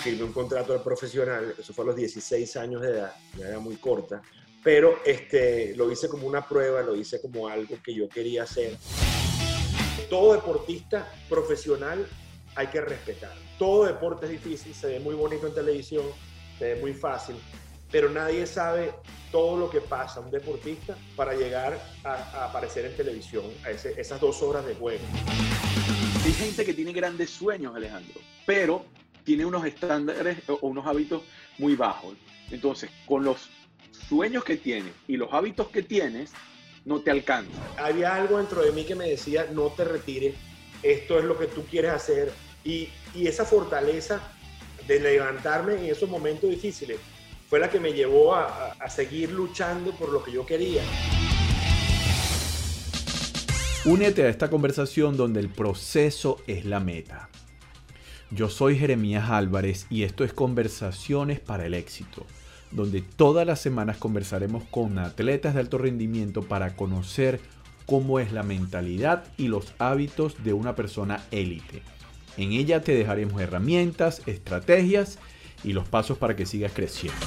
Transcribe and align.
firmé 0.00 0.24
un 0.24 0.32
contrato 0.32 0.82
profesional, 0.82 1.54
eso 1.58 1.74
fue 1.74 1.84
a 1.84 1.88
los 1.88 1.96
16 1.96 2.56
años 2.56 2.80
de 2.80 2.88
edad, 2.88 3.14
una 3.36 3.48
edad 3.48 3.60
muy 3.60 3.76
corta, 3.76 4.22
pero 4.64 4.98
este, 5.04 5.74
lo 5.76 5.90
hice 5.92 6.08
como 6.08 6.26
una 6.26 6.46
prueba, 6.46 6.82
lo 6.82 6.96
hice 6.96 7.20
como 7.20 7.48
algo 7.48 7.76
que 7.84 7.94
yo 7.94 8.08
quería 8.08 8.44
hacer. 8.44 8.76
Todo 10.08 10.32
deportista 10.32 11.12
profesional 11.28 12.06
hay 12.54 12.66
que 12.68 12.80
respetar. 12.80 13.34
Todo 13.58 13.84
deporte 13.84 14.26
es 14.26 14.32
difícil, 14.32 14.74
se 14.74 14.86
ve 14.86 15.00
muy 15.00 15.14
bonito 15.14 15.46
en 15.46 15.54
televisión, 15.54 16.04
se 16.58 16.74
ve 16.74 16.80
muy 16.80 16.94
fácil, 16.94 17.36
pero 17.92 18.08
nadie 18.08 18.46
sabe 18.46 18.94
todo 19.30 19.58
lo 19.58 19.70
que 19.70 19.80
pasa 19.80 20.20
un 20.20 20.30
deportista 20.30 20.96
para 21.14 21.34
llegar 21.34 21.78
a, 22.04 22.46
aparecer 22.46 22.86
en 22.86 22.96
televisión, 22.96 23.44
a 23.64 23.70
esas 23.70 24.20
dos 24.20 24.42
horas 24.42 24.64
de 24.64 24.74
juego. 24.74 25.04
Hay 26.24 26.32
gente 26.32 26.64
que 26.64 26.72
tiene 26.72 26.92
grandes 26.92 27.30
sueños, 27.30 27.74
Alejandro, 27.76 28.20
pero 28.46 28.84
tiene 29.24 29.44
unos 29.44 29.64
estándares 29.64 30.38
o 30.48 30.58
unos 30.62 30.86
hábitos 30.86 31.22
muy 31.58 31.76
bajos. 31.76 32.16
Entonces, 32.50 32.90
con 33.06 33.24
los 33.24 33.48
sueños 34.08 34.44
que 34.44 34.56
tienes 34.56 34.92
y 35.06 35.16
los 35.16 35.32
hábitos 35.32 35.68
que 35.68 35.82
tienes, 35.82 36.32
no 36.84 37.00
te 37.00 37.10
alcanza. 37.10 37.50
Había 37.78 38.14
algo 38.14 38.38
dentro 38.38 38.62
de 38.62 38.72
mí 38.72 38.84
que 38.84 38.94
me 38.94 39.08
decía, 39.08 39.46
no 39.52 39.68
te 39.68 39.84
retires, 39.84 40.34
esto 40.82 41.18
es 41.18 41.24
lo 41.24 41.38
que 41.38 41.46
tú 41.46 41.64
quieres 41.64 41.92
hacer. 41.92 42.32
Y, 42.64 42.88
y 43.14 43.26
esa 43.26 43.44
fortaleza 43.44 44.20
de 44.86 45.00
levantarme 45.00 45.74
en 45.74 45.84
esos 45.86 46.08
momentos 46.08 46.50
difíciles 46.50 46.98
fue 47.48 47.58
la 47.60 47.70
que 47.70 47.80
me 47.80 47.92
llevó 47.92 48.34
a, 48.34 48.72
a 48.72 48.90
seguir 48.90 49.30
luchando 49.30 49.92
por 49.92 50.10
lo 50.10 50.22
que 50.22 50.32
yo 50.32 50.46
quería. 50.46 50.82
Únete 53.86 54.24
a 54.24 54.28
esta 54.28 54.50
conversación 54.50 55.16
donde 55.16 55.40
el 55.40 55.48
proceso 55.48 56.42
es 56.46 56.66
la 56.66 56.80
meta. 56.80 57.29
Yo 58.32 58.48
soy 58.48 58.78
Jeremías 58.78 59.28
Álvarez 59.28 59.88
y 59.90 60.04
esto 60.04 60.22
es 60.22 60.32
Conversaciones 60.32 61.40
para 61.40 61.66
el 61.66 61.74
Éxito, 61.74 62.24
donde 62.70 63.02
todas 63.02 63.44
las 63.44 63.60
semanas 63.60 63.96
conversaremos 63.96 64.62
con 64.70 65.00
atletas 65.00 65.54
de 65.54 65.60
alto 65.60 65.78
rendimiento 65.78 66.42
para 66.42 66.76
conocer 66.76 67.40
cómo 67.86 68.20
es 68.20 68.30
la 68.32 68.44
mentalidad 68.44 69.24
y 69.36 69.48
los 69.48 69.74
hábitos 69.78 70.44
de 70.44 70.52
una 70.52 70.76
persona 70.76 71.24
élite. 71.32 71.82
En 72.36 72.52
ella 72.52 72.82
te 72.82 72.94
dejaremos 72.94 73.42
herramientas, 73.42 74.22
estrategias 74.26 75.18
y 75.64 75.72
los 75.72 75.88
pasos 75.88 76.16
para 76.16 76.36
que 76.36 76.46
sigas 76.46 76.72
creciendo. 76.72 77.18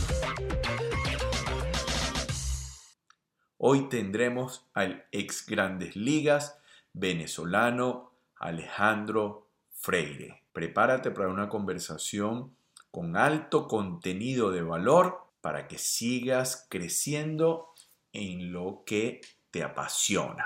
Hoy 3.58 3.90
tendremos 3.90 4.66
al 4.74 5.04
ex 5.12 5.46
Grandes 5.46 5.98
Ligas 5.98 6.58
venezolano 6.94 8.14
Alejandro 8.38 9.50
Freire. 9.74 10.43
Prepárate 10.54 11.10
para 11.10 11.30
una 11.30 11.50
conversación 11.50 12.56
con 12.92 13.18
alto 13.18 13.68
contenido 13.68 14.52
de 14.52 14.62
valor 14.62 15.18
para 15.42 15.68
que 15.68 15.80
sigas 15.80 16.68
creciendo 16.70 17.74
en 18.14 18.54
lo 18.54 18.84
que 18.86 19.22
te 19.50 19.64
apasiona. 19.64 20.46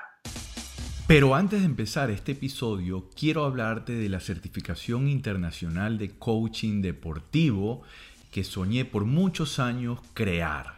Pero 1.08 1.36
antes 1.36 1.59
de 1.59 1.66
empezar 1.66 2.09
este 2.09 2.31
episodio, 2.31 3.09
quiero 3.16 3.44
hablarte 3.44 3.94
de 3.94 4.08
la 4.08 4.22
certificación 4.22 5.09
internacional 5.09 5.97
de 5.97 6.17
coaching 6.17 6.81
deportivo 6.81 7.83
que 8.31 8.45
soñé 8.45 8.86
por 8.86 9.03
muchos 9.03 9.59
años 9.59 9.99
crear. 10.14 10.77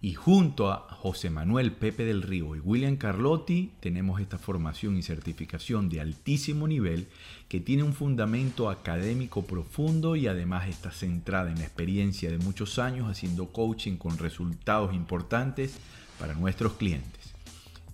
Y 0.00 0.14
junto 0.14 0.70
a 0.70 0.88
José 1.06 1.30
Manuel 1.30 1.70
Pepe 1.70 2.04
del 2.04 2.20
Río 2.20 2.56
y 2.56 2.58
William 2.58 2.96
Carlotti 2.96 3.70
tenemos 3.78 4.20
esta 4.20 4.38
formación 4.38 4.96
y 4.96 5.02
certificación 5.02 5.88
de 5.88 6.00
altísimo 6.00 6.66
nivel 6.66 7.06
que 7.48 7.60
tiene 7.60 7.84
un 7.84 7.92
fundamento 7.92 8.70
académico 8.70 9.46
profundo 9.46 10.16
y 10.16 10.26
además 10.26 10.66
está 10.68 10.90
centrada 10.90 11.52
en 11.52 11.60
la 11.60 11.64
experiencia 11.64 12.28
de 12.28 12.38
muchos 12.38 12.80
años 12.80 13.08
haciendo 13.08 13.52
coaching 13.52 13.98
con 13.98 14.18
resultados 14.18 14.92
importantes 14.94 15.78
para 16.18 16.34
nuestros 16.34 16.72
clientes. 16.72 17.34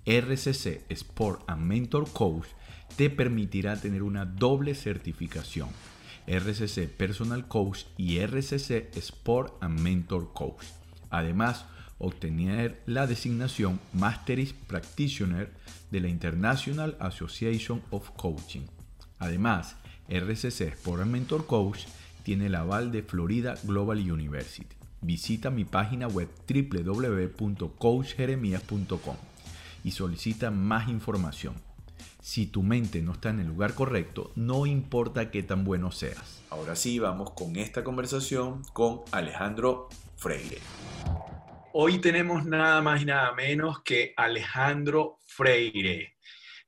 RCC 0.07 0.91
Sport 0.91 1.43
and 1.49 1.67
Mentor 1.67 2.11
Coach 2.15 2.47
te 2.97 3.11
permitirá 3.11 3.79
tener 3.79 4.03
una 4.03 4.25
doble 4.25 4.75
certificación. 4.75 5.69
RCC 6.27 6.89
Personal 6.89 7.47
Coach 7.47 7.81
y 7.99 8.21
RCC 8.21 8.97
Sport 8.97 9.63
and 9.63 9.81
Mentor 9.81 10.33
Coach. 10.33 10.65
Además, 11.11 11.67
obtener 12.03 12.83
la 12.85 13.07
designación 13.07 13.81
Masteris 13.95 14.53
Practitioner 14.53 15.51
de 15.91 16.01
la 16.01 16.09
International 16.09 16.95
Association 17.01 17.83
of 17.91 18.11
Coaching. 18.11 18.67
Además, 19.19 19.77
RCC 20.09 20.73
Sport 20.73 21.07
Mentor 21.07 21.47
Coach 21.47 21.87
tiene 22.25 22.47
el 22.47 22.57
aval 22.57 22.91
de 22.93 23.03
Florida 23.03 23.55
Global 23.63 23.99
University. 23.99 24.77
Visita 25.01 25.51
mi 25.51 25.65
página 25.65 26.07
web 26.09 26.29
www.coachjeremías.com 26.49 29.17
y 29.85 29.93
solicita 29.93 30.51
más 30.51 30.89
información. 30.89 31.55
Si 32.21 32.47
tu 32.47 32.63
mente 32.63 33.01
no 33.03 33.13
está 33.13 33.31
en 33.31 33.41
el 33.41 33.49
lugar 33.49 33.75
correcto, 33.75 34.33
no 34.37 34.67
importa 34.67 35.31
qué 35.31 35.43
tan 35.43 35.65
bueno 35.65 35.91
seas. 35.91 36.43
Ahora 36.51 36.77
sí, 36.77 36.99
vamos 36.99 37.31
con 37.31 37.57
esta 37.57 37.83
conversación 37.83 38.63
con 38.73 39.01
Alejandro 39.11 39.89
Freire. 40.17 40.59
Hoy 41.75 42.01
tenemos 42.01 42.45
nada 42.45 42.83
más 42.83 43.01
y 43.01 43.07
nada 43.07 43.33
menos 43.33 43.83
que 43.83 44.13
Alejandro 44.17 45.19
Freire. 45.25 46.17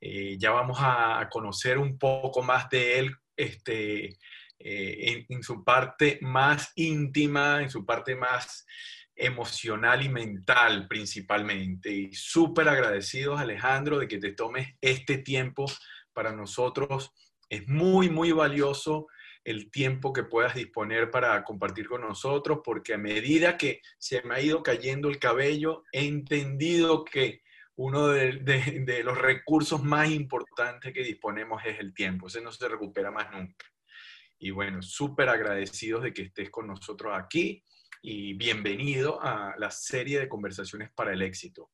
Eh, 0.00 0.37
ya 0.38 0.50
vamos 0.50 0.78
a 0.81 1.28
conocer 1.31 1.78
un 1.78 1.98
poco 1.98 2.42
más 2.42 2.70
de 2.70 2.98
él 2.98 3.16
este, 3.37 4.19
eh, 4.59 5.26
en, 5.28 5.43
su 5.43 5.62
parte 5.62 6.19
más 6.22 6.72
íntima, 6.76 7.60
en 7.60 7.69
su 7.69 7.84
parte 7.84 8.16
más 8.16 8.66
emocional 9.14 10.03
y 10.03 10.09
mental 10.09 10.88
principalmente. 10.88 11.93
Y 11.93 12.14
súper 12.14 12.70
agradecidos, 12.70 13.38
Alejandro, 13.38 13.98
de 13.98 14.09
que 14.09 14.16
te 14.16 14.32
tomes 14.32 14.69
este 14.81 15.19
tiempo 15.19 15.66
para 16.14 16.32
nosotros. 16.32 17.12
Es 17.50 17.69
muy, 17.69 18.09
muy 18.09 18.32
valioso 18.32 19.09
el 19.44 19.71
tiempo 19.71 20.12
que 20.12 20.25
puedas 20.25 20.55
disponer 20.55 21.10
para 21.10 21.44
compartir 21.44 21.87
con 21.87 22.00
nosotros, 22.00 22.60
porque 22.65 22.94
a 22.94 22.99
medida 22.99 23.59
que 23.59 23.82
se 23.99 24.22
me 24.22 24.34
ha 24.34 24.41
ido 24.41 24.62
cayendo 24.62 25.09
el 25.09 25.19
cabello, 25.19 25.84
he 25.93 26.06
entendido 26.06 27.05
que 27.05 27.43
uno 27.77 28.09
de, 28.09 29.03
los 29.05 29.19
recursos 29.19 29.82
más 29.82 30.10
importantes 30.10 30.93
que 30.93 31.03
disponemos 31.03 31.62
es 31.65 31.78
el 31.78 31.93
tiempo. 31.93 32.28
Ese 32.28 32.41
no 32.41 32.53
se 32.53 32.69
recupera 32.69 33.10
más 33.10 33.31
nunca. 33.32 33.66
Y 34.38 34.50
bueno, 34.50 34.82
súper 34.82 35.28
agradecidos 35.28 36.03
de 36.03 36.12
que 36.12 36.22
estés 36.22 36.50
con 36.50 36.66
nosotros 36.66 37.12
aquí 37.15 37.62
y 38.03 38.34
bienvenido 38.34 39.21
a 39.22 39.55
la 39.59 39.71
serie 39.71 40.21
de 40.21 40.28
conversaciones 40.28 40.91
para 40.94 41.12
el 41.12 41.22
éxito. 41.22 41.71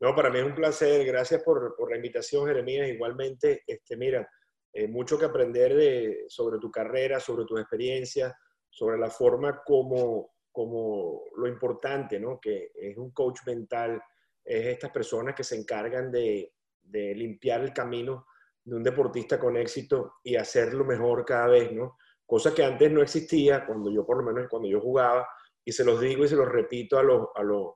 No, 0.00 0.14
para 0.14 0.30
mí 0.30 0.38
es 0.38 0.44
un 0.44 0.54
placer. 0.54 1.04
Gracias 1.06 1.42
por, 1.42 1.74
por 1.76 1.90
la 1.90 1.96
invitación, 1.96 2.46
Jeremías. 2.46 2.88
Igualmente, 2.88 3.62
este, 3.66 3.96
mira, 3.96 4.28
eh, 4.76 4.88
mucho 4.88 5.16
que 5.16 5.26
aprender 5.26 5.72
de, 5.72 6.24
sobre 6.26 6.58
tu 6.58 6.68
carrera, 6.68 7.20
sobre 7.20 7.44
tus 7.44 7.60
experiencias, 7.60 8.34
sobre 8.68 8.98
la 8.98 9.08
forma 9.08 9.62
como, 9.64 10.32
como 10.50 11.22
lo 11.36 11.46
importante, 11.46 12.18
¿no? 12.18 12.40
Que 12.40 12.72
es 12.74 12.96
un 12.96 13.12
coach 13.12 13.38
mental, 13.46 14.02
es 14.44 14.66
estas 14.66 14.90
personas 14.90 15.36
que 15.36 15.44
se 15.44 15.54
encargan 15.54 16.10
de, 16.10 16.52
de 16.82 17.14
limpiar 17.14 17.60
el 17.60 17.72
camino 17.72 18.26
de 18.64 18.74
un 18.74 18.82
deportista 18.82 19.38
con 19.38 19.56
éxito 19.56 20.14
y 20.24 20.34
hacerlo 20.34 20.84
mejor 20.84 21.24
cada 21.24 21.46
vez, 21.46 21.70
¿no? 21.70 21.96
Cosa 22.26 22.52
que 22.52 22.64
antes 22.64 22.90
no 22.90 23.00
existía 23.00 23.64
cuando 23.64 23.92
yo, 23.92 24.04
por 24.04 24.16
lo 24.16 24.32
menos 24.32 24.48
cuando 24.50 24.68
yo 24.68 24.80
jugaba, 24.80 25.24
y 25.64 25.70
se 25.70 25.84
los 25.84 26.00
digo 26.00 26.24
y 26.24 26.28
se 26.28 26.36
los 26.36 26.48
repito 26.48 26.98
a 26.98 27.04
los, 27.04 27.28
a 27.36 27.44
los, 27.44 27.74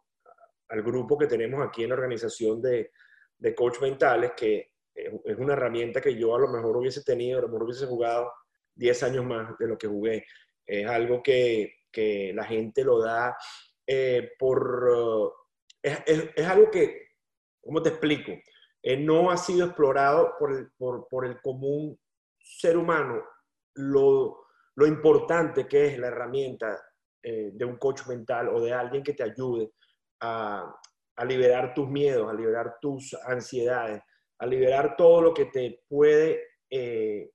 al 0.69 0.83
grupo 0.83 1.17
que 1.17 1.29
tenemos 1.29 1.65
aquí 1.65 1.85
en 1.85 1.91
la 1.91 1.95
organización 1.95 2.61
de, 2.61 2.91
de 3.39 3.55
coach 3.55 3.81
mentales, 3.81 4.33
que 4.37 4.73
es 5.25 5.39
una 5.39 5.53
herramienta 5.53 6.01
que 6.01 6.17
yo 6.17 6.35
a 6.35 6.41
lo 6.41 6.49
mejor 6.49 6.77
hubiese 6.77 7.03
tenido, 7.03 7.39
a 7.39 7.43
lo 7.43 7.49
mejor 7.49 7.65
hubiese 7.65 7.87
jugado 7.87 8.33
10 8.75 9.03
años 9.05 9.25
más 9.25 9.57
de 9.59 9.69
lo 9.69 9.79
que 9.79 9.87
jugué. 9.87 10.25
Es 10.67 10.87
algo 10.87 11.23
que, 11.23 11.75
que 11.91 12.33
la 12.35 12.45
gente 12.45 12.85
lo 12.85 13.01
da 13.01 13.37
eh, 13.87 14.33
por... 14.39 15.35
es, 15.83 15.99
es, 16.07 16.47
algo 16.47 16.71
que, 16.71 17.09
¿cómo 17.61 17.83
te 17.83 17.91
explico? 17.91 18.33
Eh, 18.83 18.97
no 18.97 19.31
ha 19.31 19.37
sido 19.37 19.67
explorado 19.67 20.35
por 20.39 20.53
el, 20.53 20.71
por, 20.77 21.09
por 21.09 21.27
el 21.27 21.41
común 21.41 21.99
ser 22.39 22.77
humano 22.77 23.23
lo, 23.75 24.47
lo 24.75 24.87
importante 24.87 25.67
que 25.67 25.87
es 25.87 25.99
la 25.99 26.09
herramienta 26.09 26.81
eh, 27.23 27.51
de 27.53 27.65
un 27.65 27.77
coach 27.77 28.07
mental 28.07 28.49
o 28.49 28.61
de 28.61 28.73
alguien 28.73 29.03
que 29.03 29.15
te 29.15 29.23
ayude 29.23 29.73
a, 30.21 30.75
a, 31.17 31.25
liberar 31.25 31.75
tus 31.75 31.89
miedos, 31.89 32.29
a 32.29 32.33
liberar 32.33 32.77
tus 32.81 33.15
ansiedades, 33.27 34.03
a 34.39 34.47
liberar 34.47 34.97
todo 34.97 35.21
lo 35.21 35.35
que 35.35 35.47
te 35.47 35.83
puede 35.89 36.43
eh, 36.71 37.31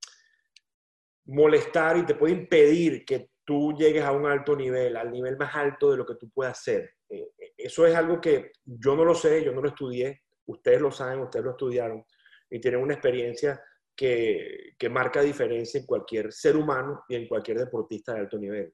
molestar 1.25 1.97
y 1.97 2.05
te 2.05 2.15
puede 2.15 2.33
impedir 2.33 3.05
que 3.05 3.31
tú 3.45 3.73
llegues 3.73 4.03
a 4.03 4.11
un 4.11 4.25
alto 4.25 4.55
nivel, 4.55 4.95
al 4.95 5.11
nivel 5.11 5.37
más 5.37 5.53
alto 5.55 5.91
de 5.91 5.97
lo 5.97 6.05
que 6.05 6.15
tú 6.15 6.29
puedas 6.29 6.59
hacer. 6.59 6.95
Eh, 7.09 7.31
eso 7.57 7.85
es 7.85 7.95
algo 7.95 8.21
que 8.21 8.51
yo 8.63 8.95
no 8.95 9.03
lo 9.03 9.15
sé, 9.15 9.43
yo 9.43 9.51
no 9.51 9.61
lo 9.61 9.69
estudié, 9.69 10.23
ustedes 10.45 10.81
lo 10.81 10.91
saben, 10.91 11.19
ustedes 11.19 11.45
lo 11.45 11.51
estudiaron 11.51 12.05
y 12.49 12.59
tienen 12.59 12.81
una 12.81 12.93
experiencia 12.93 13.61
que, 13.95 14.73
que 14.77 14.89
marca 14.89 15.21
diferencia 15.21 15.79
en 15.79 15.85
cualquier 15.85 16.31
ser 16.31 16.55
humano 16.55 17.03
y 17.07 17.15
en 17.15 17.27
cualquier 17.27 17.59
deportista 17.59 18.13
de 18.13 18.19
alto 18.21 18.37
nivel. 18.37 18.73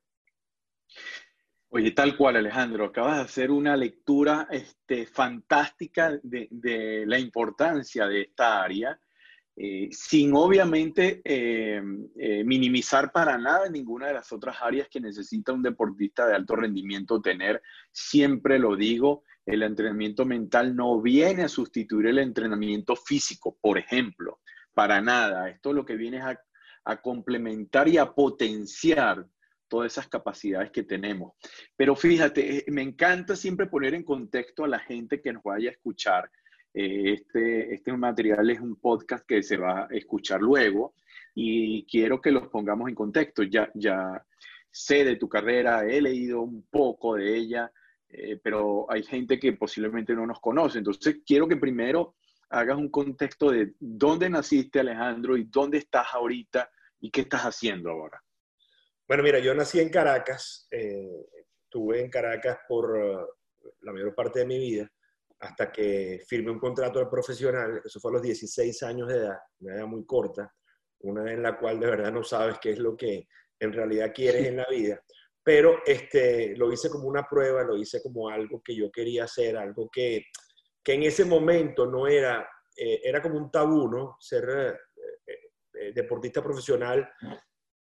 Oye, 1.72 1.92
tal 1.92 2.18
cual, 2.18 2.36
Alejandro, 2.36 2.86
acabas 2.86 3.18
de 3.18 3.24
hacer 3.24 3.52
una 3.52 3.78
lectura 3.78 4.48
este, 4.50 5.06
fantástica 5.06 6.20
de, 6.24 7.04
la 7.06 7.20
importancia 7.20 8.08
de 8.08 8.22
esta 8.22 8.64
área 8.64 9.00
eh, 9.56 9.88
sin 9.92 10.34
obviamente 10.34 11.22
eh, 11.24 11.80
eh, 12.18 12.44
minimizar 12.44 13.12
para 13.12 13.38
nada 13.38 13.70
ninguna 13.70 14.08
de 14.08 14.16
las 14.16 14.32
otras 14.32 14.58
áreas 14.62 14.88
que 14.90 15.00
necesita 15.00 15.54
un 15.54 15.62
deportista 15.62 16.26
de 16.26 16.34
alto 16.34 16.56
rendimiento 16.56 17.22
tener. 17.22 17.62
Siempre 17.92 18.58
lo 18.58 18.76
digo, 18.76 19.24
el 19.46 19.62
entrenamiento 19.62 20.26
mental 20.26 20.76
no 20.76 21.00
viene 21.00 21.44
a 21.44 21.50
sustituir 21.50 22.08
el 22.08 22.18
entrenamiento 22.18 22.96
físico, 22.96 23.60
por 23.62 23.78
ejemplo, 23.78 24.40
para 24.74 25.02
nada. 25.02 25.50
Esto 25.50 25.72
lo 25.72 25.86
que 25.86 25.98
viene 25.98 26.20
a 26.20 27.02
complementar 27.02 27.88
y 27.88 28.00
a 28.00 28.12
potenciar 28.12 29.28
todas 29.70 29.94
esas 29.94 30.10
capacidades 30.10 30.72
que 30.72 30.84
tenemos. 30.84 31.34
Pero 31.78 31.96
fíjate, 31.96 32.66
me 32.68 32.82
encanta 32.82 33.36
siempre 33.36 33.68
poner 33.68 33.94
en 33.94 34.04
contexto 34.04 34.66
a 34.66 34.68
la 34.68 34.80
gente 34.80 35.22
que 35.22 35.32
nos 35.32 35.44
vaya 35.44 35.70
a 35.70 35.74
escuchar 35.74 36.30
eh, 36.74 37.14
este, 37.14 37.74
este 37.74 37.92
material 37.94 38.50
es 38.50 38.60
un 38.60 38.76
podcast 38.76 39.26
que 39.26 39.42
se 39.42 39.58
va 39.58 39.84
a 39.84 39.88
escuchar 39.92 40.40
luego 40.40 40.94
y 41.34 41.86
quiero 41.86 42.22
que 42.22 42.32
los 42.32 42.48
pongamos 42.48 42.90
en 42.90 42.96
contexto. 42.96 43.44
Ya, 43.44 43.70
ya 43.74 44.24
sé 44.70 45.04
de 45.04 45.16
tu 45.16 45.28
carrera, 45.28 45.86
he 45.86 46.02
leído 46.02 46.42
un 46.42 46.64
poco 46.70 47.16
de 47.16 47.36
ella, 47.36 47.72
eh, 48.08 48.40
pero 48.44 48.86
hay 48.92 49.04
gente 49.04 49.40
que 49.40 49.54
posiblemente 49.54 50.14
no 50.14 50.28
nos 50.28 50.40
conoce. 50.40 50.80
Entonces, 50.80 51.18
quiero 51.26 51.48
que 51.48 51.58
primero 51.58 52.16
hagas 52.50 52.78
un 52.78 52.90
contexto 52.90 53.52
de 53.52 53.74
dónde 53.80 54.30
naciste, 54.30 54.80
Alejandro, 54.80 55.38
y 55.38 55.46
dónde 55.46 55.80
estás 55.80 56.08
ahorita 56.14 56.70
y 57.00 57.12
qué 57.12 57.22
estás 57.22 57.42
haciendo 57.42 57.90
ahora. 57.90 58.22
Bueno, 59.10 59.24
mira, 59.24 59.40
yo 59.40 59.56
nací 59.56 59.80
en 59.80 59.90
Caracas, 59.90 60.68
eh, 60.70 61.26
estuve 61.64 62.00
en 62.00 62.12
Caracas 62.12 62.60
por 62.68 62.92
uh, 62.92 63.26
la 63.82 63.92
mayor 63.92 64.14
parte 64.14 64.38
de 64.38 64.46
mi 64.46 64.60
vida 64.60 64.88
hasta 65.40 65.72
que 65.72 66.22
firmé 66.28 66.52
un 66.52 66.60
contrato 66.60 67.00
de 67.00 67.08
profesional, 67.08 67.82
eso 67.84 68.00
fue 68.00 68.12
a 68.12 68.14
los 68.14 68.22
16 68.22 68.84
años 68.84 69.08
de 69.08 69.16
edad, 69.16 69.38
una 69.62 69.74
edad 69.78 69.88
muy 69.88 70.06
corta, 70.06 70.54
una 71.00 71.32
en 71.32 71.42
la 71.42 71.58
cual 71.58 71.80
de 71.80 71.88
verdad 71.88 72.12
no 72.12 72.24
sabes 72.24 72.60
qué 72.62 72.70
es 72.74 72.78
lo 72.78 72.96
que 72.96 73.28
en 73.60 73.74
realidad 73.74 74.12
quieres 74.14 74.46
en 74.46 74.58
la 74.58 74.68
vida, 74.70 75.04
pero 75.42 75.80
este, 75.88 76.56
lo 76.56 76.72
hice 76.72 76.92
como 76.92 77.08
una 77.08 77.24
prueba, 77.28 77.64
lo 77.64 77.78
hice 77.78 78.04
como 78.04 78.30
algo 78.30 78.62
que 78.62 78.76
yo 78.76 78.92
quería 78.92 79.24
hacer, 79.24 79.58
algo 79.58 79.90
que, 79.92 80.26
que 80.84 80.94
en 80.94 81.02
ese 81.02 81.26
momento 81.26 81.88
no 81.88 82.08
era, 82.08 82.48
eh, 82.78 83.02
era 83.04 83.24
como 83.24 83.40
un 83.40 83.50
tabú, 83.50 83.90
¿no? 83.90 84.18
Ser 84.20 84.48
eh, 84.52 84.78
eh, 85.74 85.94
deportista 85.96 86.44
profesional, 86.44 87.10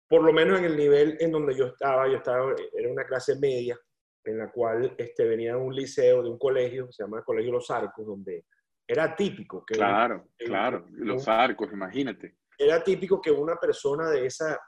por 0.08 0.24
lo 0.24 0.32
menos 0.32 0.60
en 0.60 0.66
el 0.66 0.78
nivel 0.78 1.18
en 1.20 1.32
donde 1.32 1.56
yo 1.56 1.68
estaba, 1.68 2.08
yo 2.08 2.18
estaba, 2.18 2.56
era 2.74 2.90
una 2.90 3.06
clase 3.06 3.38
media, 3.38 3.78
en 4.24 4.38
la 4.38 4.52
cual 4.52 4.96
este, 4.98 5.26
venía 5.26 5.54
de 5.54 5.60
un 5.60 5.76
liceo, 5.76 6.24
de 6.24 6.30
un 6.30 6.38
colegio, 6.38 6.92
se 6.92 7.04
llama 7.04 7.24
Colegio 7.24 7.52
Los 7.52 7.70
Arcos, 7.70 8.06
donde 8.06 8.46
era 8.88 9.16
típico 9.16 9.66
que... 9.66 9.76
Claro, 9.76 10.30
claro, 10.38 10.86
Los 10.92 11.28
Arcos, 11.28 11.72
imagínate. 11.72 12.38
Era 12.58 12.84
típico 12.84 13.22
que 13.22 13.32
una 13.32 13.56
persona 13.56 14.10
de 14.10 14.26
esa, 14.26 14.60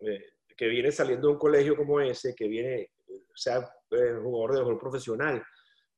eh, 0.00 0.24
que 0.56 0.68
viene 0.68 0.92
saliendo 0.92 1.28
de 1.28 1.34
un 1.34 1.38
colegio 1.38 1.76
como 1.76 2.00
ese, 2.00 2.34
que 2.34 2.46
viene, 2.46 2.90
sea 3.34 3.58
eh, 3.90 4.14
jugador 4.22 4.54
de 4.54 4.62
fútbol 4.62 4.78
profesional, 4.78 5.42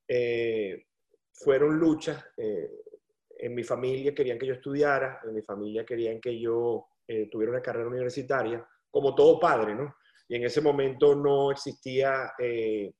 eh, 0.07 0.85
fueron 1.31 1.77
luchas. 1.77 2.23
en 2.37 3.55
mi 3.55 3.63
familia 3.63 4.13
querían 4.13 4.37
que 4.37 4.47
yo 4.47 4.53
estudiara, 4.53 5.19
en 5.23 5.33
mi 5.33 5.41
familia 5.41 5.85
querían 5.85 6.19
que 6.19 6.39
yo 6.39 6.87
tuviera 7.31 7.51
una 7.51 7.61
carrera 7.61 7.87
universitaria, 7.87 8.65
como 8.89 9.13
todo 9.13 9.39
padre, 9.39 9.75
¿no? 9.75 9.95
y 10.27 10.35
en 10.35 10.45
ese 10.45 10.61
momento 10.61 11.15
no 11.15 11.51
existía 11.51 12.33
eh, 12.39 12.93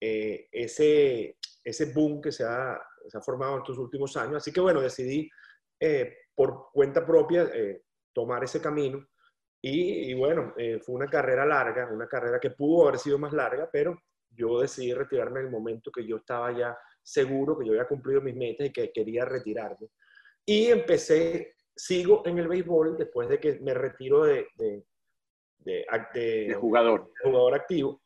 eh, 0.00 0.48
ese, 0.50 1.36
ese 1.62 1.92
boom 1.92 2.20
que 2.20 2.32
se 2.32 2.44
ha, 2.44 2.80
se 3.06 3.18
ha, 3.18 3.20
formado 3.20 3.54
en 3.54 3.58
estos 3.60 3.78
últimos 3.78 4.16
años. 4.16 4.36
Así 4.36 4.52
que 4.52 4.60
bueno, 4.60 4.80
decidí 4.80 5.30
eh, 5.78 6.16
por 6.34 6.70
cuenta 6.72 7.04
propia 7.04 7.50
tomar 8.12 8.44
ese 8.44 8.60
camino 8.60 9.06
y, 9.60 10.10
y 10.10 10.14
bueno, 10.14 10.54
fue 10.84 10.94
una 10.94 11.06
carrera 11.06 11.46
larga, 11.46 11.88
una 11.92 12.08
carrera 12.08 12.40
que 12.40 12.50
pudo 12.50 12.88
haber 12.88 12.98
sido 12.98 13.18
más 13.18 13.32
larga, 13.32 13.68
pero 13.70 13.96
yo 14.30 14.60
decidí 14.60 14.92
retirarme 14.94 15.40
en 15.40 15.46
el 15.46 15.52
momento 15.52 15.92
que 15.92 16.06
yo 16.06 16.16
estaba 16.16 16.56
ya 16.56 16.76
seguro, 17.02 17.58
que 17.58 17.66
yo 17.66 17.72
había 17.72 17.86
cumplido 17.86 18.20
mis 18.22 18.34
metas 18.34 18.66
y 18.66 18.72
que 18.72 18.90
quería 18.92 19.24
retirarme. 19.24 19.88
Y 20.44 20.66
empecé, 20.66 21.54
sigo 21.74 22.22
en 22.26 22.38
el 22.38 22.48
béisbol 22.48 22.96
después 22.96 23.28
de 23.28 23.40
que 23.40 23.58
me 23.60 23.74
retiro 23.74 24.24
de, 24.24 24.48
de, 25.58 26.56
jugador. 26.60 27.12
jugador 27.22 27.54
activo, 27.54 28.02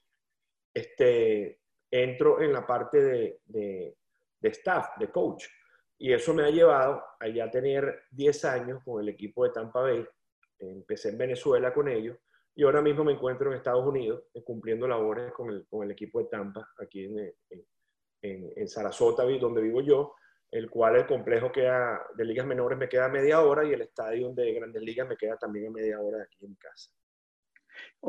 este, 0.73 1.61
entro 1.91 2.41
en 2.41 2.53
la 2.53 2.67
parte 2.67 3.01
de, 3.03 3.41
de, 3.45 3.97
staff, 4.43 4.97
de 4.99 5.11
coach. 5.11 5.47
Y 5.99 6.13
eso 6.13 6.35
me 6.35 6.45
ha 6.45 6.51
llevado 6.51 7.03
a 7.19 7.29
ya 7.29 7.51
tener 7.51 8.03
10 8.11 8.45
años 8.45 8.83
con 8.85 9.03
el 9.03 9.09
equipo 9.09 9.45
de 9.45 9.51
Tampa 9.51 9.81
Bay. 9.81 10.07
Empecé 10.59 11.09
en 11.09 11.19
Venezuela 11.19 11.73
con 11.73 11.89
ellos 11.89 12.17
y 12.55 12.65
ahora 12.65 12.81
mismo 12.81 13.05
me 13.05 13.13
encuentro 13.13 13.51
en 13.51 13.59
Estados 13.59 13.87
Unidos 13.87 14.25
eh, 14.33 14.43
cumpliendo 14.43 14.89
labores 14.89 15.31
con 15.33 15.51
el, 15.51 15.67
con 15.69 15.85
el 15.85 15.91
equipo 15.91 16.21
de 16.21 16.27
Tampa, 16.27 16.67
aquí 16.79 17.05
en, 17.05 17.35
en, 18.23 18.53
en, 18.57 18.69
Sarasota, 18.69 19.25
donde 19.25 19.61
vivo 19.61 19.83
yo, 19.83 20.15
el 20.51 20.71
cual 20.71 20.97
el 20.97 21.07
complejo 21.07 21.51
queda, 21.51 22.01
de 22.17 22.25
ligas 22.25 22.47
menores 22.47 22.79
me 22.79 22.89
queda 22.89 23.07
a 23.07 23.11
media 23.11 23.41
hora 23.43 23.65
y 23.65 23.73
el 23.73 23.83
estadio 23.83 24.33
de 24.33 24.53
grandes 24.53 24.83
ligas 24.83 25.09
me 25.09 25.17
queda 25.17 25.37
también 25.37 25.69
a 25.69 25.71
media 25.71 26.01
hora 26.01 26.19
de 26.19 26.25
aquí 26.25 26.45
en 26.45 26.51
mi 26.51 26.57
casa. 26.57 26.91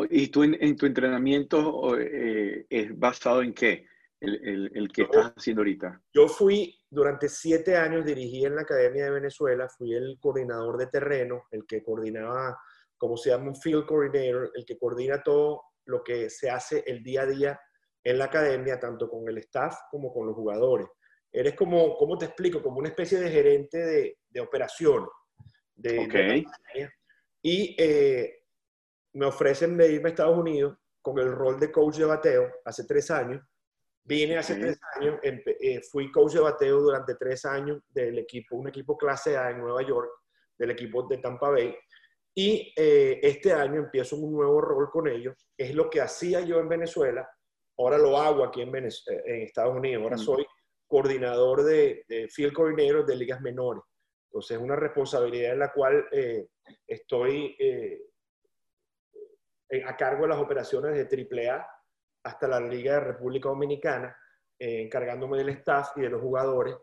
¿Y 0.10 0.28
tú 0.28 0.44
en, 0.44 0.78
tu 0.78 0.86
entrenamiento 0.86 1.98
eh, 1.98 2.66
es 2.70 2.98
basado 2.98 3.42
en 3.42 3.54
qué? 3.54 3.86
El, 4.20 4.72
el, 4.74 4.92
que 4.92 5.04
estás 5.04 5.34
haciendo 5.36 5.62
ahorita. 5.62 6.02
Yo 6.12 6.28
fui, 6.28 6.76
durante 6.90 7.30
siete 7.30 7.78
años 7.78 8.04
dirigí 8.04 8.46
en 8.46 8.56
la 8.56 8.64
Academia 8.64 9.04
de 9.06 9.12
Venezuela, 9.12 9.70
fui 9.70 9.94
el 9.94 10.18
coordinador 10.20 10.76
de 10.78 10.88
terreno, 10.88 11.44
el 11.52 11.68
que 11.68 11.84
coordinaba, 11.84 12.58
como 12.98 13.16
se 13.16 13.30
llama 13.30 13.50
un 13.50 13.56
field 13.56 13.86
coordinator, 13.86 14.52
el 14.56 14.66
que 14.66 14.76
coordina 14.76 15.22
todo 15.22 15.62
lo 15.86 16.04
que 16.04 16.32
se 16.32 16.50
hace 16.50 16.84
el 16.88 17.04
día 17.04 17.22
a 17.22 17.26
día 17.28 17.60
en 18.04 18.18
la 18.18 18.26
academia, 18.26 18.80
tanto 18.80 19.08
con 19.08 19.28
el 19.28 19.38
staff 19.38 19.76
como 19.92 20.12
con 20.12 20.26
los 20.26 20.36
jugadores. 20.36 20.88
Eres 21.32 21.56
como, 21.56 21.98
¿cómo 21.98 22.18
te 22.18 22.26
explico? 22.26 22.62
Como 22.62 22.80
una 22.80 22.90
especie 22.90 23.20
de 23.20 23.30
gerente 23.30 23.78
de, 23.78 24.18
de 24.30 24.40
operación. 24.40 25.08
De, 25.76 26.44
y 27.42 27.76
eh, 27.78 28.44
me 29.14 29.26
ofrecen 29.26 29.78
de 29.78 29.92
irme 29.92 30.10
a 30.10 30.12
Estados 30.12 30.38
Unidos 30.38 30.78
con 31.02 31.20
el 31.20 31.32
rol 31.32 31.60
de 31.60 31.72
coach 31.72 31.98
de 31.98 32.06
bateo 32.06 32.52
hace 32.66 32.86
tres 32.86 33.12
años. 33.12 33.42
Vine 34.04 34.38
hace 34.38 34.56
tres 34.56 34.80
años, 34.96 35.20
eh, 35.22 35.82
fui 35.92 36.10
coach 36.12 36.34
de 36.34 36.40
bateo 36.40 36.80
durante 36.80 37.16
tres 37.16 37.44
años 37.46 37.82
del 37.90 38.18
equipo, 38.20 38.56
un 38.56 38.70
equipo 38.70 38.98
clase 38.98 39.36
A 39.36 39.52
en 39.52 39.60
Nueva 39.60 39.82
York, 39.82 40.10
del 40.58 40.72
equipo 40.72 41.04
de 41.08 41.18
Tampa 41.18 41.50
Bay. 41.50 41.76
Y 42.34 42.74
eh, 42.76 43.20
este 43.22 43.52
año 43.52 43.82
empiezo 43.82 44.16
un 44.16 44.32
nuevo 44.32 44.62
rol 44.62 44.90
con 44.90 45.08
ellos. 45.08 45.36
Es 45.58 45.76
lo 45.76 45.90
que 45.90 46.00
hacía 46.00 46.40
yo 46.42 46.60
en 46.60 46.70
Venezuela, 46.70 47.30
ahora 47.78 47.98
lo 47.98 48.18
hago 48.18 48.46
aquí 48.46 48.62
en, 48.62 48.76
eh, 48.76 48.90
en 49.26 49.42
Estados 49.42 49.76
Unidos. 49.76 50.04
Ahora 50.04 50.18
soy 50.18 50.46
coordinador 50.88 51.64
de, 51.64 52.06
field 52.30 52.54
coordinator 52.54 53.06
de 53.06 53.16
ligas 53.16 53.42
menores. 53.42 53.84
Entonces 54.30 54.58
es 54.58 54.64
una 54.64 54.76
responsabilidad 54.76 55.54
en 55.54 55.60
la 55.60 55.72
cual 55.72 56.06
estoy 56.86 57.56
a 59.86 59.98
cargo 59.98 60.24
de 60.24 60.30
las 60.30 60.40
operaciones 60.40 60.94
de 60.96 61.28
AAA 61.52 61.68
hasta 62.28 62.48
la 62.48 62.60
Liga 62.60 62.96
de 62.96 63.00
República 63.00 63.50
Dominicana, 63.50 64.16
eh, 64.60 64.82
encargándome 64.82 65.38
del 65.38 65.50
staff 65.50 65.92
y 65.96 66.02
de 66.02 66.10
los 66.10 66.22
jugadores. 66.22 66.76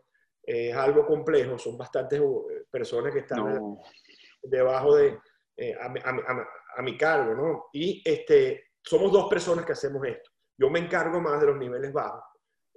Eh, 0.43 0.69
es 0.69 0.75
algo 0.75 1.05
complejo, 1.05 1.57
son 1.57 1.77
bastantes 1.77 2.19
eh, 2.19 2.65
personas 2.69 3.13
que 3.13 3.19
están 3.19 3.77
debajo 4.41 4.95
de, 4.95 5.19
a, 5.79 6.81
mi 6.81 6.97
cargo, 6.97 7.33
¿no? 7.33 7.65
Y 7.73 8.01
este, 8.03 8.71
somos 8.81 9.11
dos 9.11 9.29
personas 9.29 9.65
que 9.65 9.73
hacemos 9.73 10.05
esto. 10.05 10.31
Yo 10.57 10.69
me 10.69 10.79
encargo 10.79 11.19
más 11.19 11.39
de 11.39 11.47
los 11.47 11.57
niveles 11.57 11.91
bajos, 11.93 12.23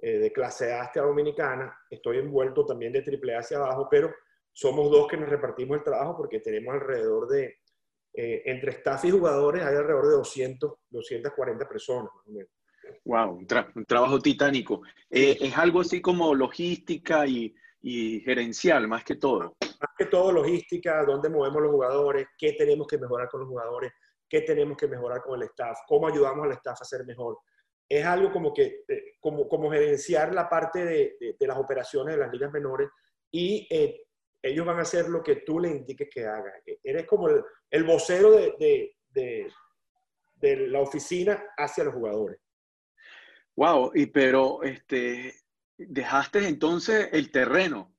de 0.01 0.31
clase 0.31 0.71
A 0.71 0.83
hasta 0.83 1.01
Dominicana, 1.01 1.77
estoy 1.89 2.19
envuelto 2.19 2.65
también 2.65 2.93
de 2.93 2.99
AAA 2.99 3.39
hacia 3.39 3.57
abajo, 3.57 3.87
pero 3.91 4.13
somos 4.53 4.89
dos 4.89 5.07
que 5.07 5.17
nos 5.17 5.29
repartimos 5.29 5.77
el 5.77 5.83
trabajo 5.83 6.17
porque 6.17 6.39
tenemos 6.39 6.73
alrededor 6.73 7.27
de 7.27 7.59
eh, 8.13 8.41
entre 8.45 8.71
staff 8.71 9.05
y 9.05 9.11
jugadores 9.11 9.63
hay 9.63 9.75
alrededor 9.75 10.07
de 10.07 10.15
200, 10.15 10.73
240 10.89 11.69
personas. 11.69 12.11
Wow, 13.05 13.37
un, 13.37 13.85
trabajo 13.85 14.19
titánico. 14.19 14.81
Eh, 15.09 15.37
es 15.39 15.57
algo 15.57 15.81
así 15.81 16.01
como 16.01 16.33
logística 16.33 17.27
y, 17.27 17.53
y, 17.81 18.19
gerencial, 18.21 18.87
más 18.87 19.03
que 19.03 19.15
todo. 19.15 19.55
Más 19.61 19.95
que 19.97 20.05
todo 20.05 20.31
logística, 20.31 21.05
dónde 21.05 21.29
movemos 21.29 21.61
los 21.61 21.71
jugadores, 21.71 22.27
qué 22.37 22.53
tenemos 22.53 22.87
que 22.87 22.97
mejorar 22.97 23.29
con 23.29 23.41
los 23.41 23.49
jugadores, 23.49 23.91
qué 24.27 24.41
tenemos 24.41 24.75
que 24.75 24.87
mejorar 24.87 25.21
con 25.21 25.39
el 25.39 25.47
staff, 25.47 25.77
cómo 25.87 26.07
ayudamos 26.07 26.45
al 26.45 26.53
staff 26.53 26.81
a 26.81 26.85
ser 26.85 27.05
mejor. 27.05 27.37
Es 27.89 28.05
algo 28.05 28.31
como 28.31 28.53
que, 28.53 28.83
eh, 28.87 29.15
como, 29.19 29.49
como 29.49 29.71
gerenciar 29.71 30.33
la 30.33 30.47
parte 30.47 30.85
de, 30.85 31.35
de, 31.39 31.47
las 31.47 31.57
operaciones 31.57 32.15
de 32.15 32.21
las 32.21 32.31
ligas 32.31 32.51
menores 32.51 32.87
y 33.31 33.67
ellos 34.41 34.65
van 34.65 34.79
a 34.79 34.83
hacer 34.83 35.09
lo 35.09 35.21
que 35.23 35.37
tú 35.37 35.59
les 35.59 35.75
indiques 35.75 36.09
que 36.09 36.25
hagan. 36.25 36.53
Eres 36.83 37.05
como 37.05 37.27
el, 37.29 37.83
vocero 37.83 38.31
de, 38.31 38.95
de, 39.09 39.51
la 40.67 40.79
oficina 40.79 41.43
hacia 41.57 41.83
los 41.83 41.93
jugadores. 41.93 42.39
Wow, 43.55 43.91
y 43.93 44.05
pero 44.05 44.63
este, 44.63 45.33
dejaste 45.77 46.47
entonces 46.47 47.09
el 47.11 47.31
terreno. 47.31 47.93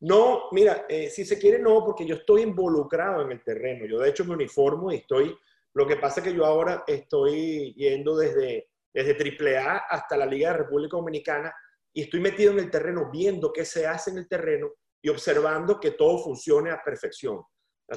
No, 0.00 0.48
mira, 0.50 0.84
eh, 0.88 1.08
si 1.08 1.24
se 1.24 1.38
quiere 1.38 1.58
no, 1.58 1.84
porque 1.84 2.04
yo 2.04 2.16
estoy 2.16 2.42
involucrado 2.42 3.22
en 3.22 3.32
el 3.32 3.42
terreno. 3.42 3.86
Yo 3.86 3.98
de 3.98 4.10
hecho 4.10 4.24
me 4.24 4.34
uniformo 4.34 4.92
y 4.92 4.96
estoy, 4.96 5.36
lo 5.74 5.86
que 5.86 5.96
pasa 5.96 6.20
es 6.20 6.26
que 6.26 6.34
yo 6.34 6.44
ahora 6.44 6.84
estoy 6.86 7.72
yendo 7.74 8.16
desde, 8.16 8.68
desde 8.96 9.58
AAA 9.58 9.84
hasta 9.90 10.16
la 10.16 10.24
Liga 10.24 10.52
de 10.52 10.58
República 10.58 10.96
Dominicana 10.96 11.54
y 11.92 12.02
estoy 12.02 12.20
metido 12.20 12.52
en 12.52 12.60
el 12.60 12.70
terreno 12.70 13.10
viendo 13.10 13.52
qué 13.52 13.64
se 13.64 13.86
hace 13.86 14.10
en 14.10 14.18
el 14.18 14.28
terreno 14.28 14.72
y 15.02 15.10
observando 15.10 15.78
que 15.78 15.90
todo 15.90 16.18
funcione 16.18 16.70
a 16.70 16.82
perfección. 16.82 17.42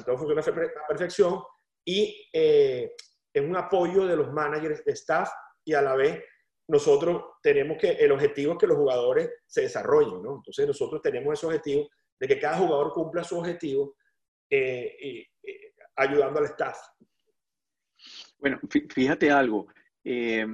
Todo 0.04 0.18
funciona 0.18 0.42
a 0.42 0.86
perfección 0.86 1.42
y 1.84 2.28
eh, 2.32 2.92
es 3.32 3.42
un 3.42 3.56
apoyo 3.56 4.06
de 4.06 4.16
los 4.16 4.30
managers 4.30 4.84
de 4.84 4.92
staff 4.92 5.30
y 5.64 5.72
a 5.72 5.80
la 5.80 5.96
vez 5.96 6.22
nosotros 6.68 7.22
tenemos 7.42 7.78
que, 7.78 7.92
el 7.92 8.12
objetivo 8.12 8.52
es 8.52 8.58
que 8.58 8.66
los 8.66 8.76
jugadores 8.76 9.30
se 9.46 9.62
desarrollen, 9.62 10.22
¿no? 10.22 10.36
Entonces 10.36 10.66
nosotros 10.66 11.00
tenemos 11.02 11.32
ese 11.32 11.46
objetivo 11.46 11.88
de 12.18 12.28
que 12.28 12.38
cada 12.38 12.58
jugador 12.58 12.92
cumpla 12.92 13.24
su 13.24 13.38
objetivo 13.38 13.96
eh, 14.50 14.96
y, 15.00 15.26
ayudando 15.96 16.40
al 16.40 16.46
staff. 16.46 16.78
Bueno, 18.38 18.60
fíjate 18.90 19.30
algo. 19.30 19.66
Eh, 20.04 20.46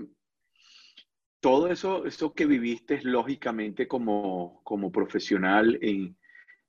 todo 1.47 1.69
eso, 1.69 2.05
eso 2.05 2.35
que 2.35 2.45
viviste 2.45 3.00
lógicamente 3.05 3.87
como, 3.87 4.61
como 4.65 4.91
profesional, 4.91 5.79
en, 5.81 6.17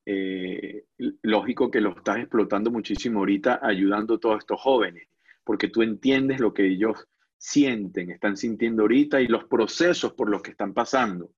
eh, 0.05 0.83
lógico 1.23 1.71
que 1.71 1.81
lo 1.81 1.97
estás 1.97 2.19
explotando 2.19 2.69
muchísimo 2.69 3.21
ahorita 3.21 3.59
ayudando 3.63 4.13
a 4.13 4.19
todos 4.19 4.37
estos 4.37 4.61
jóvenes, 4.61 5.09
porque 5.43 5.69
tú 5.69 5.81
entiendes 5.81 6.39
lo 6.39 6.53
que 6.53 6.67
ellos 6.67 7.07
sienten, 7.39 8.11
están 8.11 8.37
sintiendo 8.37 8.83
ahorita 8.83 9.19
y 9.19 9.25
los 9.25 9.45
procesos 9.45 10.13
por 10.13 10.29
los 10.29 10.43
que 10.43 10.51
están 10.51 10.75
pasando. 10.75 11.31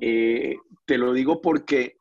Eh, 0.00 0.56
te 0.84 0.98
lo 0.98 1.12
digo 1.12 1.40
porque 1.40 2.00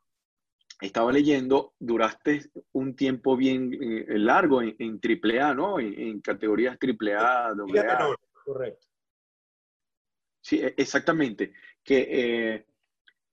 estaba 0.81 1.11
leyendo, 1.11 1.75
duraste 1.77 2.49
un 2.71 2.95
tiempo 2.95 3.37
bien 3.37 3.71
eh, 3.71 4.17
largo 4.17 4.63
en, 4.63 4.75
en, 4.79 4.99
AAA, 4.99 5.53
¿no? 5.53 5.79
En, 5.79 6.21
categorías 6.21 6.75
AAA, 6.81 7.49
AA. 7.49 8.15
correcto. 8.43 8.92
Sí, 10.43 10.59
e, 10.59 10.75
exactamente. 10.77 11.53
Que, 11.83 12.07
eh, 12.11 12.65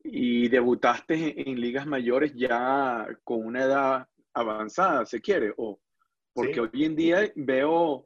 y 0.02 0.48
debutaste 0.48 1.50
en, 1.50 1.60
ligas 1.60 1.86
mayores 1.86 2.32
ya 2.34 3.06
con 3.22 3.44
una 3.44 3.64
edad 3.64 4.08
avanzada, 4.32 5.04
se 5.04 5.20
quiere, 5.20 5.52
o 5.58 5.78
porque 6.32 6.60
hoy 6.60 6.84
en 6.84 6.96
día 6.96 7.30
veo 7.34 8.04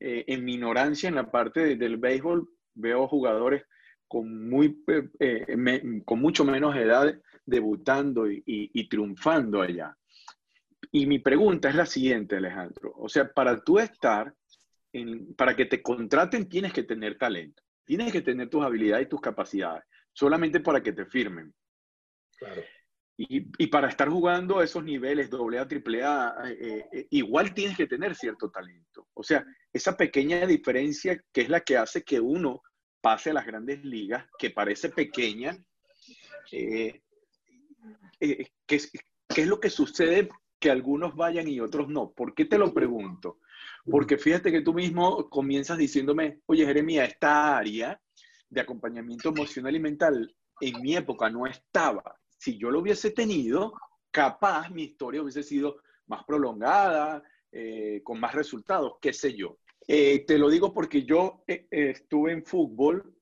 eh, 0.00 0.24
en 0.28 0.44
mi 0.44 0.54
ignorancia 0.54 1.08
en 1.08 1.16
la 1.16 1.30
parte 1.30 1.76
del 1.76 1.96
béisbol, 1.96 2.48
veo 2.74 3.06
jugadores 3.08 3.64
con, 4.08 4.48
muy, 4.48 4.82
eh, 4.88 5.08
eh, 5.18 6.02
con 6.04 6.20
mucho 6.20 6.44
menos 6.44 6.76
edad 6.76 7.14
debutando 7.44 8.30
y, 8.30 8.88
triunfando 8.88 9.60
allá. 9.60 9.96
Y 10.92 11.06
mi 11.06 11.18
pregunta 11.18 11.68
es 11.68 11.74
la 11.74 11.86
siguiente, 11.86 12.36
Alejandro. 12.36 12.92
O 12.96 13.08
sea, 13.08 13.30
para 13.30 13.62
tú 13.62 13.78
estar, 13.78 14.32
para 15.36 15.56
que 15.56 15.66
te 15.66 15.82
contraten, 15.82 16.48
tienes 16.48 16.72
que 16.72 16.84
tener 16.84 17.18
talento. 17.18 17.62
Tienes 17.84 18.12
que 18.12 18.22
tener 18.22 18.48
tus 18.48 18.64
habilidades 18.64 19.06
y 19.06 19.08
tus 19.08 19.20
capacidades, 19.20 19.84
solamente 20.12 20.60
para 20.60 20.82
que 20.82 20.92
te 20.92 21.04
firmen. 21.04 21.54
Claro. 22.38 22.62
Y, 23.16 23.68
para 23.68 23.88
estar 23.88 24.08
jugando 24.08 24.58
a 24.58 24.64
esos 24.64 24.82
niveles, 24.82 25.30
doble 25.30 25.60
A, 25.60 25.68
triple 25.68 26.02
A, 26.02 26.34
eh, 26.46 26.84
eh, 26.92 27.06
igual 27.10 27.54
tienes 27.54 27.76
que 27.76 27.86
tener 27.86 28.16
cierto 28.16 28.50
talento. 28.50 29.06
O 29.14 29.22
sea, 29.22 29.44
esa 29.72 29.96
pequeña 29.96 30.44
diferencia 30.46 31.22
que 31.32 31.42
es 31.42 31.48
la 31.48 31.60
que 31.60 31.76
hace 31.76 32.02
que 32.02 32.18
uno 32.18 32.62
pase 33.00 33.30
a 33.30 33.34
las 33.34 33.46
grandes 33.46 33.84
ligas, 33.84 34.26
que 34.36 34.50
parece 34.50 34.88
pequeña, 34.88 35.56
eh, 36.50 37.02
¿qué, 38.18 38.76
es 38.76 39.46
lo 39.46 39.60
que 39.60 39.70
sucede 39.70 40.28
que 40.58 40.70
algunos 40.70 41.14
vayan 41.14 41.46
y 41.46 41.60
otros 41.60 41.88
no? 41.88 42.12
¿Por 42.12 42.34
qué 42.34 42.46
te 42.46 42.58
lo 42.58 42.74
pregunto? 42.74 43.38
Porque 43.90 44.16
fíjate 44.16 44.50
que 44.50 44.62
tú 44.62 44.72
mismo 44.72 45.28
comienzas 45.28 45.78
diciéndome, 45.78 46.40
oye 46.46 46.64
Jeremia, 46.64 47.04
esta 47.04 47.56
área 47.58 48.00
de 48.48 48.60
acompañamiento 48.60 49.28
emocional 49.28 49.74
y 49.76 49.80
mental 49.80 50.36
en 50.60 50.80
mi 50.80 50.96
época 50.96 51.28
no 51.28 51.46
estaba 51.46 52.16
si 52.44 52.58
yo 52.58 52.70
lo 52.70 52.80
hubiese 52.80 53.10
tenido, 53.10 53.72
capaz 54.10 54.68
mi 54.68 54.82
historia 54.82 55.22
hubiese 55.22 55.42
sido 55.42 55.78
más 56.08 56.24
prolongada, 56.24 57.22
eh, 57.50 58.02
con 58.04 58.20
más 58.20 58.34
resultados, 58.34 58.96
qué 59.00 59.14
sé 59.14 59.34
yo. 59.34 59.58
Eh, 59.88 60.26
te 60.26 60.36
lo 60.36 60.50
digo 60.50 60.74
porque 60.74 61.04
yo 61.04 61.42
eh, 61.46 61.66
estuve 61.70 62.32
en 62.32 62.44
fútbol 62.44 63.16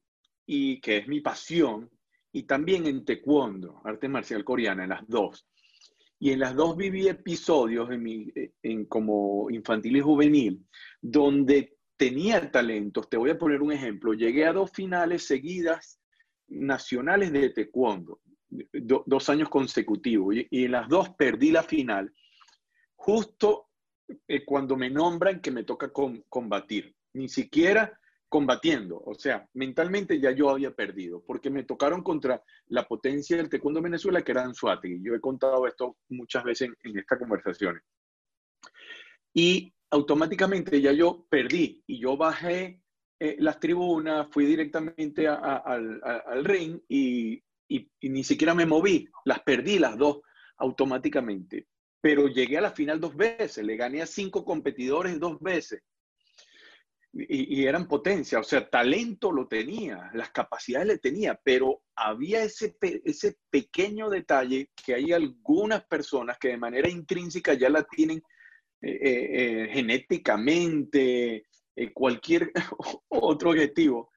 y 0.45 0.81
que 0.81 0.97
es 0.99 1.07
mi 1.07 1.21
pasión, 1.21 1.88
y 2.33 2.42
también 2.42 2.87
en 2.87 3.04
taekwondo, 3.04 3.81
arte 3.85 4.09
marcial 4.09 4.42
coreana, 4.42 4.83
en 4.83 4.90
las 4.90 5.07
dos. 5.07 5.47
Y 6.23 6.31
en 6.31 6.38
las 6.38 6.55
dos 6.55 6.76
viví 6.76 7.09
episodios 7.09 7.91
en 7.91 8.00
mi, 8.00 8.33
en 8.62 8.85
como 8.85 9.50
infantil 9.50 9.97
y 9.97 10.00
juvenil, 10.00 10.64
donde 11.00 11.76
tenía 11.97 12.49
talentos. 12.49 13.11
Te 13.11 13.17
voy 13.17 13.31
a 13.31 13.38
poner 13.38 13.61
un 13.61 13.73
ejemplo. 13.73 14.12
Llegué 14.12 14.47
a 14.47 14.52
dos 14.52 14.71
finales 14.71 15.26
seguidas 15.26 16.00
nacionales 16.47 17.33
de 17.33 17.50
taekwondo 17.50 18.21
dos 18.47 19.29
años 19.31 19.49
consecutivos 19.49 20.37
y, 20.49 20.64
en 20.64 20.71
las 20.71 20.88
dos 20.88 21.11
perdí 21.11 21.50
la 21.50 21.64
final, 21.64 22.12
justo 22.95 23.71
eh, 24.29 24.45
cuando 24.45 24.76
me 24.76 24.91
nombran 24.91 25.41
que 25.41 25.50
me 25.50 25.64
toca 25.64 25.91
combatir, 26.29 26.95
ni 27.14 27.29
siquiera 27.29 27.99
combatiendo, 28.33 28.99
o 29.05 29.12
sea, 29.15 29.47
mentalmente 29.53 30.19
ya 30.19 30.31
yo 30.31 30.49
había 30.49 30.71
perdido, 30.71 31.23
porque 31.23 31.51
me 31.51 31.65
tocaron 31.65 32.03
contra 32.03 32.43
la 32.69 32.89
potencia 32.89 33.37
del 33.37 33.51
taekwondo 33.51 33.83
Venezuela, 33.83 34.23
que 34.23 34.33
era 34.33 34.51
y 34.85 35.03
Yo 35.05 35.15
he 35.15 35.21
contado 35.21 35.67
esto 35.67 35.99
muchas 36.09 36.43
veces 36.43 36.71
en, 36.83 36.99
estas 36.99 37.19
conversaciones. 37.19 37.83
Y 39.35 39.75
automáticamente 39.91 40.81
ya 40.81 40.93
yo 40.93 41.27
perdí 41.29 41.83
y 41.87 42.01
yo 42.01 42.17
bajé 42.17 42.81
eh, 43.21 43.37
las 43.39 43.61
tribunas, 43.61 44.29
fui 44.31 44.47
directamente 44.47 45.29
al, 45.29 46.43
ring 46.43 46.81
y, 46.89 47.45
ni 48.01 48.25
siquiera 48.25 48.55
me 48.55 48.65
moví, 48.65 49.07
las 49.27 49.43
perdí 49.43 49.79
las 49.79 49.99
dos 49.99 50.23
automáticamente. 50.57 51.67
Pero 52.01 52.29
llegué 52.29 52.57
a 52.57 52.62
la 52.62 52.71
final 52.71 52.99
dos 52.99 53.15
veces, 53.15 53.62
le 53.62 53.77
gané 53.77 54.01
a 54.01 54.07
cinco 54.07 54.43
competidores 54.43 55.21
dos 55.21 55.39
veces. 55.39 55.83
Y, 57.14 57.66
eran 57.66 57.88
potencia, 57.88 58.38
o 58.38 58.42
sea, 58.42 58.71
talento 58.71 59.33
lo 59.33 59.47
tenía, 59.47 60.11
las 60.14 60.31
capacidades 60.31 60.88
le 60.88 60.99
tenía, 60.99 61.38
pero 61.45 61.83
había 61.95 62.42
ese, 62.42 62.75
ese 62.81 63.37
pequeño 63.50 64.09
detalle 64.09 64.71
que 64.75 64.95
hay 64.95 65.12
algunas 65.12 65.85
personas 65.85 66.38
que 66.38 66.49
de 66.49 66.57
manera 66.57 66.88
intrínseca 66.88 67.52
ya 67.52 67.69
la 67.69 67.83
tienen 67.83 68.23
eh, 68.81 68.99
eh, 69.00 69.64
eh, 69.64 69.69
genéticamente, 69.73 71.47
cualquier 71.92 72.50
otro 73.09 73.50
objetivo, 73.50 74.11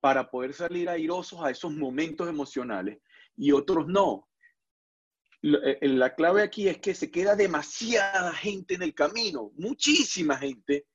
para 0.00 0.30
poder 0.30 0.52
salir 0.52 0.90
airosos 0.90 1.40
a 1.42 1.50
esos 1.50 1.72
momentos 1.72 2.28
emocionales 2.28 2.98
y 3.34 3.52
otros 3.52 3.86
no. 3.86 4.28
La 5.40 6.14
clave 6.14 6.42
aquí 6.42 6.68
es 6.68 6.78
que 6.78 6.94
se 6.94 7.10
queda 7.10 7.34
demasiada 7.34 8.32
gente 8.34 8.74
en 8.74 8.82
el 8.82 8.94
camino, 8.94 9.52
muchísima 9.56 10.36
gente, 10.36 10.86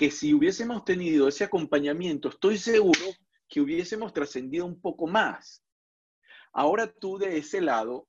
que 0.00 0.10
si 0.10 0.32
hubiésemos 0.32 0.82
tenido 0.86 1.28
ese 1.28 1.44
acompañamiento, 1.44 2.30
estoy 2.30 2.56
seguro 2.56 2.98
que 3.46 3.60
hubiésemos 3.60 4.14
trascendido 4.14 4.64
un 4.64 4.80
poco 4.80 5.06
más. 5.06 5.62
Ahora 6.54 6.90
tú 6.90 7.18
de 7.18 7.36
ese 7.36 7.60
lado, 7.60 8.08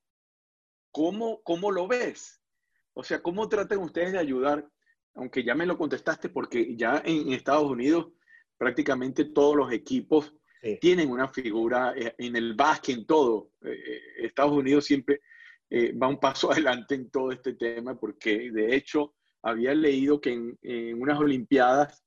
¿cómo, 0.90 1.42
cómo 1.42 1.70
lo 1.70 1.86
ves? 1.86 2.40
O 2.94 3.04
sea, 3.04 3.20
¿cómo 3.20 3.46
tratan 3.46 3.80
ustedes 3.80 4.12
de 4.12 4.18
ayudar? 4.18 4.66
Aunque 5.12 5.44
ya 5.44 5.54
me 5.54 5.66
lo 5.66 5.76
contestaste, 5.76 6.30
porque 6.30 6.74
ya 6.76 7.02
en 7.04 7.30
Estados 7.30 7.70
Unidos 7.70 8.10
prácticamente 8.56 9.26
todos 9.26 9.54
los 9.54 9.70
equipos 9.70 10.32
tienen 10.80 11.10
una 11.10 11.28
figura 11.28 11.92
eh, 11.94 12.14
en 12.16 12.36
el 12.36 12.54
básquet, 12.54 12.96
en 12.96 13.04
todo. 13.04 13.50
Eh, 13.60 13.68
eh, 13.70 14.00
Estados 14.24 14.52
Unidos 14.52 14.86
siempre 14.86 15.20
va 16.02 16.08
un 16.08 16.18
paso 16.18 16.50
adelante 16.52 16.94
en 16.94 17.10
todo 17.10 17.32
este 17.32 17.52
tema 17.52 17.94
porque 18.00 18.50
de 18.50 18.74
hecho 18.74 19.14
había 19.42 19.74
leído 19.74 20.20
que 20.20 20.32
en, 20.32 21.02
unas 21.02 21.18
Olimpiadas 21.18 22.04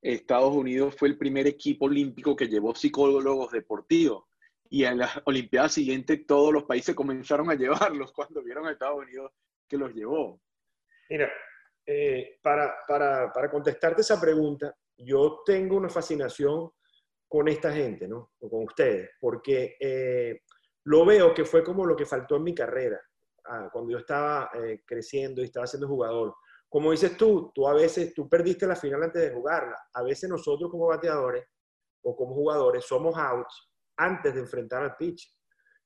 Estados 0.00 0.54
Unidos 0.54 0.94
fue 0.96 1.08
el 1.08 1.18
primer 1.18 1.46
equipo 1.46 1.86
olímpico 1.86 2.36
que 2.36 2.46
llevó 2.46 2.74
psicólogos 2.74 3.50
deportivos. 3.50 4.24
Y 4.70 4.84
en 4.84 4.98
las 4.98 5.20
Olimpiadas 5.24 5.72
siguientes 5.72 6.24
todos 6.26 6.52
los 6.52 6.64
países 6.64 6.94
comenzaron 6.94 7.50
a 7.50 7.54
llevarlos 7.54 8.12
cuando 8.14 8.42
vieron 8.42 8.66
a 8.66 8.72
Estados 8.72 8.98
Unidos 8.98 9.32
que 9.66 9.76
los 9.76 9.92
llevó. 9.94 10.40
Mira, 11.10 11.30
para, 12.42 12.74
para, 12.86 13.32
para, 13.32 13.50
contestarte 13.50 14.02
esa 14.02 14.20
pregunta, 14.20 14.74
yo 14.96 15.42
tengo 15.44 15.76
una 15.76 15.88
fascinación 15.88 16.70
con 17.26 17.48
esta 17.48 17.72
gente, 17.72 18.08
¿no? 18.08 18.32
O 18.40 18.50
con 18.50 18.64
ustedes, 18.64 19.10
porque 19.20 19.76
eh, 19.78 20.42
lo 20.84 21.04
veo 21.04 21.34
que 21.34 21.44
fue 21.44 21.62
como 21.62 21.84
lo 21.84 21.94
que 21.94 22.06
faltó 22.06 22.36
en 22.36 22.44
mi 22.44 22.54
carrera. 22.54 23.00
Cuando 23.72 23.90
yo 23.90 23.98
estaba 23.98 24.50
eh, 24.54 24.82
creciendo 24.84 25.40
y 25.40 25.46
estaba 25.46 25.66
siendo 25.66 25.88
jugador. 25.88 26.34
Como 26.68 26.90
dices 26.90 27.16
tú, 27.16 27.50
tú 27.54 27.66
a 27.66 27.74
veces, 27.74 28.12
tú 28.12 28.28
perdiste 28.28 28.66
la 28.66 28.76
final 28.76 29.02
antes 29.02 29.22
de 29.22 29.34
jugarla. 29.34 29.76
A 29.94 30.02
veces 30.02 30.28
nosotros 30.28 30.70
como 30.70 30.86
bateadores 30.86 31.44
o 32.02 32.14
como 32.14 32.34
jugadores 32.34 32.84
somos 32.84 33.16
outs 33.16 33.70
antes 33.96 34.34
de 34.34 34.40
enfrentar 34.40 34.82
al 34.82 34.96
pitch. 34.96 35.34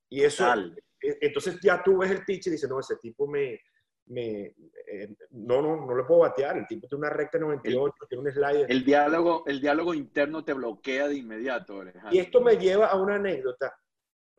Y 0.08 0.22
eso, 0.22 0.52
e, 0.54 1.18
entonces 1.20 1.58
ya 1.62 1.82
tú 1.82 1.98
ves 1.98 2.10
el 2.10 2.24
pitch 2.24 2.48
y 2.48 2.50
dices, 2.50 2.68
no, 2.68 2.80
ese 2.80 2.96
tipo 2.96 3.26
me, 3.26 3.60
me 4.06 4.54
eh, 4.86 5.14
no, 5.30 5.62
no, 5.62 5.86
no 5.86 5.94
le 5.94 6.04
puedo 6.04 6.20
batear. 6.20 6.58
El 6.58 6.66
tipo 6.66 6.88
tiene 6.88 7.06
una 7.06 7.10
recta 7.10 7.38
98, 7.38 7.94
tiene 8.08 8.24
un 8.24 8.32
slider. 8.32 8.70
El 8.70 8.84
diálogo, 8.84 9.44
el 9.46 9.60
diálogo 9.60 9.94
interno 9.94 10.44
te 10.44 10.52
bloquea 10.52 11.08
de 11.08 11.16
inmediato, 11.16 11.82
Y 12.10 12.18
esto 12.18 12.40
me 12.40 12.56
lleva 12.56 12.86
a 12.86 13.00
una 13.00 13.14
anécdota 13.14 13.72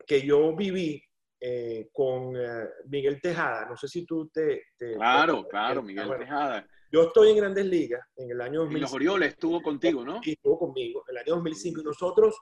que 0.06 0.20
yo 0.22 0.54
viví 0.54 1.02
eh, 1.46 1.90
con 1.92 2.34
eh, 2.34 2.70
Miguel 2.86 3.20
Tejada. 3.20 3.66
No 3.66 3.76
sé 3.76 3.86
si 3.86 4.06
tú 4.06 4.30
te... 4.30 4.68
claro, 4.78 5.46
claro, 5.46 5.82
Miguel 5.82 6.08
Tejada. 6.18 6.66
Yo 6.90 7.02
estoy 7.02 7.32
en 7.32 7.36
Grandes 7.36 7.66
Ligas 7.66 8.00
en 8.16 8.30
el 8.30 8.40
año 8.40 8.60
2005. 8.60 8.78
Y 8.78 8.80
los 8.80 8.94
Orioles 8.94 9.28
estuvo 9.34 9.60
contigo, 9.60 10.02
¿no? 10.06 10.20
Y 10.22 10.32
estuvo 10.32 10.58
conmigo, 10.58 11.04
en 11.06 11.16
el 11.16 11.22
año 11.22 11.34
2005. 11.34 11.82
Y 11.82 11.84
nosotros, 11.84 12.34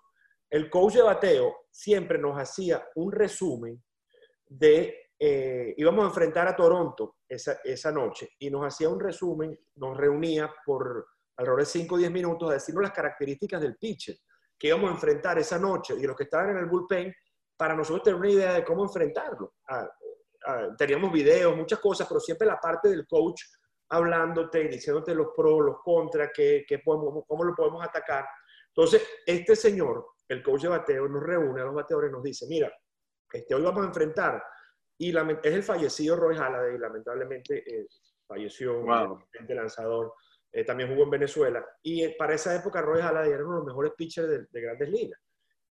el 0.49 0.71
coach 0.71 0.95
de 0.95 1.03
bateo 1.03 1.65
siempre 1.69 2.17
nos 2.17 2.39
hacía 2.39 2.87
un 2.95 3.11
resumen 3.11 3.83
de... 4.47 5.11
Eh, 5.19 5.75
íbamos 5.79 6.05
a 6.05 6.09
enfrentar 6.09 6.47
a 6.47 6.55
Toronto 6.55 7.17
esa, 7.29 7.59
esa 7.65 7.91
noche 7.91 8.29
y 8.39 8.51
nos 8.51 8.65
hacía 8.65 8.89
un 8.89 9.01
resumen, 9.01 9.59
nos 9.77 9.97
reunía 9.97 10.53
por 10.65 11.07
alrededor 11.37 11.61
de 11.61 11.67
5 11.67 11.95
o 11.95 11.99
10 11.99 12.11
minutos 12.13 12.51
a 12.51 12.55
decirnos 12.55 12.83
las 12.83 12.93
características 12.93 13.61
del 13.61 13.77
pitcher 13.77 14.17
que 14.57 14.69
íbamos 14.69 14.91
a 14.91 14.95
enfrentar 14.95 15.41
esa 15.41 15.59
noche 15.59 15.95
y 15.99 16.03
los 16.03 16.17
que 16.17 16.23
estaban 16.23 16.51
en 16.51 16.59
el 16.59 16.67
bullpen 16.67 17.13
para 17.63 17.77
nosotros 17.77 18.03
tener 18.03 18.19
una 18.19 18.29
idea 18.29 18.55
de 18.55 18.65
cómo 18.65 18.83
enfrentarlo. 18.83 19.55
Ah, 19.69 19.89
ah, 20.49 20.69
teníamos 20.77 21.13
videos, 21.13 21.57
muchas 21.57 21.79
cosas, 21.79 22.09
pero 22.09 22.19
siempre 22.19 22.45
la 22.45 22.59
parte 22.59 22.89
del 22.89 23.07
coach 23.07 23.41
hablándote 23.89 24.65
y 24.65 24.69
diciéndote 24.69 25.15
los 25.15 25.29
pros, 25.29 25.67
los 25.67 25.77
contras, 25.81 26.33
qué, 26.35 26.67
podemos, 26.85 27.23
cómo 27.25 27.45
lo 27.45 27.55
podemos 27.55 27.85
atacar. 27.85 28.27
Entonces, 28.67 29.09
este 29.25 29.55
señor, 29.55 30.05
el 30.27 30.43
coach 30.43 30.63
de 30.63 30.71
bateo, 30.71 31.07
nos 31.07 31.23
reúne 31.23 31.61
a 31.61 31.67
los 31.67 31.75
bateadores 31.75 32.11
y 32.11 32.13
nos 32.13 32.25
dice, 32.25 32.47
mira, 32.49 32.73
este, 33.33 33.55
hoy 33.55 33.63
vamos 33.63 33.85
a 33.85 33.87
enfrentar, 33.87 34.43
y 34.99 35.17
es 35.17 35.55
el 35.55 35.63
fallecido 35.63 36.17
Roy 36.17 36.35
Halladay, 36.35 36.77
lamentablemente 36.79 37.59
eh, 37.59 37.87
falleció, 38.27 38.83
wow. 38.83 39.21
el 39.35 39.57
lanzador, 39.57 40.15
eh, 40.51 40.65
también 40.65 40.91
jugó 40.91 41.05
en 41.05 41.11
Venezuela, 41.11 41.65
y 41.81 42.03
eh, 42.03 42.17
para 42.19 42.35
esa 42.35 42.57
época 42.57 42.83
Roy 42.83 43.01
Halladay 43.01 43.31
era 43.31 43.45
uno 43.45 43.53
de 43.53 43.59
los 43.59 43.67
mejores 43.67 43.93
pitchers 43.97 44.51
de, 44.51 44.61
grandes 44.61 44.89
ligas. 44.89 45.21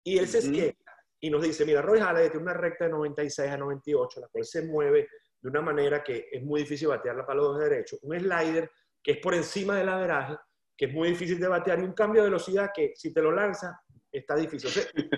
Y 0.03 0.17
él 0.17 0.27
se 0.27 0.39
esquema 0.39 0.74
y 1.23 1.29
nos 1.29 1.43
dice, 1.43 1.65
mira, 1.65 1.83
Roy 1.83 1.99
Halladay 1.99 2.31
tiene 2.31 2.43
una 2.43 2.53
recta 2.53 2.85
de 2.85 2.91
96 2.91 3.49
a 3.49 3.57
98, 3.57 4.21
la 4.21 4.27
cual 4.27 4.43
se 4.43 4.63
mueve 4.63 5.07
de 5.39 5.49
una 5.49 5.61
manera 5.61 6.03
que 6.03 6.27
es 6.31 6.43
muy 6.43 6.61
difícil 6.61 6.87
batearla 6.87 7.25
para 7.25 7.37
los 7.37 7.49
dos 7.49 7.59
derechos. 7.59 7.99
Un 8.01 8.19
slider 8.19 8.71
que 9.03 9.11
es 9.13 9.17
por 9.19 9.35
encima 9.35 9.77
del 9.77 9.89
averaje, 9.89 10.35
que 10.75 10.85
es 10.85 10.93
muy 10.93 11.09
difícil 11.09 11.39
de 11.39 11.47
batear, 11.47 11.79
y 11.79 11.83
un 11.83 11.93
cambio 11.93 12.23
de 12.23 12.29
velocidad 12.29 12.71
que 12.73 12.93
si 12.95 13.13
te 13.13 13.21
lo 13.21 13.31
lanza, 13.31 13.79
está 14.11 14.35
difícil. 14.35 14.69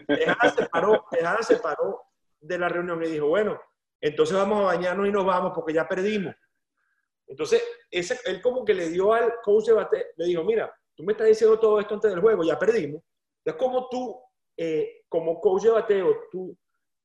Tejada 0.06 0.50
se 0.50 1.54
se 1.54 1.60
paró 1.62 2.02
de 2.40 2.58
la 2.58 2.68
reunión 2.68 3.02
y 3.04 3.08
dijo, 3.08 3.28
bueno, 3.28 3.60
entonces 4.02 4.36
vamos 4.36 4.60
a 4.60 4.66
bañarnos 4.66 5.08
y 5.08 5.12
nos 5.12 5.26
vamos 5.26 5.54
porque 5.56 5.74
ya 5.74 5.88
perdimos. 5.88 6.36
Entonces, 7.28 7.64
ese, 7.90 8.20
él 8.26 8.42
como 8.42 8.66
que 8.66 8.74
le 8.74 8.90
dio 8.90 9.14
al 9.14 9.36
coach 9.42 9.68
de 9.68 9.74
bateo, 9.74 10.04
le 10.18 10.26
dijo, 10.26 10.44
mira, 10.44 10.74
tú 10.94 11.04
me 11.04 11.14
estás 11.14 11.28
diciendo 11.28 11.58
todo 11.58 11.80
esto 11.80 11.94
antes 11.94 12.12
del 12.12 12.20
juego, 12.20 12.44
ya 12.44 12.60
perdimos. 12.60 13.02
Es 13.46 13.56
como 13.56 13.88
tú 13.90 14.22
eh, 14.58 15.04
como 15.10 15.40
coach 15.40 15.64
de 15.64 15.70
bateo, 15.72 16.16
tú 16.32 16.58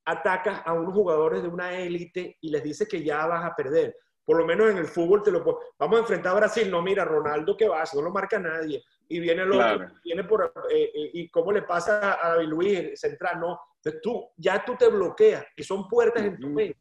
atacas 0.05 0.63
a 0.65 0.73
unos 0.73 0.95
jugadores 0.95 1.43
de 1.43 1.49
una 1.49 1.79
élite 1.79 2.39
y 2.41 2.51
les 2.51 2.63
dices 2.63 2.89
que 2.89 3.03
ya 3.03 3.27
vas 3.27 3.45
a 3.45 3.55
perder. 3.55 3.95
Por 4.25 4.39
lo 4.39 4.47
menos 4.47 4.71
en 4.71 4.79
el 4.79 4.87
fútbol 4.87 5.23
te 5.23 5.31
lo 5.31 5.43
Vamos 5.79 5.97
a 5.97 6.01
enfrentar 6.01 6.33
a 6.33 6.41
Brasil. 6.41 6.71
No, 6.71 6.83
mira, 6.83 7.05
Ronaldo 7.05 7.57
que 7.57 7.69
va, 7.69 7.83
no 7.95 8.03
lo 8.03 8.11
marca 8.11 8.39
nadie. 8.39 8.83
Y 9.09 9.21
viene 9.21 9.43
el 9.43 9.53
otro, 9.53 9.87
viene 10.05 10.25
por. 10.25 10.53
Eh, 10.71 10.91
eh, 10.95 11.11
¿Y 11.15 11.31
cómo 11.31 11.51
le 11.51 11.63
pasa 11.63 12.19
a 12.23 12.35
David 12.35 12.49
Luis, 12.49 13.01
central? 13.01 13.41
No. 13.41 13.59
Entonces 13.77 14.03
tú, 14.03 14.31
ya 14.37 14.63
tú 14.65 14.77
te 14.77 14.89
bloqueas 14.89 15.47
y 15.57 15.63
son 15.63 15.89
puertas 15.89 16.25
en 16.25 16.39
tu 16.39 16.49
mente 16.49 16.79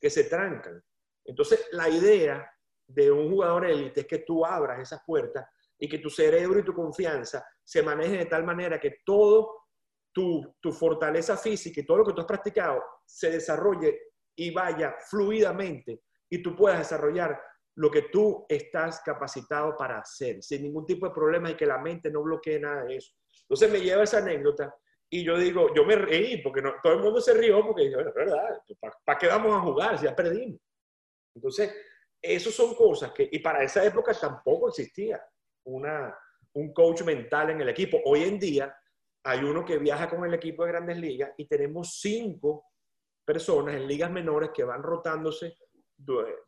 que 0.00 0.08
se 0.08 0.24
trancan. 0.24 0.82
Entonces, 1.24 1.68
la 1.72 1.88
idea 1.88 2.50
de 2.86 3.10
un 3.10 3.30
jugador 3.30 3.66
élite 3.66 4.00
es 4.00 4.06
que 4.06 4.18
tú 4.18 4.46
abras 4.46 4.80
esas 4.80 5.02
puertas 5.04 5.46
y 5.78 5.88
que 5.88 5.98
tu 5.98 6.08
cerebro 6.08 6.60
y 6.60 6.64
tu 6.64 6.72
confianza 6.72 7.44
se 7.62 7.82
manejen 7.82 8.18
de 8.18 8.26
tal 8.26 8.44
manera 8.44 8.80
que 8.80 9.00
todo 9.04 9.65
tu, 10.16 10.72
fortaleza 10.72 11.36
física 11.36 11.80
y 11.80 11.84
todo 11.84 11.98
lo 11.98 12.04
que 12.06 12.14
tú 12.14 12.22
has 12.22 12.26
practicado 12.26 12.82
se 13.04 13.30
desarrolle 13.30 14.00
y 14.34 14.50
vaya 14.50 14.96
fluidamente 14.98 16.00
y 16.30 16.42
tú 16.42 16.56
puedas 16.56 16.78
desarrollar 16.78 17.38
lo 17.74 17.90
que 17.90 18.02
tú 18.02 18.46
estás 18.48 19.02
capacitado 19.04 19.76
para 19.76 19.98
hacer, 19.98 20.42
sin 20.42 20.62
ningún 20.62 20.86
tipo 20.86 21.06
de 21.06 21.14
problema 21.14 21.50
y 21.50 21.54
que 21.54 21.66
la 21.66 21.76
mente 21.76 22.10
no 22.10 22.22
bloquee 22.22 22.58
nada 22.58 22.84
de 22.84 22.96
eso. 22.96 23.12
Entonces 23.42 23.70
me 23.70 23.80
lleva 23.80 24.04
esa 24.04 24.18
anécdota 24.18 24.74
y 25.10 25.22
yo 25.22 25.36
digo, 25.36 25.74
yo 25.74 25.84
me 25.84 25.96
reí 25.96 26.42
porque 26.42 26.62
no, 26.62 26.72
todo 26.82 26.94
el 26.94 27.00
mundo 27.00 27.20
se 27.20 27.34
rió 27.34 27.62
porque 27.66 27.94
bueno, 27.94 28.10
verdad, 28.14 28.58
¿para 29.04 29.18
qué 29.18 29.26
vamos 29.26 29.54
a 29.54 29.60
jugar 29.60 29.98
si 29.98 30.06
ya 30.06 30.16
perdimos? 30.16 30.58
Entonces, 31.34 31.76
eso 32.22 32.50
son 32.50 32.74
cosas 32.74 33.12
que, 33.12 33.28
y 33.30 33.38
para 33.40 33.62
esa 33.62 33.84
época 33.84 34.14
tampoco 34.14 34.70
existía 34.70 35.22
una, 35.64 36.18
un 36.54 36.72
coach 36.72 37.02
mental 37.02 37.50
en 37.50 37.60
el 37.60 37.68
equipo. 37.68 38.00
Hoy 38.06 38.24
en 38.24 38.38
día, 38.38 38.74
hay 39.26 39.42
uno 39.42 39.64
que 39.64 39.78
viaja 39.78 40.08
con 40.08 40.24
el 40.24 40.34
equipo 40.34 40.64
de 40.64 40.70
grandes 40.70 40.98
ligas 40.98 41.32
y 41.36 41.46
tenemos 41.46 41.98
cinco 42.00 42.66
personas 43.24 43.74
en 43.74 43.88
ligas 43.88 44.08
menores 44.08 44.50
que 44.54 44.62
van 44.62 44.84
rotándose 44.84 45.56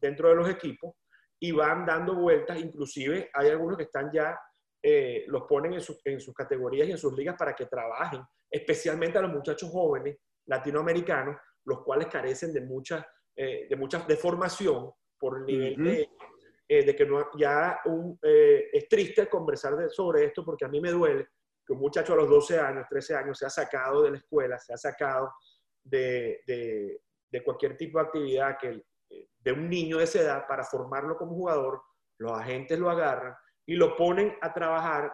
dentro 0.01 0.29
de 0.29 0.37
los 0.37 0.49
equipos 0.49 0.95
y 1.41 1.51
van 1.51 1.85
dando 1.85 2.15
vueltas. 2.15 2.57
Inclusive 2.61 3.31
hay 3.35 3.49
algunos 3.49 3.77
que 3.77 3.83
están 3.83 4.13
ya, 4.13 4.39
eh, 4.81 5.25
los 5.27 5.43
ponen 5.43 5.73
en, 5.73 5.81
en, 6.05 6.21
sus 6.21 6.33
categorías 6.33 6.87
y 6.87 6.93
en 6.93 6.99
sus 6.99 7.13
ligas 7.15 7.35
para 7.37 7.53
que 7.53 7.67
trabajen, 7.67 8.23
especialmente 8.49 9.19
a 9.19 9.23
los 9.23 9.33
muchachos 9.33 9.71
jóvenes 9.73 10.17
latinoamericanos, 10.47 11.37
los 11.65 11.83
cuales 11.83 12.07
carecen 12.07 12.53
de 12.53 12.61
mucha, 12.61 13.05
eh, 13.35 13.67
de 13.69 13.75
mucha 13.75 14.05
de 14.07 14.17
formación 14.17 14.93
por 15.19 15.39
el 15.39 15.47
nivel 15.47 15.77
de, 15.83 16.09
eh, 16.69 16.85
de, 16.85 16.95
que 16.95 17.07
no, 17.07 17.27
ya 17.37 17.81
un, 17.87 18.17
es 18.23 18.89
triste 18.89 19.29
conversar 19.29 19.91
sobre 19.91 20.27
esto 20.27 20.45
porque 20.45 20.65
a 20.65 20.69
mí 20.69 20.81
me 20.81 20.93
duele 20.93 21.27
que 21.69 21.75
un 21.75 21.81
muchacho 21.81 22.15
a 22.15 22.17
los 22.17 22.31
12 22.31 22.59
años, 22.59 22.87
13 22.89 23.15
años, 23.15 23.39
se 23.39 23.45
ha 23.45 23.51
sacado 23.51 24.03
de 24.03 24.13
la 24.13 24.17
escuela, 24.17 24.59
se 24.59 24.73
ha 24.73 24.79
sacado 24.79 25.31
de, 25.85 26.41
de, 26.47 27.45
cualquier 27.45 27.77
tipo 27.77 27.99
de 27.99 28.07
actividad 28.07 28.57
que, 28.59 28.83
de 29.39 29.53
un 29.53 29.69
niño 29.69 29.99
de 29.99 30.05
esa 30.05 30.21
edad 30.21 30.47
para 30.49 30.65
formarlo 30.65 31.19
como 31.19 31.35
jugador, 31.35 31.83
los 32.19 32.33
agentes 32.33 32.79
lo 32.79 32.89
agarran 32.89 33.35
y 33.67 33.77
lo 33.77 33.95
ponen 33.97 34.35
a 34.41 34.53
trabajar 34.55 35.13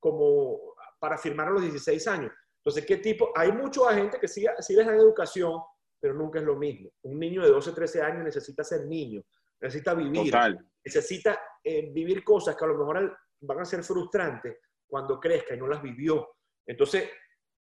como 0.00 0.58
para 0.98 1.18
firmar 1.18 1.48
a 1.48 1.50
los 1.50 1.62
16 1.62 2.08
años. 2.08 2.32
Entonces, 2.56 2.86
¿qué 2.86 2.96
tipo? 2.96 3.30
Hay 3.34 3.52
muchos 3.52 3.86
agentes 3.86 4.18
que 4.18 4.28
sí, 4.28 4.46
sí 4.60 4.74
les 4.74 4.86
dan 4.86 4.96
educación, 4.96 5.60
pero 6.00 6.14
nunca 6.14 6.38
es 6.38 6.46
lo 6.46 6.56
mismo. 6.56 6.90
Un 7.02 7.18
niño 7.18 7.42
de 7.42 7.50
12, 7.50 7.72
13 7.72 8.02
años 8.02 8.24
necesita 8.24 8.64
ser 8.64 8.86
niño, 8.86 9.22
necesita 9.60 9.92
vivir, 9.92 10.34
necesita 10.82 11.38
eh, 11.62 11.90
vivir 11.92 12.24
cosas 12.24 12.56
que 12.56 12.64
a 12.64 12.68
lo 12.68 12.78
mejor 12.78 13.18
van 13.42 13.60
a 13.60 13.64
ser 13.66 13.84
frustrantes, 13.84 14.56
cuando 14.90 15.18
crezca 15.20 15.54
y 15.54 15.58
no 15.58 15.68
las 15.68 15.80
vivió. 15.80 16.28
Entonces, 16.66 17.08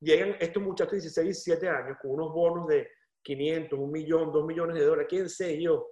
llegan 0.02 0.36
estos 0.40 0.64
muchachos 0.64 0.94
de 0.94 1.02
16, 1.02 1.26
17 1.26 1.70
años 1.70 1.98
con 2.02 2.12
unos 2.12 2.34
bonos 2.34 2.68
de 2.68 2.90
500, 3.24 3.78
un 3.80 3.92
millón, 3.92 4.32
dos 4.32 4.46
millones 4.46 4.76
de 4.78 4.86
dólares, 4.86 5.08
quién 5.10 5.30
sé 5.30 5.62
yo, 5.62 5.88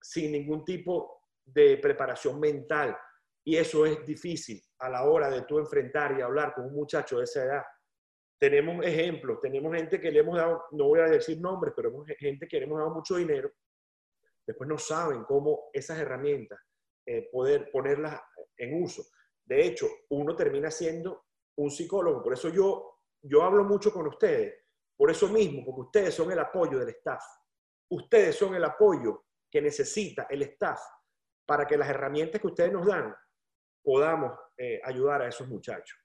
sin 0.00 0.32
ningún 0.32 0.64
tipo 0.64 1.22
de 1.44 1.78
preparación 1.78 2.38
mental. 2.38 2.96
Y 3.44 3.56
eso 3.56 3.86
es 3.86 4.04
difícil 4.04 4.60
a 4.80 4.88
la 4.88 5.04
hora 5.04 5.30
de 5.30 5.42
tú 5.42 5.58
enfrentar 5.58 6.18
y 6.18 6.22
hablar 6.22 6.52
con 6.54 6.66
un 6.66 6.74
muchacho 6.74 7.18
de 7.18 7.24
esa 7.24 7.44
edad. 7.44 7.62
Tenemos 8.38 8.84
ejemplos, 8.84 9.40
tenemos 9.40 9.74
gente 9.74 10.00
que 10.00 10.10
le 10.10 10.20
hemos 10.20 10.36
dado, 10.36 10.64
no 10.72 10.88
voy 10.88 11.00
a 11.00 11.04
decir 11.04 11.40
nombres, 11.40 11.72
pero 11.74 12.04
gente 12.18 12.46
que 12.46 12.58
le 12.58 12.66
hemos 12.66 12.78
dado 12.78 12.90
mucho 12.90 13.16
dinero, 13.16 13.50
después 14.46 14.68
no 14.68 14.76
saben 14.76 15.24
cómo 15.24 15.70
esas 15.72 15.98
herramientas 15.98 16.58
eh, 17.06 17.28
poder 17.30 17.70
ponerlas 17.70 18.20
en 18.58 18.82
uso. 18.82 19.04
De 19.46 19.64
hecho, 19.64 19.86
uno 20.10 20.34
termina 20.34 20.70
siendo 20.70 21.26
un 21.56 21.70
psicólogo. 21.70 22.22
Por 22.22 22.32
eso 22.32 22.48
yo, 22.48 22.98
yo 23.22 23.42
hablo 23.42 23.64
mucho 23.64 23.92
con 23.92 24.06
ustedes. 24.08 24.64
Por 24.96 25.10
eso 25.10 25.28
mismo, 25.28 25.64
porque 25.64 25.80
ustedes 25.82 26.14
son 26.14 26.32
el 26.32 26.38
apoyo 26.38 26.78
del 26.78 26.88
staff. 26.90 27.22
Ustedes 27.90 28.34
son 28.34 28.54
el 28.54 28.64
apoyo 28.64 29.24
que 29.50 29.62
necesita 29.62 30.26
el 30.28 30.42
staff 30.42 30.80
para 31.46 31.66
que 31.66 31.76
las 31.76 31.88
herramientas 31.88 32.40
que 32.40 32.46
ustedes 32.48 32.72
nos 32.72 32.86
dan 32.86 33.14
podamos 33.82 34.36
eh, 34.58 34.80
ayudar 34.84 35.22
a 35.22 35.28
esos 35.28 35.46
muchachos. 35.46 35.96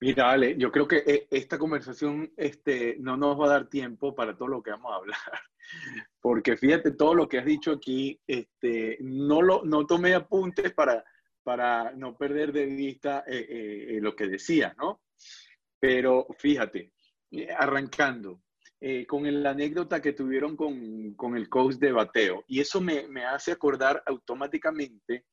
Mira, 0.00 0.30
Ale, 0.30 0.56
yo 0.56 0.72
creo 0.72 0.88
que 0.88 1.02
eh, 1.06 1.28
esta 1.30 1.58
conversación 1.58 2.32
este, 2.34 2.96
no 3.00 3.18
nos 3.18 3.38
va 3.38 3.44
a 3.46 3.50
dar 3.50 3.68
tiempo 3.68 4.14
para 4.14 4.34
todo 4.34 4.48
lo 4.48 4.62
que 4.62 4.70
vamos 4.70 4.90
a 4.90 4.96
hablar, 4.96 5.18
porque 6.20 6.56
fíjate 6.56 6.92
todo 6.92 7.14
lo 7.14 7.28
que 7.28 7.38
has 7.38 7.44
dicho 7.44 7.72
aquí, 7.72 8.18
este, 8.26 8.96
no, 9.00 9.42
lo, 9.42 9.62
no 9.64 9.86
tomé 9.86 10.14
apuntes 10.14 10.72
para, 10.72 11.04
para 11.50 11.90
no 11.96 12.16
perder 12.16 12.52
de 12.52 12.64
vista 12.64 13.24
eh, 13.26 13.44
eh, 13.50 13.98
lo 14.00 14.14
que 14.14 14.28
decía, 14.28 14.72
¿no? 14.78 15.00
Pero 15.80 16.28
fíjate, 16.38 16.92
arrancando, 17.58 18.40
eh, 18.80 19.04
con 19.04 19.42
la 19.42 19.50
anécdota 19.50 20.00
que 20.00 20.12
tuvieron 20.12 20.56
con, 20.56 21.14
con, 21.14 21.36
el 21.36 21.48
coach 21.48 21.74
de 21.74 21.90
bateo. 21.90 22.44
Y 22.46 22.60
eso 22.60 22.80
me, 22.80 23.08
me 23.08 23.24
hace 23.24 23.50
acordar 23.50 24.00
automáticamente 24.06 25.24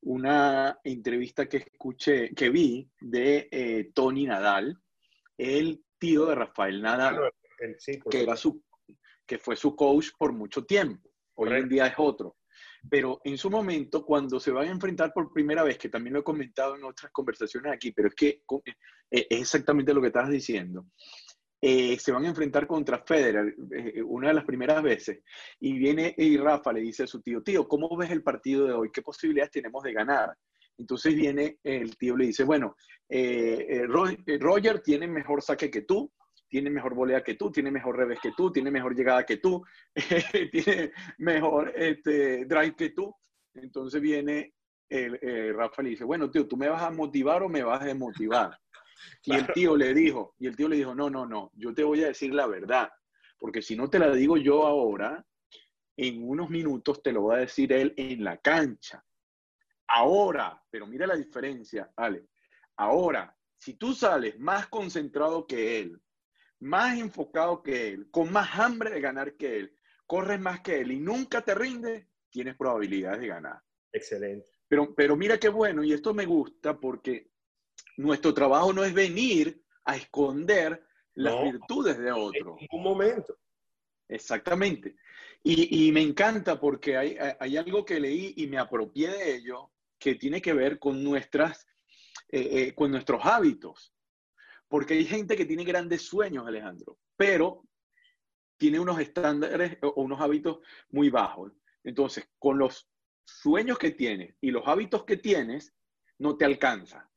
una 0.00 0.80
entrevista 0.82 1.46
que 1.46 1.58
escuché, 1.58 2.30
que 2.34 2.48
vi 2.48 2.90
de 2.98 3.46
eh, 3.50 3.90
Tony 3.92 4.24
Nadal, 4.24 4.80
el 5.36 5.84
tío 5.98 6.24
de 6.24 6.36
Rafael 6.36 6.80
Nadal, 6.80 7.18
que, 8.10 8.22
era 8.22 8.34
su, 8.34 8.64
que 9.26 9.36
fue 9.36 9.56
su 9.56 9.76
coach 9.76 10.08
por 10.16 10.32
mucho 10.32 10.64
tiempo. 10.64 11.10
Hoy 11.34 11.50
en 11.50 11.68
día 11.68 11.88
es 11.88 11.94
otro. 11.98 12.38
Pero 12.88 13.20
en 13.24 13.38
su 13.38 13.50
momento, 13.50 14.04
cuando 14.04 14.38
se 14.38 14.50
van 14.50 14.68
a 14.68 14.72
enfrentar 14.72 15.12
por 15.12 15.32
primera 15.32 15.62
vez, 15.62 15.78
que 15.78 15.88
también 15.88 16.14
lo 16.14 16.20
he 16.20 16.24
comentado 16.24 16.76
en 16.76 16.84
otras 16.84 17.10
conversaciones 17.12 17.72
aquí, 17.72 17.92
pero 17.92 18.08
es 18.08 18.14
que 18.14 18.28
eh, 18.28 19.26
es 19.30 19.40
exactamente 19.40 19.92
lo 19.92 20.00
que 20.00 20.08
estabas 20.08 20.30
diciendo, 20.30 20.86
eh, 21.60 21.98
se 21.98 22.12
van 22.12 22.24
a 22.24 22.28
enfrentar 22.28 22.66
contra 22.66 23.02
Federer 23.02 23.54
eh, 23.72 24.02
una 24.02 24.28
de 24.28 24.34
las 24.34 24.44
primeras 24.44 24.82
veces 24.82 25.20
y 25.58 25.72
viene 25.78 26.14
y 26.16 26.36
Rafa 26.36 26.72
le 26.72 26.80
dice 26.80 27.04
a 27.04 27.06
su 27.06 27.22
tío, 27.22 27.42
tío, 27.42 27.66
¿cómo 27.66 27.96
ves 27.96 28.10
el 28.10 28.22
partido 28.22 28.66
de 28.66 28.74
hoy? 28.74 28.90
¿Qué 28.92 29.02
posibilidades 29.02 29.52
tenemos 29.52 29.82
de 29.82 29.92
ganar? 29.92 30.36
Entonces 30.78 31.14
viene 31.14 31.58
el 31.64 31.96
tío 31.96 32.16
le 32.16 32.26
dice, 32.26 32.44
bueno, 32.44 32.76
Roger 33.08 34.80
tiene 34.82 35.08
mejor 35.08 35.40
saque 35.40 35.70
que 35.70 35.82
tú, 35.82 36.12
tiene 36.48 36.70
mejor 36.70 36.94
volea 36.94 37.22
que 37.22 37.34
tú, 37.34 37.50
tiene 37.50 37.70
mejor 37.70 37.96
revés 37.96 38.18
que 38.20 38.32
tú, 38.32 38.52
tiene 38.52 38.70
mejor 38.70 38.94
llegada 38.94 39.24
que 39.26 39.38
tú, 39.38 39.64
tiene 40.52 40.92
mejor 41.18 41.72
este, 41.74 42.44
drive 42.44 42.74
que 42.76 42.90
tú. 42.90 43.14
Entonces 43.54 44.00
viene 44.00 44.54
el, 44.88 45.54
Rafa 45.54 45.82
y 45.82 45.90
dice, 45.90 46.04
bueno, 46.04 46.30
tío, 46.30 46.46
¿tú 46.46 46.56
me 46.56 46.68
vas 46.68 46.82
a 46.82 46.90
motivar 46.90 47.42
o 47.42 47.48
me 47.48 47.62
vas 47.62 47.82
a 47.82 47.86
desmotivar? 47.86 48.58
Y 49.24 49.34
el 49.34 49.46
tío 49.52 49.76
le 49.76 49.92
dijo, 49.92 50.34
y 50.38 50.46
el 50.46 50.56
tío 50.56 50.68
le 50.68 50.76
dijo, 50.76 50.94
no, 50.94 51.10
no, 51.10 51.26
no, 51.26 51.50
yo 51.54 51.74
te 51.74 51.84
voy 51.84 52.02
a 52.02 52.08
decir 52.08 52.32
la 52.32 52.46
verdad, 52.46 52.90
porque 53.38 53.60
si 53.60 53.76
no 53.76 53.90
te 53.90 53.98
la 53.98 54.10
digo 54.10 54.38
yo 54.38 54.66
ahora, 54.66 55.24
en 55.98 56.26
unos 56.26 56.48
minutos 56.48 57.02
te 57.02 57.12
lo 57.12 57.24
va 57.24 57.36
a 57.36 57.40
decir 57.40 57.72
él 57.72 57.92
en 57.96 58.24
la 58.24 58.38
cancha. 58.38 59.04
Ahora, 59.88 60.60
pero 60.70 60.86
mira 60.86 61.06
la 61.06 61.14
diferencia, 61.14 61.92
Ale. 61.94 62.28
Ahora, 62.76 63.36
si 63.58 63.74
tú 63.74 63.94
sales 63.94 64.38
más 64.38 64.68
concentrado 64.68 65.46
que 65.46 65.80
él, 65.80 66.00
más 66.60 66.98
enfocado 66.98 67.62
que 67.62 67.88
él, 67.88 68.10
con 68.10 68.32
más 68.32 68.58
hambre 68.58 68.90
de 68.90 69.00
ganar 69.00 69.34
que 69.36 69.58
él, 69.58 69.76
corres 70.06 70.40
más 70.40 70.60
que 70.60 70.80
él 70.80 70.92
y 70.92 71.00
nunca 71.00 71.42
te 71.42 71.54
rinde, 71.54 72.08
tienes 72.30 72.56
probabilidades 72.56 73.20
de 73.20 73.26
ganar. 73.26 73.62
Excelente. 73.92 74.50
Pero, 74.68 74.94
pero 74.94 75.16
mira 75.16 75.38
qué 75.38 75.48
bueno, 75.48 75.84
y 75.84 75.92
esto 75.92 76.12
me 76.12 76.26
gusta 76.26 76.78
porque 76.78 77.30
nuestro 77.96 78.34
trabajo 78.34 78.72
no 78.72 78.84
es 78.84 78.92
venir 78.92 79.62
a 79.84 79.96
esconder 79.96 80.84
las 81.14 81.42
virtudes 81.42 81.98
de 81.98 82.12
otro. 82.12 82.56
En 82.60 82.68
un 82.72 82.82
momento. 82.82 83.38
Exactamente. 84.08 84.96
Y, 85.42 85.92
me 85.92 86.02
encanta 86.02 86.58
porque 86.58 86.96
hay, 86.96 87.16
hay, 87.38 87.56
algo 87.56 87.84
que 87.84 88.00
leí 88.00 88.34
y 88.36 88.48
me 88.48 88.58
apropié 88.58 89.08
de 89.08 89.36
ello 89.36 89.70
que 89.98 90.16
tiene 90.16 90.42
que 90.42 90.52
ver 90.52 90.80
con, 90.80 91.04
nuestras, 91.04 91.68
eh, 92.28 92.48
eh, 92.50 92.74
con 92.74 92.90
nuestros 92.90 93.24
hábitos. 93.24 93.94
Porque 94.76 94.92
hay 94.92 95.06
gente 95.06 95.38
que 95.38 95.46
tiene 95.46 95.64
grandes 95.64 96.02
sueños, 96.02 96.46
Alejandro, 96.46 96.98
pero 97.16 97.66
tiene 98.58 98.78
unos 98.78 99.00
estándares 99.00 99.78
o 99.80 100.02
unos 100.02 100.20
hábitos 100.20 100.58
muy 100.90 101.08
bajos. 101.08 101.50
Entonces, 101.82 102.28
con 102.38 102.58
los 102.58 102.86
sueños 103.24 103.78
que 103.78 103.92
tienes 103.92 104.36
y 104.38 104.50
los 104.50 104.68
hábitos 104.68 105.06
que 105.06 105.16
tienes, 105.16 105.74
no 106.18 106.36
te 106.36 106.44
alcanza. 106.44 107.10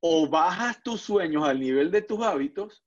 O 0.00 0.28
bajas 0.28 0.82
tus 0.82 1.00
sueños 1.02 1.44
al 1.44 1.60
nivel 1.60 1.92
de 1.92 2.02
tus 2.02 2.20
hábitos 2.20 2.84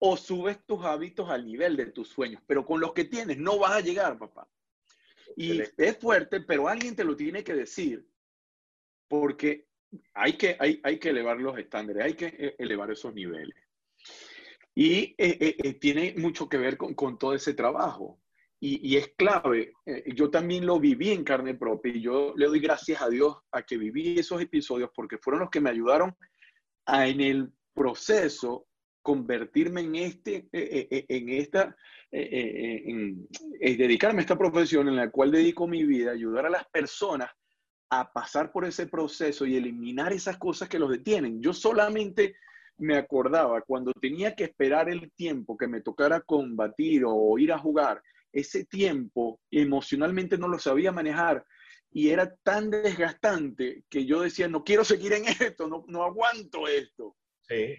o 0.00 0.16
subes 0.16 0.58
tus 0.66 0.84
hábitos 0.84 1.30
al 1.30 1.46
nivel 1.46 1.76
de 1.76 1.86
tus 1.92 2.08
sueños. 2.08 2.42
Pero 2.44 2.66
con 2.66 2.80
los 2.80 2.92
que 2.92 3.04
tienes 3.04 3.38
no 3.38 3.56
vas 3.60 3.70
a 3.70 3.80
llegar, 3.82 4.18
papá. 4.18 4.50
Y 5.36 5.60
es 5.60 5.96
fuerte, 6.00 6.40
pero 6.40 6.66
alguien 6.66 6.96
te 6.96 7.04
lo 7.04 7.14
tiene 7.14 7.44
que 7.44 7.54
decir 7.54 8.04
porque 9.06 9.69
hay 10.14 10.34
que, 10.34 10.56
hay, 10.58 10.80
hay 10.82 10.98
que 10.98 11.10
elevar 11.10 11.38
los 11.38 11.58
estándares, 11.58 12.04
hay 12.04 12.14
que 12.14 12.26
eh, 12.26 12.56
elevar 12.58 12.90
esos 12.90 13.14
niveles. 13.14 13.56
Y 14.74 15.14
eh, 15.18 15.56
eh, 15.58 15.74
tiene 15.74 16.14
mucho 16.16 16.48
que 16.48 16.58
ver 16.58 16.76
con, 16.76 16.94
con 16.94 17.18
todo 17.18 17.34
ese 17.34 17.54
trabajo. 17.54 18.20
Y, 18.62 18.92
y 18.92 18.98
es 18.98 19.14
clave. 19.16 19.72
yo 20.14 20.28
también 20.30 20.66
lo 20.66 20.78
viví 20.78 21.10
en 21.12 21.24
carne 21.24 21.54
propia 21.54 21.94
y 21.94 22.02
yo 22.02 22.34
le 22.36 22.44
doy 22.44 22.60
gracias 22.60 23.00
a 23.00 23.08
Dios 23.08 23.38
a 23.52 23.62
que 23.62 23.78
viví 23.78 24.18
esos 24.18 24.42
episodios 24.42 24.90
porque 24.94 25.16
fueron 25.16 25.40
los 25.40 25.50
que 25.50 25.62
me 25.62 25.70
ayudaron 25.70 26.14
a 26.84 27.08
en 27.08 27.22
el 27.22 27.50
proceso 27.72 28.66
convertirme 29.00 29.80
en 29.80 29.96
este, 29.96 30.46
en 30.52 31.28
esta, 31.30 31.74
en, 32.10 33.26
dedicarme 33.60 34.18
a 34.18 34.24
esta 34.24 34.36
profesión 34.36 34.88
en 34.88 34.96
la 34.96 35.10
cual 35.10 35.30
dedico 35.30 35.66
mi 35.66 35.84
vida, 35.84 36.12
ayudar 36.12 36.44
a 36.44 36.50
las 36.50 36.68
personas 36.68 37.30
a 37.90 38.12
pasar 38.12 38.52
por 38.52 38.64
ese 38.64 38.86
proceso 38.86 39.44
y 39.44 39.56
eliminar 39.56 40.12
esas 40.12 40.38
cosas 40.38 40.68
que 40.68 40.78
los 40.78 40.90
detienen. 40.90 41.42
Yo 41.42 41.52
solamente 41.52 42.36
me 42.78 42.96
acordaba 42.96 43.60
cuando 43.62 43.92
tenía 43.92 44.34
que 44.34 44.44
esperar 44.44 44.88
el 44.88 45.12
tiempo 45.12 45.56
que 45.56 45.68
me 45.68 45.82
tocara 45.82 46.20
combatir 46.20 47.02
o 47.06 47.38
ir 47.38 47.52
a 47.52 47.58
jugar, 47.58 48.02
ese 48.32 48.64
tiempo 48.64 49.40
emocionalmente 49.50 50.38
no 50.38 50.48
lo 50.48 50.58
sabía 50.58 50.92
manejar 50.92 51.44
y 51.90 52.10
era 52.10 52.34
tan 52.42 52.70
desgastante 52.70 53.84
que 53.90 54.06
yo 54.06 54.20
decía, 54.20 54.48
no 54.48 54.62
quiero 54.62 54.84
seguir 54.84 55.12
en 55.12 55.24
esto, 55.40 55.66
no, 55.66 55.84
no 55.88 56.04
aguanto 56.04 56.68
esto. 56.68 57.16
Sí. 57.42 57.74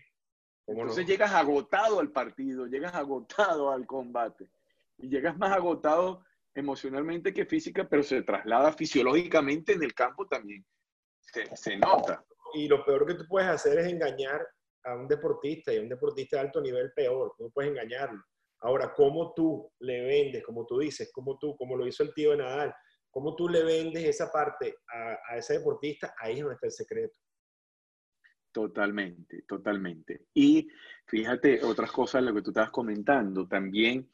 Entonces 0.67 1.05
llegas 1.05 1.33
agotado 1.33 1.99
al 1.99 2.11
partido, 2.11 2.67
llegas 2.67 2.93
agotado 2.93 3.71
al 3.71 3.85
combate 3.85 4.49
y 4.97 5.09
llegas 5.09 5.37
más 5.37 5.51
agotado 5.51 6.23
emocionalmente 6.53 7.33
que 7.33 7.45
física, 7.45 7.87
pero 7.87 8.03
se 8.03 8.23
traslada 8.23 8.73
fisiológicamente 8.73 9.73
en 9.73 9.83
el 9.83 9.93
campo 9.93 10.27
también. 10.27 10.65
Se, 11.53 11.77
nota. 11.77 12.25
Y 12.53 12.67
lo 12.67 12.83
peor 12.83 13.05
que 13.05 13.13
tú 13.13 13.25
puedes 13.27 13.49
hacer 13.49 13.79
es 13.79 13.87
engañar 13.87 14.45
a 14.83 14.95
un 14.95 15.07
deportista 15.07 15.73
y 15.73 15.77
a 15.77 15.81
un 15.81 15.89
deportista 15.89 16.37
de 16.37 16.41
alto 16.41 16.61
nivel 16.61 16.91
peor. 16.93 17.33
No 17.39 17.49
puedes 17.49 17.71
engañarlo. 17.71 18.21
Ahora, 18.59 18.93
¿cómo 18.93 19.33
tú 19.33 19.71
le 19.79 20.01
vendes, 20.03 20.43
como 20.43 20.65
tú 20.65 20.79
dices, 20.79 21.11
como 21.13 21.37
tú, 21.37 21.55
como 21.55 21.77
lo 21.77 21.87
hizo 21.87 22.03
el 22.03 22.13
tío 22.13 22.31
de 22.31 22.37
Nadal, 22.37 22.73
cómo 23.09 23.35
tú 23.35 23.47
le 23.47 23.63
vendes 23.63 24.03
esa 24.03 24.31
parte 24.31 24.75
a, 24.93 25.17
a 25.29 25.37
ese 25.37 25.59
deportista? 25.59 26.13
Ahí 26.19 26.33
es 26.33 26.39
donde 26.41 26.55
está 26.55 26.67
el 26.67 26.73
secreto. 26.73 27.17
Totalmente, 28.51 29.43
totalmente. 29.47 30.25
Y 30.33 30.69
fíjate, 31.05 31.63
otras 31.63 31.91
cosas, 31.91 32.21
lo 32.21 32.33
que 32.33 32.41
tú 32.41 32.49
estabas 32.49 32.71
comentando, 32.71 33.47
también 33.47 34.11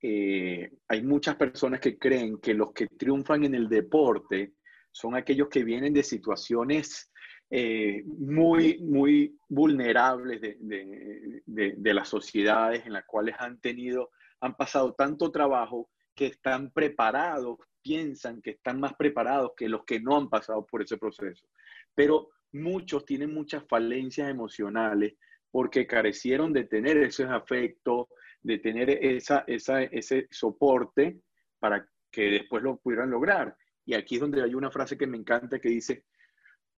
eh, 0.00 0.70
hay 0.86 1.02
muchas 1.02 1.36
personas 1.36 1.80
que 1.80 1.98
creen 1.98 2.38
que 2.38 2.54
los 2.54 2.72
que 2.72 2.86
triunfan 2.86 3.44
en 3.44 3.54
el 3.54 3.68
deporte 3.68 4.54
son 4.92 5.16
aquellos 5.16 5.48
que 5.48 5.64
vienen 5.64 5.92
de 5.92 6.02
situaciones 6.02 7.10
eh, 7.50 8.02
muy, 8.04 8.78
muy 8.80 9.36
vulnerables 9.48 10.40
de, 10.40 11.42
de, 11.46 11.94
las 11.94 12.08
sociedades 12.08 12.84
en 12.84 12.92
las 12.92 13.06
cuales 13.06 13.34
han 13.38 13.58
tenido, 13.60 14.10
han 14.40 14.54
pasado 14.54 14.94
tanto 14.94 15.30
trabajo 15.30 15.88
que 16.14 16.26
están 16.26 16.70
preparados, 16.70 17.58
piensan 17.80 18.42
que 18.42 18.50
están 18.50 18.78
más 18.80 18.94
preparados 18.94 19.52
que 19.56 19.68
los 19.68 19.84
que 19.84 19.98
no 19.98 20.16
han 20.16 20.28
pasado 20.28 20.66
por 20.66 20.82
ese 20.82 20.98
proceso. 20.98 21.46
Pero 21.94 22.28
muchos 22.52 23.04
tienen 23.06 23.32
muchas 23.32 23.64
falencias 23.66 24.28
emocionales 24.28 25.14
porque 25.50 25.86
carecieron 25.86 26.52
de 26.52 26.64
tener 26.64 26.98
esos 26.98 27.30
afectos, 27.30 28.08
de 28.42 28.58
tener 28.58 28.90
esa, 28.90 29.44
ese 29.46 30.28
soporte 30.30 31.20
para 31.58 31.86
que 32.10 32.22
después 32.30 32.62
lo 32.62 32.78
pudieran 32.78 33.10
lograr. 33.10 33.56
Y 33.84 33.94
aquí 33.94 34.16
es 34.16 34.20
donde 34.20 34.42
hay 34.42 34.54
una 34.54 34.70
frase 34.70 34.96
que 34.96 35.06
me 35.06 35.16
encanta 35.16 35.58
que 35.58 35.70
dice, 35.70 36.04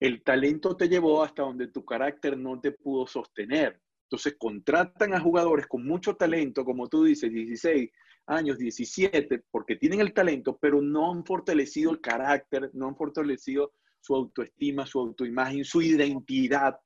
el 0.00 0.22
talento 0.22 0.76
te 0.76 0.88
llevó 0.88 1.22
hasta 1.22 1.42
donde 1.42 1.68
tu 1.68 1.84
carácter 1.84 2.36
no 2.36 2.60
te 2.60 2.72
pudo 2.72 3.06
sostener. 3.06 3.80
Entonces 4.04 4.36
contratan 4.38 5.12
a 5.12 5.20
jugadores 5.20 5.66
con 5.66 5.86
mucho 5.86 6.14
talento, 6.16 6.64
como 6.64 6.88
tú 6.88 7.04
dices, 7.04 7.30
16 7.30 7.90
años, 8.26 8.58
17, 8.58 9.44
porque 9.50 9.76
tienen 9.76 10.00
el 10.00 10.12
talento, 10.12 10.58
pero 10.60 10.80
no 10.80 11.12
han 11.12 11.24
fortalecido 11.24 11.90
el 11.90 12.00
carácter, 12.00 12.70
no 12.74 12.88
han 12.88 12.96
fortalecido 12.96 13.72
su 14.00 14.14
autoestima, 14.14 14.86
su 14.86 15.00
autoimagen, 15.00 15.64
su 15.64 15.82
identidad. 15.82 16.78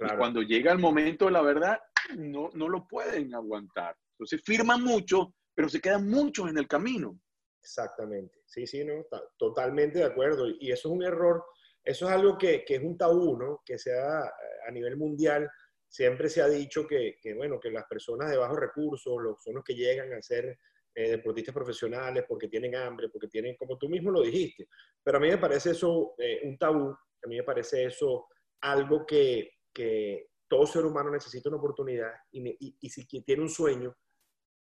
Y 0.00 0.16
cuando 0.16 0.42
llega 0.42 0.72
el 0.72 0.78
momento 0.78 1.26
de 1.26 1.32
la 1.32 1.42
verdad, 1.42 1.78
no, 2.16 2.50
no 2.54 2.68
lo 2.68 2.86
pueden 2.86 3.34
aguantar. 3.34 3.96
Entonces 4.12 4.42
firman 4.44 4.82
mucho, 4.82 5.34
pero 5.54 5.68
se 5.68 5.80
quedan 5.80 6.08
muchos 6.08 6.50
en 6.50 6.58
el 6.58 6.66
camino. 6.66 7.18
Exactamente. 7.60 8.40
Sí, 8.46 8.66
sí, 8.66 8.84
no, 8.84 9.04
totalmente 9.36 9.98
de 9.98 10.04
acuerdo. 10.04 10.46
Y 10.48 10.72
eso 10.72 10.88
es 10.88 10.94
un 10.94 11.02
error, 11.02 11.44
eso 11.84 12.06
es 12.06 12.12
algo 12.12 12.38
que, 12.38 12.64
que 12.64 12.76
es 12.76 12.82
un 12.82 12.96
tabú, 12.96 13.36
¿no? 13.36 13.62
Que 13.64 13.78
sea 13.78 14.22
a 14.66 14.70
nivel 14.70 14.96
mundial, 14.96 15.48
siempre 15.88 16.28
se 16.28 16.42
ha 16.42 16.48
dicho 16.48 16.86
que, 16.86 17.18
que 17.20 17.34
bueno, 17.34 17.58
que 17.58 17.70
las 17.70 17.86
personas 17.86 18.30
de 18.30 18.36
bajos 18.36 18.58
recursos 18.58 19.14
los, 19.20 19.42
son 19.42 19.54
los 19.54 19.64
que 19.64 19.74
llegan 19.74 20.12
a 20.12 20.22
ser 20.22 20.58
eh, 20.94 21.10
deportistas 21.10 21.54
profesionales 21.54 22.24
porque 22.28 22.48
tienen 22.48 22.74
hambre, 22.74 23.08
porque 23.08 23.28
tienen, 23.28 23.56
como 23.56 23.78
tú 23.78 23.88
mismo 23.88 24.10
lo 24.10 24.22
dijiste. 24.22 24.68
Pero 25.02 25.18
a 25.18 25.20
mí 25.20 25.28
me 25.28 25.38
parece 25.38 25.70
eso 25.70 26.14
eh, 26.18 26.40
un 26.44 26.58
tabú, 26.58 26.90
a 26.90 27.28
mí 27.28 27.36
me 27.36 27.44
parece 27.44 27.84
eso 27.84 28.26
algo 28.62 29.06
que, 29.06 29.52
que 29.72 30.28
todo 30.48 30.66
ser 30.66 30.84
humano 30.84 31.10
necesita 31.10 31.48
una 31.48 31.58
oportunidad 31.58 32.12
y, 32.32 32.88
si 32.88 33.06
tiene 33.22 33.42
un 33.42 33.48
sueño, 33.48 33.94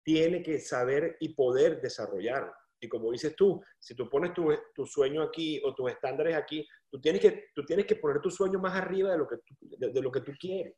tiene 0.04 0.42
que 0.42 0.60
saber 0.60 1.18
y 1.20 1.34
poder 1.34 1.82
desarrollarlo. 1.82 2.54
Y 2.80 2.88
como 2.88 3.12
dices 3.12 3.36
tú, 3.36 3.62
si 3.80 3.96
tú 3.96 4.10
pones 4.10 4.34
tu, 4.34 4.86
sueño 4.86 5.24
aquí 5.24 5.60
o 5.64 5.74
tus 5.74 5.92
estándares 5.92 6.36
aquí, 6.36 6.68
tú 6.90 7.02
tienes, 7.02 7.22
que, 7.22 7.46
tú 7.56 7.66
tienes 7.66 7.86
que 7.86 7.96
poner 7.96 8.22
tu 8.22 8.30
sueño 8.30 8.60
más 8.60 8.76
arriba 8.76 9.12
de 9.12 9.18
lo, 9.18 9.28
que 9.28 9.38
tú, 9.38 9.56
de, 9.60 10.02
lo 10.02 10.12
que 10.12 10.22
tú 10.22 10.34
quieres. 10.40 10.76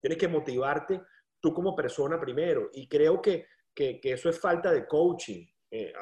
Tienes 0.00 0.18
que 0.18 0.28
motivarte 0.28 1.02
tú 1.40 1.52
como 1.52 1.74
persona 1.74 2.20
primero. 2.20 2.70
Y 2.72 2.88
creo 2.88 3.20
que, 3.20 3.46
que, 3.74 4.00
que 4.00 4.12
eso 4.12 4.28
es 4.28 4.38
falta 4.38 4.70
de 4.70 4.86
coaching. 4.86 5.44
Eh, 5.70 5.92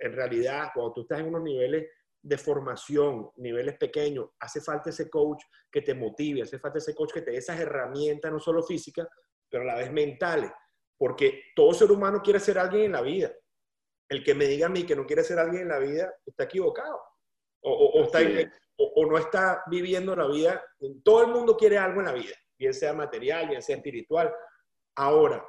en 0.00 0.12
realidad, 0.12 0.70
cuando 0.74 0.92
tú 0.92 1.00
estás 1.02 1.20
en 1.20 1.26
unos 1.26 1.42
niveles 1.42 1.86
de 2.20 2.38
formación, 2.38 3.30
niveles 3.36 3.76
pequeños, 3.78 4.30
hace 4.40 4.60
falta 4.60 4.90
ese 4.90 5.08
coach 5.08 5.42
que 5.70 5.82
te 5.82 5.94
motive, 5.94 6.42
hace 6.42 6.58
falta 6.58 6.78
ese 6.78 6.94
coach 6.94 7.12
que 7.12 7.22
te 7.22 7.30
dé 7.30 7.38
esas 7.38 7.58
herramientas, 7.60 8.32
no 8.32 8.40
solo 8.40 8.62
físicas, 8.62 9.06
pero 9.48 9.62
a 9.62 9.66
la 9.66 9.76
vez 9.76 9.92
mentales. 9.92 10.50
Porque 10.96 11.42
todo 11.54 11.72
ser 11.72 11.92
humano 11.92 12.20
quiere 12.22 12.40
ser 12.40 12.58
alguien 12.58 12.86
en 12.86 12.92
la 12.92 13.02
vida 13.02 13.32
el 14.08 14.24
que 14.24 14.34
me 14.34 14.46
diga 14.46 14.66
a 14.66 14.70
mí 14.70 14.84
que 14.84 14.96
no 14.96 15.06
quiere 15.06 15.22
ser 15.22 15.38
alguien 15.38 15.62
en 15.62 15.68
la 15.68 15.78
vida 15.78 16.12
está 16.24 16.44
equivocado. 16.44 17.00
O, 17.60 18.04
está, 18.04 18.20
o, 18.76 19.06
no 19.06 19.18
está 19.18 19.64
viviendo 19.66 20.14
la 20.14 20.26
vida. 20.26 20.64
Todo 21.04 21.22
el 21.22 21.28
mundo 21.28 21.56
quiere 21.56 21.76
algo 21.76 22.00
en 22.00 22.06
la 22.06 22.12
vida, 22.12 22.34
bien 22.56 22.72
sea 22.72 22.94
material, 22.94 23.48
bien 23.48 23.60
sea 23.60 23.76
espiritual. 23.76 24.32
Ahora, 24.94 25.44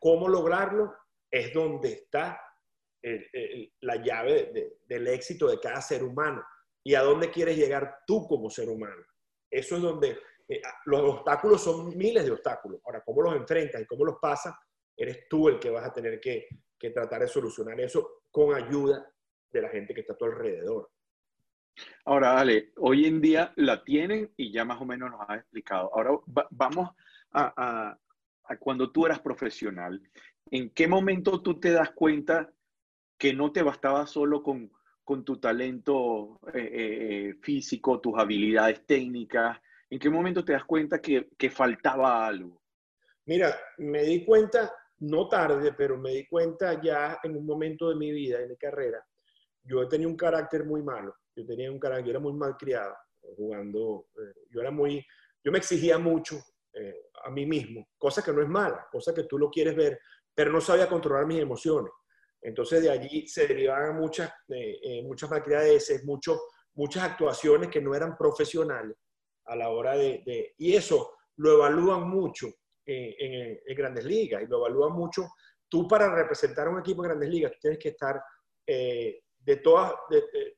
¿cómo 0.00 0.28
lograrlo? 0.28 0.94
Es 1.30 1.52
donde 1.52 1.92
está 1.92 2.40
la 3.80 3.96
llave 3.96 4.72
del 4.86 5.08
éxito 5.08 5.48
de 5.48 5.60
cada 5.60 5.80
ser 5.80 6.02
humano. 6.02 6.42
¿Y 6.84 6.94
a 6.94 7.02
dónde 7.02 7.30
quieres 7.30 7.56
llegar 7.56 8.00
tú 8.06 8.26
como 8.26 8.50
ser 8.50 8.68
humano? 8.68 9.02
Eso 9.50 9.76
es 9.76 9.82
donde 9.82 10.18
eh, 10.48 10.60
los 10.86 11.00
obstáculos 11.00 11.62
son 11.62 11.96
miles 11.96 12.24
de 12.24 12.32
obstáculos. 12.32 12.80
Ahora, 12.84 13.02
¿cómo 13.04 13.22
los 13.22 13.36
enfrentas 13.36 13.80
y 13.80 13.86
cómo 13.86 14.04
los 14.04 14.16
pasas? 14.20 14.54
Eres 14.96 15.28
tú 15.28 15.48
el 15.48 15.58
que 15.58 15.70
vas 15.70 15.86
a 15.86 15.92
tener 15.92 16.20
que, 16.20 16.48
que 16.78 16.90
tratar 16.90 17.22
de 17.22 17.28
solucionar 17.28 17.80
eso 17.80 18.22
con 18.30 18.54
ayuda 18.54 19.06
de 19.50 19.62
la 19.62 19.68
gente 19.68 19.94
que 19.94 20.00
está 20.00 20.14
a 20.14 20.16
tu 20.16 20.24
alrededor. 20.24 20.90
Ahora, 22.04 22.38
Ale, 22.38 22.72
hoy 22.76 23.06
en 23.06 23.20
día 23.20 23.52
la 23.56 23.82
tienen 23.82 24.32
y 24.36 24.52
ya 24.52 24.64
más 24.64 24.80
o 24.80 24.84
menos 24.84 25.10
nos 25.10 25.20
has 25.28 25.38
explicado. 25.38 25.90
Ahora 25.94 26.18
vamos 26.50 26.90
a, 27.32 27.98
cuando 28.58 28.90
tú 28.90 29.06
eras 29.06 29.20
profesional. 29.20 30.00
¿En 30.50 30.70
qué 30.70 30.86
momento 30.86 31.40
tú 31.42 31.58
te 31.58 31.70
das 31.70 31.92
cuenta 31.92 32.52
que 33.22 33.32
no 33.32 33.52
te 33.52 33.62
bastaba 33.62 34.04
solo 34.04 34.42
con, 34.42 34.68
con 35.04 35.24
tu 35.24 35.38
talento 35.38 36.40
eh, 36.52 36.58
eh, 36.58 36.70
eh, 36.72 37.34
físico, 37.40 38.00
tus 38.00 38.18
habilidades 38.18 38.84
técnicas? 38.84 39.60
¿En 39.88 40.00
qué 40.00 40.10
momento 40.10 40.44
te 40.44 40.54
das 40.54 40.64
cuenta 40.64 41.00
que, 41.00 41.28
que 41.38 41.48
faltaba 41.48 42.26
algo? 42.26 42.60
Mira, 43.26 43.56
me 43.78 44.02
di 44.02 44.24
cuenta 44.24 44.74
no 44.98 45.28
tarde, 45.28 45.72
pero 45.72 45.96
me 45.96 46.10
di 46.10 46.26
cuenta 46.26 46.82
ya 46.82 47.20
en 47.22 47.36
un 47.36 47.46
momento 47.46 47.90
de 47.90 47.94
mi 47.94 48.10
vida, 48.10 48.40
en 48.40 48.48
mi 48.48 48.56
carrera, 48.56 49.00
yo 49.62 49.86
tenía 49.86 50.08
un 50.08 50.16
carácter 50.16 50.64
muy 50.64 50.82
malo, 50.82 51.14
yo 51.36 51.46
tenía 51.46 51.70
un 51.70 51.78
carácter, 51.78 52.06
yo 52.06 52.10
era 52.10 52.18
muy 52.18 52.32
mal 52.32 52.56
criado, 52.56 52.96
jugando, 53.36 54.06
yo 54.50 54.60
era 54.60 54.72
muy, 54.72 55.06
yo 55.44 55.52
me 55.52 55.58
exigía 55.58 55.96
mucho 55.96 56.42
a 57.24 57.30
mí 57.30 57.46
mismo, 57.46 57.86
cosa 57.96 58.20
que 58.20 58.32
no 58.32 58.42
es 58.42 58.48
mala, 58.48 58.88
cosa 58.90 59.14
que 59.14 59.22
tú 59.22 59.38
lo 59.38 59.48
quieres 59.48 59.76
ver, 59.76 60.00
pero 60.34 60.50
no 60.50 60.60
sabía 60.60 60.88
controlar 60.88 61.24
mis 61.24 61.38
emociones. 61.38 61.92
Entonces 62.42 62.82
de 62.82 62.90
allí 62.90 63.26
se 63.28 63.46
derivaban 63.46 63.96
muchas, 63.96 64.32
eh, 64.48 65.02
muchas 65.04 65.30
malcriadeces, 65.30 66.04
mucho, 66.04 66.40
muchas 66.74 67.04
actuaciones 67.04 67.68
que 67.68 67.80
no 67.80 67.94
eran 67.94 68.16
profesionales 68.16 68.96
a 69.46 69.56
la 69.56 69.70
hora 69.70 69.96
de, 69.96 70.22
de, 70.26 70.54
y 70.58 70.74
eso 70.74 71.14
lo 71.36 71.54
evalúan 71.54 72.08
mucho 72.08 72.48
en, 72.86 73.76
grandes 73.76 74.04
ligas 74.04 74.42
y 74.42 74.46
lo 74.46 74.58
evalúa 74.58 74.88
mucho. 74.88 75.28
Tú 75.68 75.86
para 75.88 76.14
representar 76.14 76.66
a 76.66 76.70
un 76.70 76.80
equipo 76.80 77.02
en 77.02 77.10
grandes 77.10 77.28
ligas, 77.28 77.52
tienes 77.60 77.78
que 77.78 77.90
estar 77.90 78.22
eh, 78.66 79.22
de 79.38 79.56
todas, 79.56 79.94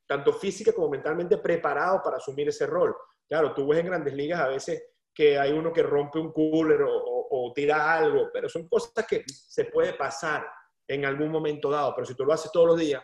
tanto 0.07 0.33
física 0.33 0.73
como 0.73 0.91
mentalmente 0.91 1.39
preparado 1.39 2.03
para 2.03 2.17
asumir 2.17 2.49
ese 2.49 2.67
rol. 2.67 2.95
Claro, 3.27 3.55
tú 3.55 3.67
ves 3.69 3.81
en 3.81 3.87
grandes 3.87 4.13
ligas 4.15 4.41
a 4.41 4.49
veces 4.49 4.83
que 5.15 5.39
hay 5.39 5.53
uno 5.53 5.73
que 5.73 5.83
rompe 5.83 6.19
un 6.19 6.33
cooler 6.33 6.81
o, 6.83 7.53
tira 7.55 7.95
algo, 7.95 8.31
pero 8.33 8.49
son 8.49 8.69
cosas 8.69 9.07
que 9.07 9.23
se 9.27 9.67
puede 9.67 9.95
pasar 9.95 10.45
en 10.89 11.05
algún 11.05 11.31
momento 11.31 11.71
dado, 11.71 11.95
pero 11.95 12.07
si 12.07 12.15
tú 12.15 12.25
lo 12.25 12.33
haces 12.33 12.51
todos 12.53 12.69
los 12.69 12.79
días, 12.79 13.03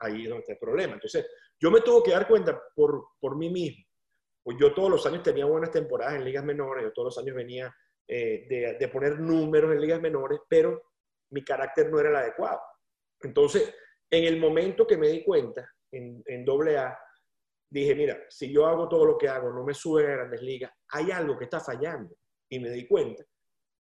ahí 0.00 0.24
es 0.24 0.28
donde 0.28 0.40
está 0.40 0.52
el 0.52 0.58
problema. 0.58 0.94
Entonces, 0.94 1.26
yo 1.60 1.70
me 1.70 1.80
tuve 1.80 2.02
que 2.04 2.12
dar 2.12 2.28
cuenta 2.28 2.60
por, 2.74 3.08
por 3.20 3.36
mí 3.36 3.50
mismo. 3.50 3.84
Pues 4.42 4.56
yo 4.58 4.72
todos 4.72 4.90
los 4.90 5.06
años 5.06 5.22
tenía 5.22 5.44
buenas 5.44 5.70
temporadas 5.70 6.14
en 6.14 6.24
ligas 6.24 6.44
menores, 6.44 6.84
yo 6.84 6.92
todos 6.92 7.16
los 7.16 7.18
años 7.18 7.36
venía 7.36 7.74
eh, 8.06 8.76
de, 8.78 8.88
poner 8.88 9.18
números 9.20 9.72
en 9.72 9.80
ligas 9.80 10.00
menores, 10.00 10.40
pero 10.48 10.92
mi 11.30 11.44
carácter 11.44 11.90
no 11.90 11.98
era 12.00 12.10
el 12.10 12.16
adecuado. 12.16 12.60
Entonces, 13.20 13.74
en 14.10 14.24
el 14.24 14.38
momento 14.38 14.86
que 14.86 14.96
me 14.96 15.08
di 15.08 15.24
cuenta, 15.24 15.68
en, 15.92 16.22
en 16.24 16.46
AA, 16.48 16.98
dije, 17.70 17.94
mira, 17.94 18.18
si 18.28 18.50
yo 18.50 18.66
hago 18.66 18.88
todo 18.88 19.04
lo 19.04 19.18
que 19.18 19.28
hago, 19.28 19.52
no 19.52 19.64
me 19.64 19.74
sube 19.74 20.06
a 20.06 20.16
grandes 20.16 20.40
ligas, 20.40 20.72
hay 20.88 21.10
algo 21.10 21.36
que 21.36 21.44
está 21.44 21.60
fallando. 21.60 22.16
Y 22.50 22.60
me 22.60 22.70
di 22.70 22.86
cuenta 22.86 23.24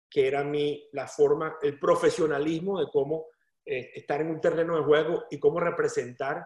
que 0.10 0.28
era 0.28 0.44
mi, 0.44 0.88
la 0.94 1.08
forma, 1.08 1.58
el 1.62 1.80
profesionalismo 1.80 2.80
de 2.80 2.88
cómo 2.92 3.28
eh, 3.66 3.92
estar 3.96 4.22
en 4.22 4.30
un 4.30 4.42
terreno 4.42 4.78
de 4.78 4.84
juego 4.84 5.26
y 5.30 5.40
cómo 5.40 5.60
representar 5.60 6.46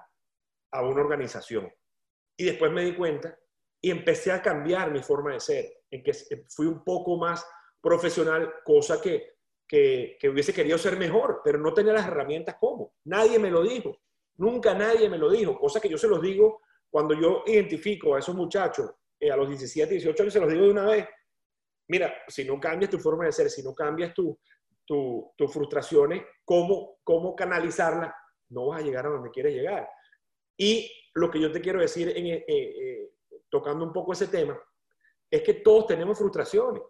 a 0.72 0.84
una 0.84 1.02
organización. 1.02 1.72
Y 2.38 2.46
después 2.46 2.72
me 2.72 2.84
di 2.84 2.96
cuenta 2.96 3.38
y 3.80 3.92
empecé 3.92 4.32
a 4.32 4.42
cambiar 4.42 4.92
mi 4.92 5.02
forma 5.02 5.34
de 5.34 5.40
ser, 5.40 5.84
en 5.90 6.04
que 6.04 6.14
fui 6.50 6.66
un 6.66 6.84
poco 6.84 7.18
más 7.18 7.46
profesional, 7.82 8.54
cosa 8.64 9.02
que, 9.02 9.36
que, 9.68 10.18
hubiese 10.30 10.54
querido 10.54 10.78
ser 10.78 10.98
mejor, 10.98 11.42
pero 11.44 11.58
no 11.58 11.74
tenía 11.74 11.94
las 11.94 12.08
herramientas 12.08 12.58
como. 12.60 12.94
Nadie 13.06 13.40
me 13.40 13.50
lo 13.50 13.64
dijo, 13.64 14.02
nunca 14.38 14.74
nadie 14.74 15.10
me 15.10 15.18
lo 15.18 15.32
dijo, 15.32 15.60
cosa 15.60 15.80
que 15.80 15.90
yo 15.90 15.98
se 15.98 16.08
los 16.08 16.22
digo 16.22 16.62
cuando 16.90 17.14
yo 17.14 17.44
identifico 17.48 18.16
a 18.16 18.20
esos 18.20 18.36
muchachos 18.36 18.92
eh, 19.20 19.32
a 19.32 19.38
los 19.38 19.48
17, 19.48 19.94
18 19.94 20.24
años, 20.24 20.34
se 20.34 20.40
los 20.40 20.52
digo 20.52 20.66
de 20.66 20.72
una 20.72 20.86
vez. 20.86 21.08
Mira, 21.88 22.14
si 22.28 22.46
no 22.46 22.60
cambias 22.60 22.92
tu 22.92 23.00
forma 23.00 23.26
de 23.26 23.32
ser, 23.32 23.50
si 23.50 23.64
no 23.64 23.74
cambias 23.74 24.14
tus 24.14 24.36
tu, 24.86 25.48
frustraciones, 25.48 26.24
¿cómo, 26.44 26.98
cómo 27.04 27.36
canalizarlas, 27.36 28.14
no 28.50 28.68
vas 28.68 28.82
a 28.82 28.84
llegar 28.84 29.06
a 29.06 29.10
donde 29.10 29.30
quieres 29.30 29.54
llegar. 29.54 29.88
Y 30.58 30.92
lo 31.14 31.32
que 31.32 31.40
yo 31.40 31.52
te 31.52 31.62
quiero 31.62 31.80
decir, 31.80 32.10
en, 32.16 32.28
eh, 32.28 32.46
eh, 32.48 33.12
tocando 33.50 33.86
un 33.86 33.94
poco 33.94 34.14
ese 34.14 34.28
tema, 34.28 34.60
es 35.30 35.42
que 35.42 35.56
todos 35.56 35.88
tenemos 35.88 36.18
frustraciones. 36.18 36.84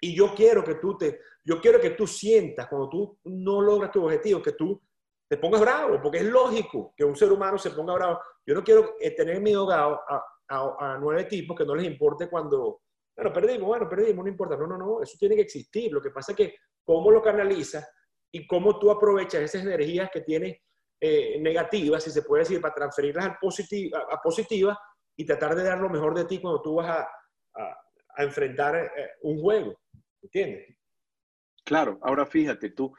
Y 0.00 0.14
yo 0.14 0.34
quiero 0.34 0.64
que 0.64 0.76
tú 0.76 0.96
te, 0.96 1.20
yo 1.44 1.60
quiero 1.60 1.80
que 1.80 1.90
tú 1.90 2.06
sientas 2.06 2.68
cuando 2.68 2.88
tú 2.88 3.18
no 3.24 3.60
logras 3.60 3.92
tu 3.92 4.04
objetivo, 4.04 4.42
que 4.42 4.52
tú 4.52 4.82
te 5.28 5.36
pongas 5.36 5.60
bravo, 5.60 6.00
porque 6.02 6.18
es 6.18 6.24
lógico 6.24 6.92
que 6.96 7.04
un 7.04 7.14
ser 7.14 7.30
humano 7.30 7.58
se 7.58 7.70
ponga 7.70 7.94
bravo. 7.94 8.18
Yo 8.44 8.54
no 8.54 8.64
quiero 8.64 8.96
eh, 8.98 9.12
tener 9.12 9.40
mi 9.40 9.52
a, 9.54 10.00
a, 10.48 10.98
nueve 10.98 11.24
tipos 11.24 11.56
que 11.56 11.64
no 11.64 11.76
les 11.76 11.86
importe 11.86 12.28
cuando, 12.28 12.80
bueno, 13.16 13.32
perdimos, 13.32 13.66
bueno, 13.66 13.88
perdimos, 13.88 14.24
no 14.24 14.30
importa. 14.30 14.56
No, 14.56 14.66
no, 14.66 14.78
no, 14.78 15.02
eso 15.02 15.16
tiene 15.18 15.36
que 15.36 15.42
existir. 15.42 15.92
Lo 15.92 16.00
que 16.00 16.10
pasa 16.10 16.32
es 16.32 16.36
que 16.36 16.54
cómo 16.84 17.10
lo 17.10 17.22
canalizas 17.22 17.88
y 18.32 18.46
cómo 18.46 18.78
tú 18.78 18.90
aprovechas 18.90 19.42
esas 19.42 19.62
energías 19.62 20.10
que 20.12 20.20
tienes 20.20 20.58
eh, 21.00 21.38
negativas, 21.40 22.04
si 22.04 22.10
se 22.10 22.22
puede 22.22 22.42
decir, 22.42 22.60
para 22.60 22.74
transferirlas 22.74 23.26
al 23.26 23.38
positiva, 23.40 24.06
a 24.10 24.20
positiva 24.22 24.78
y 25.16 25.24
tratar 25.24 25.54
de 25.54 25.64
dar 25.64 25.78
lo 25.78 25.88
mejor 25.88 26.14
de 26.14 26.24
ti 26.24 26.40
cuando 26.40 26.62
tú 26.62 26.76
vas 26.76 26.88
a, 26.88 27.08
a 28.16 28.22
enfrentar 28.22 28.76
eh, 28.76 29.10
un 29.22 29.40
juego. 29.40 29.80
¿Entiendes? 30.22 30.76
Claro, 31.64 31.98
ahora 32.02 32.26
fíjate, 32.26 32.70
tú 32.70 32.92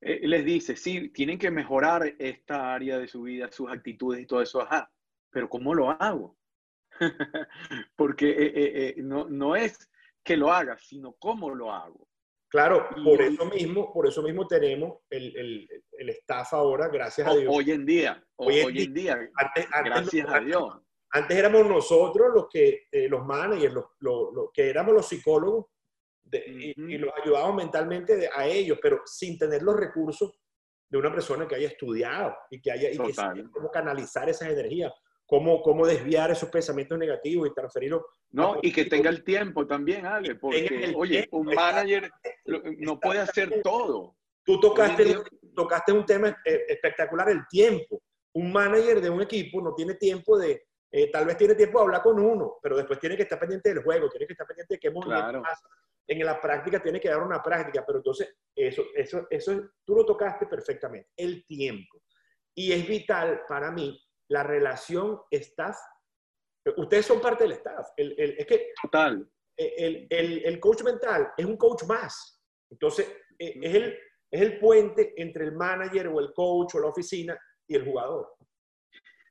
eh, 0.00 0.20
les 0.26 0.44
dices, 0.44 0.80
sí, 0.80 1.10
tienen 1.10 1.38
que 1.38 1.50
mejorar 1.50 2.14
esta 2.18 2.74
área 2.74 2.98
de 2.98 3.06
su 3.06 3.22
vida, 3.22 3.50
sus 3.52 3.70
actitudes 3.70 4.22
y 4.22 4.26
todo 4.26 4.40
eso, 4.42 4.62
ajá, 4.62 4.90
pero 5.30 5.48
¿cómo 5.48 5.74
lo 5.74 5.90
hago? 5.90 6.38
Porque 7.96 8.34
eh, 8.38 8.94
no, 8.98 9.28
no 9.28 9.56
es 9.56 9.90
que 10.24 10.36
lo 10.36 10.52
haga, 10.52 10.76
sino 10.78 11.14
cómo 11.18 11.54
lo 11.54 11.72
hago. 11.72 12.10
Claro, 12.50 12.88
por 13.04 13.22
eso 13.22 13.44
mismo, 13.44 13.92
por 13.92 14.08
eso 14.08 14.22
mismo 14.22 14.44
tenemos 14.48 14.98
el, 15.08 15.36
el, 15.36 15.68
el 15.92 16.08
staff 16.10 16.52
ahora, 16.52 16.88
gracias 16.88 17.28
a 17.28 17.34
Dios. 17.34 17.54
Hoy 17.54 17.70
en 17.70 17.86
día, 17.86 18.24
hoy, 18.34 18.58
en 18.58 18.92
día, 18.92 19.30
gracias 19.84 20.28
a 20.28 20.40
Dios. 20.40 20.64
Antes 21.12 21.36
éramos 21.36 21.66
nosotros 21.68 22.28
los 22.34 22.48
que, 22.48 22.88
eh, 22.90 23.08
los 23.08 23.24
managers, 23.24 23.74
los, 24.00 24.26
que 24.52 24.68
éramos 24.68 24.94
los 24.94 25.06
psicólogos 25.06 25.66
y, 26.32 26.98
los 26.98 27.12
ayudábamos 27.22 27.56
mentalmente 27.56 28.28
a 28.34 28.46
ellos, 28.46 28.78
pero 28.82 29.02
sin 29.04 29.38
tener 29.38 29.62
los 29.62 29.76
recursos 29.76 30.40
de 30.88 30.98
una 30.98 31.12
persona 31.12 31.46
que 31.46 31.54
haya 31.54 31.68
estudiado 31.68 32.36
y 32.50 32.60
que 32.60 32.72
haya 32.72 32.90
y 32.90 32.98
que 32.98 33.48
cómo 33.52 33.70
canalizar 33.70 34.28
esas 34.28 34.48
energías, 34.48 34.92
cómo, 35.30 35.62
cómo 35.62 35.86
desviar 35.86 36.32
esos 36.32 36.50
pensamientos 36.50 36.98
negativos 36.98 37.48
y 37.48 37.54
transferirlos. 37.54 38.02
No, 38.32 38.58
y 38.60 38.72
que 38.72 38.86
tenga 38.86 39.10
el 39.10 39.22
tiempo 39.22 39.64
también, 39.64 40.04
Ale, 40.04 40.34
porque, 40.34 40.92
oye, 40.96 41.28
un 41.30 41.46
manager 41.46 42.10
no 42.78 42.98
puede 42.98 43.20
hacer 43.20 43.62
todo. 43.62 44.16
Tú 44.44 44.58
tocaste, 44.58 45.16
tocaste 45.54 45.92
un 45.92 46.04
tema 46.04 46.36
eh, 46.44 46.64
espectacular, 46.68 47.28
el 47.30 47.46
tiempo. 47.48 48.02
Un 48.32 48.52
manager 48.52 49.00
de 49.00 49.08
un 49.08 49.22
equipo 49.22 49.62
no 49.62 49.72
tiene 49.72 49.94
tiempo 49.94 50.36
de, 50.36 50.64
eh, 50.90 51.08
tal 51.12 51.26
vez 51.26 51.36
tiene 51.36 51.54
tiempo 51.54 51.78
de 51.78 51.84
hablar 51.84 52.02
con 52.02 52.18
uno, 52.18 52.58
pero 52.60 52.76
después 52.76 52.98
tiene 52.98 53.16
que 53.16 53.22
estar 53.22 53.38
pendiente 53.38 53.72
del 53.72 53.84
juego, 53.84 54.08
tiene 54.08 54.26
que 54.26 54.32
estar 54.32 54.48
pendiente 54.48 54.74
de 54.74 54.80
qué 54.80 54.90
movimiento 54.90 55.42
en 56.08 56.26
la 56.26 56.40
práctica 56.40 56.82
tiene 56.82 57.00
que 57.00 57.08
dar 57.08 57.22
una 57.22 57.40
práctica, 57.40 57.84
pero 57.86 57.98
entonces 57.98 58.34
eso, 58.52 58.82
eso, 58.96 59.28
eso 59.30 59.70
tú 59.84 59.94
lo 59.94 60.04
tocaste 60.04 60.46
perfectamente, 60.46 61.10
el 61.16 61.46
tiempo. 61.46 62.02
Y 62.52 62.72
es 62.72 62.88
vital 62.88 63.42
para 63.46 63.70
mí 63.70 63.96
la 64.30 64.42
relación 64.42 65.20
staff. 65.30 65.76
Ustedes 66.76 67.06
son 67.06 67.20
parte 67.20 67.44
del 67.44 67.52
staff. 67.52 67.88
El, 67.96 68.14
el, 68.18 68.34
es 68.38 68.46
que 68.46 68.72
Total. 68.80 69.28
El, 69.56 70.06
el, 70.10 70.60
coach 70.60 70.82
mental 70.82 71.32
es 71.36 71.44
un 71.44 71.56
coach 71.56 71.82
más. 71.84 72.40
Entonces, 72.70 73.06
e, 73.38 73.58
es 73.60 73.74
el, 73.74 73.98
es 74.30 74.40
el 74.40 74.58
puente 74.58 75.12
entre 75.20 75.44
el 75.44 75.52
manager 75.52 76.08
o 76.08 76.20
el 76.20 76.32
coach 76.32 76.76
o 76.76 76.80
la 76.80 76.86
oficina 76.86 77.38
y 77.66 77.74
el 77.74 77.84
jugador. 77.84 78.36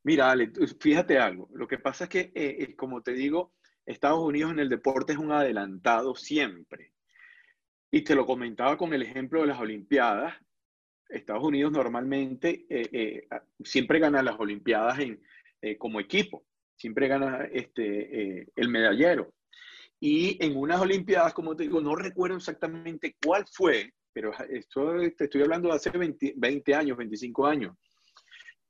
Mira, 0.03 0.31
Ale, 0.31 0.51
fíjate 0.79 1.17
algo. 1.17 1.49
Lo 1.53 1.67
que 1.67 1.79
pasa 1.79 2.03
es 2.03 2.09
que, 2.09 2.19
eh, 2.19 2.31
eh, 2.59 2.75
como 2.75 3.01
te 3.01 3.13
digo, 3.13 3.53
Estados 3.85 4.19
Unidos 4.19 4.51
en 4.51 4.59
el 4.59 4.69
deporte 4.69 5.13
es 5.13 5.19
un 5.19 5.31
adelantado 5.31 6.15
siempre. 6.15 6.93
Y 7.91 8.03
te 8.03 8.15
lo 8.15 8.25
comentaba 8.25 8.77
con 8.77 8.93
el 8.93 9.01
ejemplo 9.01 9.41
de 9.41 9.47
las 9.47 9.59
Olimpiadas. 9.59 10.35
Estados 11.09 11.43
Unidos 11.43 11.71
normalmente 11.71 12.65
eh, 12.69 13.27
siempre 13.63 13.99
gana 13.99 14.23
las 14.23 14.39
Olimpiadas 14.39 14.99
en, 14.99 15.21
como 15.77 15.99
equipo, 15.99 16.45
siempre 16.75 17.07
gana 17.07 17.49
este, 17.51 18.47
el 18.55 18.69
medallero. 18.69 19.33
Y 19.99 20.43
en 20.43 20.55
unas 20.55 20.79
Olimpiadas, 20.79 21.33
como 21.33 21.55
te 21.55 21.63
digo, 21.63 21.81
no 21.81 21.95
recuerdo 21.95 22.37
exactamente 22.37 23.17
cuál 23.23 23.45
fue, 23.51 23.93
pero 24.13 24.31
esto 24.49 24.97
te 25.17 25.25
estoy 25.25 25.41
hablando 25.41 25.69
de 25.69 25.75
hace 25.75 25.91
20, 25.91 26.75
años, 26.75 26.97
25 26.97 27.45
años. 27.45 27.75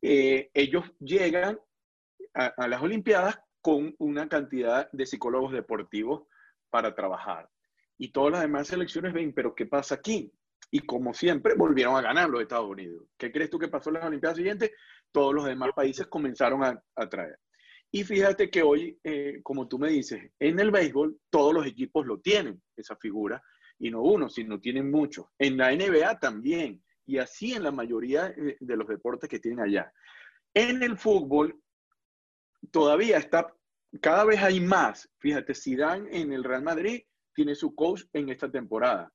Eh, 0.02 0.50
ellos 0.54 0.86
llegan 1.00 1.60
a, 2.34 2.68
las 2.68 2.82
Olimpiadas 2.82 3.40
con 3.62 3.94
una 4.00 4.28
cantidad 4.28 4.90
de 4.92 5.06
psicólogos 5.06 5.52
deportivos 5.52 6.24
para 6.70 6.96
trabajar. 6.96 7.50
Y 7.98 8.12
todas 8.12 8.32
las 8.32 8.42
demás 8.42 8.68
selecciones 8.68 9.14
ven, 9.14 9.34
pero 9.34 9.54
¿qué 9.54 9.66
pasa 9.66 9.96
aquí? 9.96 10.32
Y 10.72 10.82
como 10.82 11.14
siempre, 11.14 11.56
volvieron 11.56 11.96
a 11.96 12.02
ganar 12.02 12.30
los 12.30 12.42
Estados 12.42 12.70
Unidos. 12.70 13.06
¿Qué 13.18 13.32
crees 13.32 13.50
tú 13.50 13.58
que 13.58 13.68
pasó 13.68 13.90
en 13.90 13.96
las 13.96 14.06
Olimpiadas 14.06 14.38
siguientes? 14.38 14.72
Todos 15.12 15.34
los 15.34 15.46
demás 15.46 15.72
países 15.76 16.08
comenzaron 16.08 16.64
a, 16.64 16.82
a 16.96 17.10
traer. 17.10 17.40
Y 17.92 18.04
fíjate 18.04 18.50
que 18.50 18.62
hoy, 18.62 19.00
eh, 19.04 19.40
como 19.42 19.68
tú 19.68 19.80
me 19.80 19.90
dices, 19.90 20.32
en 20.40 20.60
el 20.60 20.70
béisbol 20.70 21.20
todos 21.30 21.54
los 21.54 21.66
equipos 21.66 22.06
lo 22.06 22.20
tienen, 22.20 22.62
esa 22.76 22.96
figura, 22.96 23.42
y 23.80 23.90
no 23.90 24.02
uno, 24.04 24.30
sino 24.30 24.60
tienen 24.60 24.92
muchos. 24.92 25.26
En 25.40 25.58
la 25.58 25.72
NBA 25.72 26.20
también, 26.20 26.84
y 27.08 27.18
así 27.18 27.54
en 27.54 27.64
la 27.64 27.72
mayoría 27.72 28.28
eh, 28.28 28.58
de 28.60 28.78
los 28.78 28.88
deportes 28.88 29.28
que 29.28 29.40
tienen 29.40 29.62
allá. 29.62 29.92
En 30.54 30.84
el 30.84 30.98
fútbol 30.98 31.60
todavía 32.72 33.18
está, 33.18 33.52
cada 34.02 34.24
vez 34.26 34.42
hay 34.44 34.60
más. 34.60 35.10
Fíjate, 35.18 35.56
Zidane 35.56 36.16
en 36.16 36.32
el 36.32 36.44
Real 36.44 36.62
Madrid 36.62 37.02
tiene 37.34 37.56
su 37.56 37.74
coach 37.74 38.04
en 38.14 38.30
esta 38.30 38.52
temporada. 38.52 39.12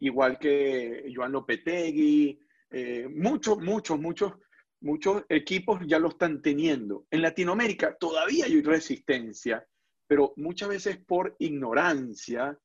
Igual 0.00 0.38
que 0.38 1.10
Joan 1.14 1.32
Lopetegui, 1.32 2.38
eh, 2.70 3.08
muchos, 3.08 3.58
muchos, 3.58 3.98
muchos 3.98 4.32
muchos 4.80 5.24
equipos 5.28 5.80
ya 5.86 5.98
lo 5.98 6.08
están 6.08 6.42
teniendo. 6.42 7.06
En 7.10 7.22
Latinoamérica 7.22 7.96
todavía 7.98 8.46
hay 8.46 8.62
resistencia, 8.62 9.66
pero 10.06 10.32
muchas 10.36 10.68
veces 10.68 10.98
por 10.98 11.34
ignorancia 11.38 12.58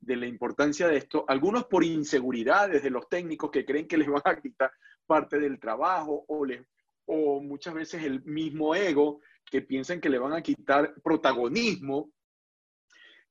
de 0.00 0.16
la 0.16 0.26
importancia 0.26 0.88
de 0.88 0.96
esto, 0.96 1.24
algunos 1.28 1.66
por 1.66 1.84
inseguridades 1.84 2.82
de 2.82 2.90
los 2.90 3.08
técnicos 3.08 3.50
que 3.50 3.64
creen 3.64 3.86
que 3.86 3.98
les 3.98 4.08
van 4.08 4.22
a 4.24 4.40
quitar 4.40 4.72
parte 5.06 5.38
del 5.38 5.58
trabajo 5.58 6.24
o, 6.28 6.46
o 7.06 7.40
muchas 7.40 7.74
veces 7.74 8.04
el 8.04 8.22
mismo 8.24 8.74
ego 8.74 9.20
que 9.44 9.62
piensan 9.62 10.00
que 10.00 10.10
le 10.10 10.18
van 10.18 10.32
a 10.32 10.42
quitar 10.42 10.94
protagonismo, 11.02 12.10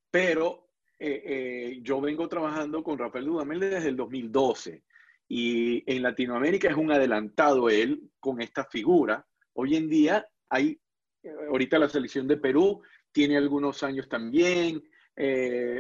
pero 0.10 0.67
eh, 1.00 1.22
eh, 1.26 1.80
yo 1.84 2.02
vengo 2.02 2.28
trabajando 2.28 2.84
con 2.84 2.98
Rafael 2.98 3.26
Dudamel 3.26 3.60
desde 3.60 3.90
el 3.90 3.96
2012 3.96 4.84
y 5.28 5.84
en 5.92 6.02
Latinoamérica 6.02 6.70
es 6.70 6.76
un 6.76 6.92
adelantado 6.92 7.70
él 7.70 8.10
con 8.20 8.42
esta 8.42 8.66
figura. 8.66 9.26
Hoy 9.54 9.76
en 9.76 9.90
día 9.90 10.28
hay, 10.50 10.80
eh, 11.22 11.32
ahorita 11.50 11.78
la 11.78 11.90
selección 11.90 12.28
de 12.28 12.38
Perú 12.38 12.82
tiene 13.12 13.38
algunos 13.38 13.84
años 13.84 14.10
también, 14.10 14.82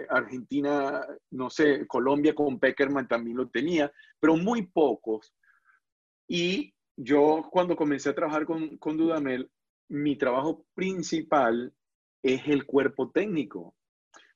Argentina, 0.10 1.06
no 1.30 1.52
sé, 1.52 1.86
Colombia 1.86 2.34
con 2.34 2.60
Peckerman 2.60 3.08
también 3.08 3.38
lo 3.38 3.48
tenía, 3.48 3.92
pero 4.20 4.36
muy 4.36 4.66
pocos. 4.66 5.32
Y 6.28 6.74
yo 6.96 7.48
cuando 7.52 7.76
comencé 7.76 8.10
a 8.10 8.16
trabajar 8.16 8.48
con, 8.48 8.78
con 8.78 8.98
Dudamel, 8.98 9.52
mi 9.90 10.16
trabajo 10.16 10.66
principal 10.74 11.72
es 12.24 12.48
el 12.48 12.66
cuerpo 12.66 13.12
técnico, 13.12 13.77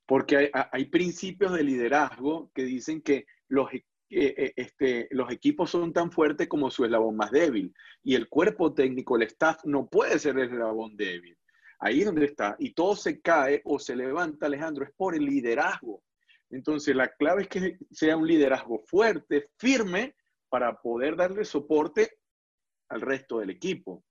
porque 0.06 0.52
hay, 0.54 0.86
principios 0.86 1.54
de 1.54 1.64
liderazgo 1.64 2.52
que 2.54 2.64
dicen 2.64 3.02
que 3.02 3.26
los 3.48 3.70
eh, 4.14 4.52
este, 4.58 5.08
los 5.12 5.32
equipos 5.32 5.70
son 5.70 5.94
tan 5.94 6.12
fuertes 6.12 6.50
como 6.50 6.70
su 6.70 6.84
eslabón 6.84 7.16
más 7.16 7.32
débil. 7.32 7.74
Y 8.04 8.16
el 8.16 8.28
cuerpo 8.28 8.74
técnico, 8.74 9.16
el 9.16 9.24
staff, 9.24 9.64
no 9.64 9.88
puede 9.88 10.20
ser 10.20 10.38
el 10.38 10.52
eslabón 10.52 10.98
débil. 10.98 11.38
Ahí 11.80 12.02
es 12.02 12.06
donde 12.06 12.26
está. 12.26 12.56
Y 12.60 12.74
todo 12.74 12.96
se 12.96 13.22
cae 13.22 13.62
o 13.64 13.80
se 13.80 13.96
levanta, 13.96 14.48
Alejandro, 14.48 14.84
es 14.84 14.92
por 14.96 15.16
el 15.16 15.26
liderazgo. 15.26 16.04
Entonces, 16.50 16.94
la 16.94 17.08
clave 17.14 17.44
es 17.44 17.48
que 17.48 17.78
sea 17.90 18.18
un 18.18 18.28
liderazgo 18.28 18.80
fuerte, 18.86 19.50
firme, 19.58 20.16
para 20.50 20.82
poder 20.82 21.16
darle 21.16 21.46
soporte 21.46 22.20
al 22.90 23.00
resto 23.00 23.40
del 23.40 23.52
equipo. 23.52 24.04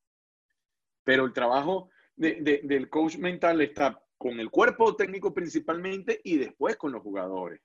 Pero 1.05 1.27
el 1.27 1.35
trabajo 1.35 1.91
del 2.17 2.89
coach 2.89 3.19
mental 3.19 3.61
está 3.61 4.03
con 4.21 4.39
el 4.39 4.51
cuerpo 4.51 4.95
técnico 4.95 5.33
principalmente 5.33 6.21
y 6.23 6.37
después 6.37 6.77
con 6.77 6.93
los 6.93 7.03
jugadores. 7.03 7.59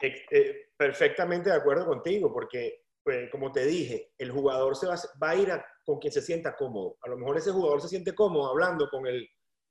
Eh, 0.00 0.70
perfectamente 0.76 1.50
de 1.50 1.56
acuerdo 1.56 1.86
contigo, 1.86 2.32
porque, 2.32 2.84
pues, 3.02 3.28
como 3.32 3.50
te 3.50 3.66
dije, 3.66 4.12
el 4.16 4.30
jugador 4.30 4.76
se 4.76 4.86
va, 4.86 4.96
a 5.28 5.34
ir 5.34 5.50
con 5.84 5.98
quien 5.98 6.12
se 6.12 6.22
sienta 6.22 6.54
cómodo. 6.54 6.98
A 7.02 7.08
lo 7.08 7.16
mejor 7.16 7.36
ese 7.36 7.50
jugador 7.50 7.82
se 7.82 7.88
siente 7.88 8.14
cómodo 8.14 8.48
hablando 8.48 8.88
con 8.88 9.08
el 9.08 9.22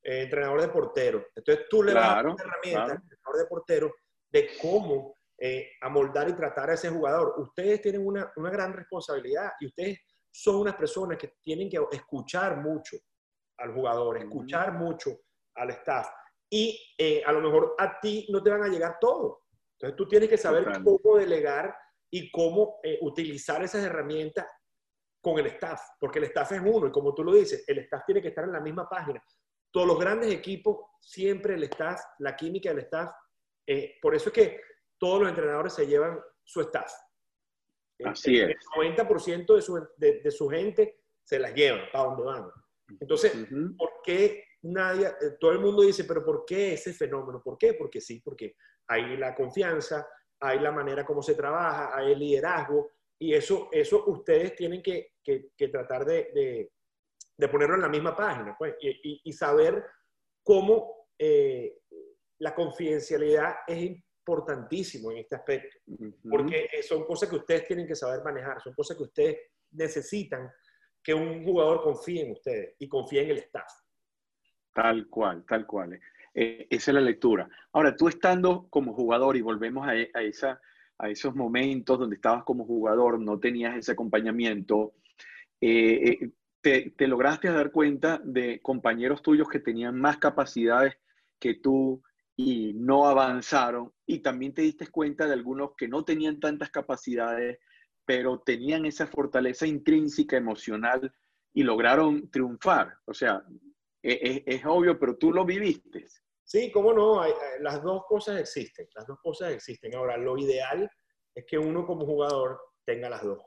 eh, 0.03 0.23
entrenador 0.23 0.59
de 0.59 0.67
portero. 0.67 1.27
Entonces 1.33 1.65
tú 1.69 1.81
le 1.81 1.93
vas 1.93 2.09
a 2.09 2.15
dar 2.15 2.27
una 2.27 2.43
herramienta 2.43 2.83
al 2.83 3.01
entrenador 3.01 3.37
de 3.37 3.45
portero 3.45 3.95
de 4.33 4.49
cómo 4.61 5.15
eh, 5.37 5.71
amoldar 5.79 6.27
y 6.27 6.33
tratar 6.33 6.71
a 6.71 6.73
ese 6.73 6.89
jugador. 6.89 7.35
Ustedes 7.37 7.81
tienen 7.81 8.05
una, 8.05 8.33
una 8.35 8.49
gran 8.49 8.73
responsabilidad 8.73 9.53
y 9.61 9.67
ustedes 9.67 9.99
son 10.29 10.57
unas 10.57 10.75
personas 10.75 11.17
que 11.17 11.35
tienen 11.41 11.69
que 11.69 11.79
escuchar 11.93 12.57
mucho 12.57 12.97
al 13.59 13.73
jugador, 13.73 14.17
escuchar 14.17 14.73
mucho 14.73 15.21
al 15.55 15.69
staff. 15.71 16.07
Y 16.49 16.79
a 17.25 17.31
lo 17.31 17.41
mejor 17.41 17.75
a 17.79 17.99
ti 17.99 18.27
no 18.29 18.43
te 18.43 18.51
van 18.51 18.63
a 18.63 18.67
llegar 18.67 18.97
todo, 19.01 19.43
entonces 19.83 19.97
tú 19.97 20.07
tienes 20.07 20.29
que 20.29 20.37
saber 20.37 20.65
cómo 20.81 21.17
delegar 21.17 21.75
y 22.09 22.31
cómo 22.31 22.79
eh, 22.83 22.99
utilizar 23.01 23.61
esas 23.63 23.83
herramientas 23.83 24.45
con 25.21 25.37
el 25.39 25.47
staff, 25.47 25.81
porque 25.99 26.19
el 26.19 26.25
staff 26.25 26.53
es 26.53 26.61
uno 26.63 26.87
y 26.87 26.91
como 26.91 27.13
tú 27.13 27.23
lo 27.23 27.33
dices, 27.33 27.65
el 27.67 27.79
staff 27.79 28.03
tiene 28.05 28.21
que 28.21 28.29
estar 28.29 28.45
en 28.45 28.53
la 28.53 28.61
misma 28.61 28.87
página. 28.87 29.21
Todos 29.71 29.87
los 29.87 29.99
grandes 29.99 30.31
equipos, 30.31 30.77
siempre 31.01 31.55
el 31.55 31.63
staff, 31.63 31.99
la 32.19 32.35
química 32.35 32.69
del 32.69 32.79
staff, 32.79 33.11
eh, 33.67 33.95
por 34.01 34.15
eso 34.15 34.29
es 34.29 34.33
que 34.33 34.61
todos 34.97 35.21
los 35.21 35.29
entrenadores 35.29 35.73
se 35.73 35.85
llevan 35.85 36.17
su 36.43 36.61
staff. 36.61 36.91
Así 38.05 38.39
es. 38.39 38.49
El 38.49 38.95
90% 38.95 39.55
de 39.55 39.61
su, 39.61 39.87
de, 39.97 40.31
su, 40.31 40.47
gente 40.49 41.01
se 41.23 41.39
las 41.39 41.53
llevan 41.53 41.87
para 41.91 42.05
donde 42.05 42.23
van. 42.23 42.51
Entonces, 42.99 43.33
¿por 43.77 43.89
qué 44.03 44.43
nadie, 44.63 45.07
eh, 45.07 45.37
todo 45.39 45.51
el 45.51 45.59
mundo 45.59 45.83
dice, 45.83 46.03
pero 46.05 46.23
¿por 46.23 46.45
qué 46.45 46.73
ese 46.73 46.93
fenómeno? 46.93 47.41
¿Por 47.43 47.57
qué? 47.57 47.73
Porque 47.73 48.01
sí, 48.01 48.21
porque 48.23 48.55
hay 48.87 49.17
la 49.17 49.35
confianza, 49.35 50.07
hay 50.39 50.59
la 50.59 50.71
manera 50.71 51.05
como 51.05 51.21
se 51.21 51.35
trabaja, 51.35 51.95
hay 51.95 52.13
el 52.13 52.19
liderazgo, 52.19 52.91
y 53.19 53.33
eso, 53.33 53.69
eso 53.71 54.03
ustedes 54.07 54.55
tienen 54.55 54.81
que, 54.81 55.13
que, 55.23 55.67
tratar 55.69 56.05
de, 56.05 56.69
de, 57.37 57.47
ponerlo 57.47 57.75
en 57.75 57.81
la 57.81 57.89
misma 57.89 58.15
página, 58.15 58.55
pues, 58.57 58.75
y, 58.81 59.21
y, 59.23 59.33
saber 59.33 59.85
cómo 60.43 61.07
eh, 61.17 61.79
la 62.39 62.53
confidencialidad 62.53 63.55
es 63.67 63.77
importantísimo 64.25 65.11
en 65.11 65.19
este 65.19 65.35
aspecto, 65.35 65.77
porque 66.29 66.67
son 66.81 67.05
cosas 67.05 67.29
que 67.29 67.35
ustedes 67.37 67.67
tienen 67.67 67.87
que 67.87 67.95
saber 67.95 68.23
manejar, 68.23 68.61
son 68.61 68.73
cosas 68.73 68.97
que 68.97 69.03
ustedes 69.03 69.37
necesitan 69.71 70.51
que 71.01 71.13
un 71.13 71.43
jugador 71.43 71.83
confíe 71.83 72.23
en 72.23 72.31
ustedes 72.31 72.75
y 72.79 72.87
confíe 72.87 73.23
en 73.23 73.31
el 73.31 73.37
staff. 73.39 73.71
Tal 74.73 75.07
cual, 75.07 75.45
tal 75.45 75.65
cual. 75.67 75.99
Eh, 76.33 76.67
esa 76.69 76.91
es 76.91 76.95
la 76.95 77.01
lectura. 77.01 77.47
Ahora, 77.71 77.95
tú 77.95 78.07
estando 78.07 78.67
como 78.69 78.93
jugador, 78.93 79.37
y 79.37 79.41
volvemos 79.41 79.87
a, 79.87 79.95
esa, 79.95 80.59
a 80.97 81.09
esos 81.09 81.35
momentos 81.35 81.99
donde 81.99 82.15
estabas 82.15 82.43
como 82.43 82.65
jugador, 82.65 83.19
no 83.19 83.39
tenías 83.39 83.77
ese 83.77 83.91
acompañamiento, 83.91 84.95
eh, 85.61 86.17
eh, 86.21 86.31
te, 86.61 86.91
te, 86.97 87.07
lograste 87.07 87.49
dar 87.49 87.71
cuenta 87.71 88.19
de 88.23 88.61
compañeros 88.61 89.21
tuyos 89.21 89.47
que 89.47 89.59
tenían 89.59 89.99
más 89.99 90.17
capacidades 90.17 90.95
que 91.39 91.55
tú 91.55 92.01
y 92.35 92.73
no 92.73 93.07
avanzaron, 93.07 93.93
y 94.07 94.19
también 94.19 94.53
te 94.55 94.63
diste 94.63 94.87
cuenta 94.87 95.27
de 95.27 95.33
algunos 95.33 95.75
que 95.77 95.87
no 95.87 96.03
tenían 96.03 96.39
tantas 96.39 96.71
capacidades, 96.71 97.59
pero 98.05 98.39
tenían 98.39 98.85
esa 98.85 99.05
fortaleza 99.05 99.67
intrínseca 99.67 100.35
emocional 100.35 101.13
y 101.53 101.63
lograron 101.63 102.29
triunfar. 102.31 102.97
O 103.05 103.13
sea, 103.13 103.43
es, 104.03 104.43
es, 104.45 104.65
obvio, 104.65 104.99
pero 104.99 105.17
tú 105.17 105.31
lo 105.31 105.45
viviste. 105.45 106.05
Sí, 106.43 106.71
cómo 106.71 106.93
no, 106.93 107.23
las 107.61 107.81
dos 107.81 108.03
cosas 108.05 108.39
existen, 108.39 108.87
las 108.93 109.07
dos 109.07 109.17
cosas 109.21 109.53
existen. 109.53 109.95
Ahora, 109.95 110.17
lo 110.17 110.37
ideal 110.37 110.89
es 111.33 111.45
que 111.45 111.57
uno 111.57 111.85
como 111.85 112.05
jugador 112.05 112.59
tenga 112.85 113.09
las 113.09 113.23
dos. 113.23 113.39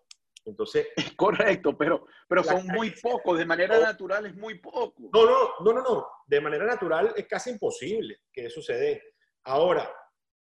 Entonces, 0.47 0.89
es 0.97 1.15
correcto, 1.15 1.77
pero, 1.77 2.07
pero 2.29 2.43
son 2.43 2.67
muy 2.69 2.91
pocos, 3.03 3.39
de 3.39 3.45
manera 3.45 3.79
natural 3.79 4.27
es 4.27 4.35
muy 4.35 4.59
poco. 4.59 4.95
No, 5.13 5.27
no, 5.27 5.51
no, 5.61 5.73
no, 5.73 5.83
no, 5.83 6.07
de 6.27 6.41
manera 6.41 6.65
natural 6.65 7.13
es 7.17 7.27
casi 7.27 7.51
imposible 7.51 8.23
que 8.33 8.47
eso 8.47 8.63
se 8.63 8.75
dé. 8.75 9.03
Ahora, 9.45 9.93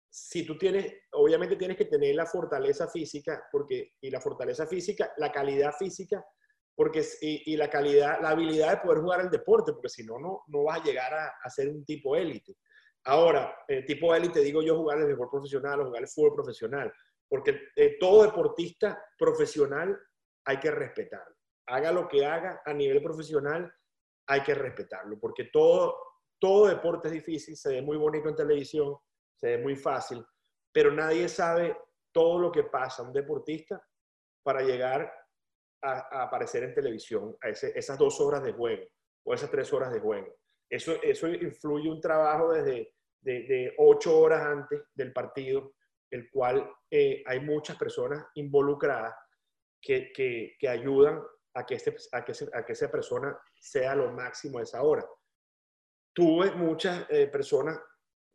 si 0.08 0.46
tú 0.46 0.56
tienes, 0.56 0.94
obviamente 1.12 1.56
tienes 1.56 1.76
que 1.76 1.84
tener 1.84 2.14
la 2.14 2.24
fortaleza 2.24 2.88
física, 2.88 3.46
porque, 3.52 3.92
y 4.00 4.10
la 4.10 4.20
fortaleza 4.20 4.66
física, 4.66 5.12
la 5.18 5.30
calidad 5.30 5.72
física, 5.78 6.24
porque, 6.76 7.02
y, 7.22 7.54
y 7.54 7.56
la 7.56 7.70
calidad, 7.70 8.20
la 8.20 8.30
habilidad 8.30 8.70
de 8.70 8.86
poder 8.86 9.00
jugar 9.00 9.20
el 9.22 9.30
deporte, 9.30 9.72
porque 9.72 9.88
si 9.88 10.04
no, 10.04 10.18
no, 10.20 10.62
vas 10.62 10.80
a 10.80 10.84
llegar 10.84 11.12
a, 11.14 11.32
a 11.42 11.50
ser 11.50 11.68
un 11.68 11.84
tipo 11.84 12.14
élite. 12.14 12.54
Ahora, 13.04 13.56
el 13.66 13.84
tipo 13.86 14.14
élite, 14.14 14.40
digo 14.40 14.62
yo, 14.62 14.76
jugar 14.76 14.98
el 14.98 15.08
deporte 15.08 15.30
profesional 15.32 15.80
o 15.80 15.86
jugar 15.86 16.02
el 16.02 16.08
fútbol 16.08 16.34
profesional, 16.34 16.92
porque 17.28 17.68
eh, 17.74 17.96
todo 17.98 18.24
deportista 18.24 19.02
profesional 19.18 19.98
hay 20.44 20.60
que 20.60 20.70
respetarlo. 20.70 21.34
Haga 21.66 21.92
lo 21.92 22.06
que 22.06 22.26
haga 22.26 22.62
a 22.64 22.72
nivel 22.74 23.02
profesional, 23.02 23.72
hay 24.28 24.42
que 24.42 24.54
respetarlo, 24.54 25.18
porque 25.18 25.44
todo, 25.52 25.96
todo 26.38 26.66
deporte 26.66 27.08
es 27.08 27.14
difícil, 27.14 27.56
se 27.56 27.70
ve 27.70 27.82
muy 27.82 27.96
bonito 27.96 28.28
en 28.28 28.36
televisión, 28.36 28.96
se 29.34 29.56
ve 29.56 29.62
muy 29.62 29.76
fácil, 29.76 30.24
pero 30.72 30.92
nadie 30.92 31.28
sabe 31.28 31.76
todo 32.12 32.38
lo 32.38 32.52
que 32.52 32.64
pasa 32.64 33.02
un 33.02 33.12
deportista 33.12 33.80
para 34.42 34.62
llegar 34.62 35.12
a, 35.82 36.22
aparecer 36.22 36.64
en 36.64 36.74
televisión, 36.74 37.36
a 37.42 37.48
esas 37.48 37.98
dos 37.98 38.20
horas 38.20 38.42
de 38.42 38.52
juego 38.52 38.84
o 39.24 39.34
esas 39.34 39.50
tres 39.50 39.72
horas 39.72 39.92
de 39.92 40.00
juego. 40.00 40.34
Eso, 40.68 41.00
eso 41.02 41.28
influye 41.28 41.88
un 41.88 42.00
trabajo 42.00 42.52
desde 42.52 42.92
de, 43.20 43.74
ocho 43.78 44.18
horas 44.18 44.42
antes 44.42 44.82
del 44.94 45.12
partido, 45.12 45.74
el 46.10 46.30
cual 46.30 46.70
eh, 46.90 47.22
hay 47.26 47.40
muchas 47.40 47.76
personas 47.76 48.24
involucradas 48.34 49.14
que, 49.80 50.12
que, 50.12 50.68
ayudan 50.68 51.22
a 51.54 51.64
que, 51.64 51.74
este, 51.74 51.96
a, 52.12 52.24
que, 52.24 52.32
a 52.52 52.64
que 52.64 52.72
esa 52.72 52.90
persona 52.90 53.36
sea 53.58 53.94
lo 53.94 54.10
máximo 54.12 54.58
a 54.58 54.62
esa 54.62 54.82
hora. 54.82 55.04
Tuve 56.12 56.50
muchas 56.52 57.06
eh, 57.10 57.26
personas 57.26 57.78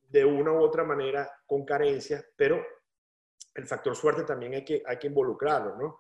de 0.01 0.25
una 0.25 0.51
u 0.51 0.61
otra 0.61 0.83
manera 0.83 1.31
con 1.45 1.65
carencias, 1.65 2.25
pero 2.35 2.63
el 3.55 3.65
factor 3.65 3.95
suerte 3.95 4.23
también 4.23 4.53
hay 4.53 4.65
que, 4.65 4.83
hay 4.85 4.97
que 4.97 5.07
involucrarlo, 5.07 5.77
¿no? 5.77 5.99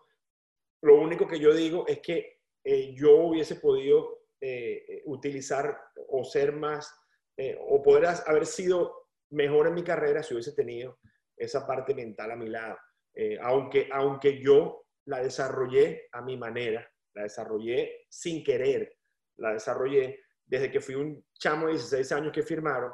Lo 0.81 0.95
único 0.95 1.27
que 1.27 1.39
yo 1.39 1.53
digo 1.53 1.85
es 1.87 1.99
que 1.99 2.39
eh, 2.63 2.93
yo 2.93 3.15
hubiese 3.15 3.55
podido 3.55 4.25
eh, 4.39 5.01
utilizar 5.05 5.79
o 6.09 6.23
ser 6.23 6.53
más, 6.53 6.93
eh, 7.37 7.57
o 7.59 7.81
poder 7.81 8.07
haber 8.25 8.45
sido 8.45 9.07
mejor 9.31 9.67
en 9.67 9.75
mi 9.75 9.83
carrera 9.83 10.23
si 10.23 10.33
hubiese 10.33 10.53
tenido 10.53 10.99
esa 11.37 11.65
parte 11.65 11.93
mental 11.93 12.31
a 12.31 12.35
mi 12.35 12.47
lado. 12.47 12.77
aunque, 13.41 13.89
aunque 13.91 14.41
yo 14.41 14.85
la 15.05 15.21
desarrollé 15.21 16.07
a 16.11 16.21
mi 16.21 16.37
manera, 16.37 16.87
la 17.15 17.23
desarrollé 17.23 18.05
sin 18.09 18.43
querer, 18.43 18.97
la 19.37 19.53
desarrollé 19.53 20.19
desde 20.45 20.69
que 20.69 20.81
fui 20.81 20.95
un 20.95 21.25
chamo 21.33 21.67
de 21.67 21.73
16 21.73 22.11
años 22.11 22.31
que 22.31 22.43
firmaron 22.43 22.91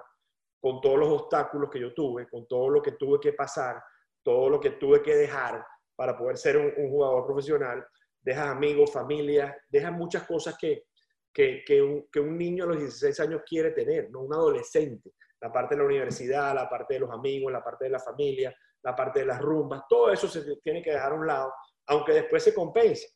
con 0.59 0.81
todos 0.81 0.99
los 0.99 1.09
obstáculos 1.09 1.69
que 1.69 1.79
yo 1.79 1.93
tuve, 1.93 2.27
con 2.29 2.47
todo 2.47 2.69
lo 2.69 2.81
que 2.81 2.93
tuve 2.93 3.19
que 3.19 3.33
pasar, 3.33 3.81
todo 4.23 4.49
lo 4.49 4.59
que 4.59 4.71
tuve 4.71 5.01
que 5.01 5.15
dejar 5.15 5.63
para 5.97 6.15
poder 6.15 6.37
ser 6.37 6.57
un, 6.57 6.89
jugador 6.89 7.25
profesional, 7.25 7.85
dejas 8.21 8.49
amigos, 8.49 8.93
familia, 8.93 9.57
dejas 9.67 9.91
muchas 9.91 10.23
cosas 10.23 10.55
que, 10.57 10.85
que, 11.33 11.63
que, 11.65 11.81
un, 11.81 12.07
que, 12.11 12.19
un, 12.19 12.37
niño 12.37 12.65
a 12.65 12.67
los 12.67 12.79
16 12.79 13.19
años 13.21 13.41
quiere 13.45 13.71
tener, 13.71 14.11
¿no? 14.11 14.21
un 14.21 14.33
adolescente. 14.33 15.13
La 15.41 15.51
parte 15.51 15.73
de 15.75 15.81
la 15.81 15.87
universidad, 15.87 16.53
la 16.53 16.69
parte 16.69 16.93
de 16.93 16.99
los 17.01 17.09
amigos, 17.09 17.51
la 17.51 17.63
parte 17.63 17.85
de 17.85 17.91
la 17.91 17.99
familia, 17.99 18.55
la 18.83 18.95
parte 18.95 19.21
de 19.21 19.25
las 19.25 19.41
rumbas, 19.41 19.83
todo 19.89 20.11
eso 20.11 20.27
se 20.27 20.43
tiene 20.63 20.83
que 20.83 20.91
dejar 20.91 21.11
a 21.11 21.15
un 21.15 21.25
lado, 21.25 21.51
aunque 21.87 22.13
después 22.13 22.43
se 22.43 22.53
compense. 22.53 23.07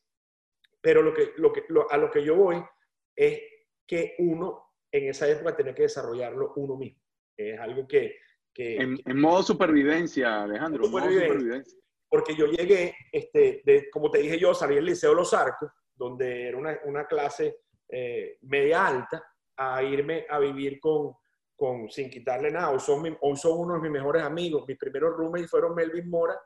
Pero 0.80 1.02
lo 1.02 1.14
que, 1.14 1.34
lo 1.36 1.52
que, 1.52 1.64
a 1.88 1.96
lo 1.96 2.10
que 2.10 2.24
yo 2.24 2.34
voy 2.34 2.60
es 3.14 3.40
que 3.86 4.16
uno 4.18 4.72
en 4.90 5.08
esa 5.08 5.28
época 5.28 5.54
tiene 5.54 5.72
que 5.72 5.82
desarrollarlo 5.82 6.52
uno 6.56 6.76
mismo. 6.76 7.00
Es 7.36 7.60
algo 7.60 7.86
que... 7.86 8.16
en, 8.56 9.20
modo 9.20 9.44
supervivencia, 9.44 10.42
Alejandro. 10.42 10.84
supervivencia. 10.84 11.81
Porque 12.12 12.36
yo 12.36 12.44
llegué, 12.44 12.94
este, 13.10 13.62
de, 13.64 13.88
como 13.90 14.10
te 14.10 14.18
dije 14.18 14.38
yo, 14.38 14.52
salí 14.52 14.74
del 14.74 14.84
Liceo 14.84 15.14
Los 15.14 15.32
Arcos, 15.32 15.70
donde 15.94 16.46
era 16.46 16.58
una, 16.58 16.78
una 16.84 17.06
clase 17.06 17.60
eh, 17.88 18.36
media 18.42 18.86
alta, 18.86 19.24
a 19.56 19.82
irme 19.82 20.26
a 20.28 20.38
vivir 20.38 20.78
con, 20.78 21.14
con 21.56 21.90
sin 21.90 22.10
quitarle 22.10 22.50
nada. 22.50 22.68
Hoy 22.68 22.80
son, 22.80 23.16
hoy 23.18 23.36
son 23.38 23.58
uno 23.58 23.74
de 23.76 23.80
mis 23.80 23.90
mejores 23.90 24.22
amigos. 24.22 24.64
Mis 24.68 24.76
primeros 24.76 25.16
roommates 25.16 25.48
fueron 25.48 25.74
Melvin 25.74 26.10
Mora 26.10 26.38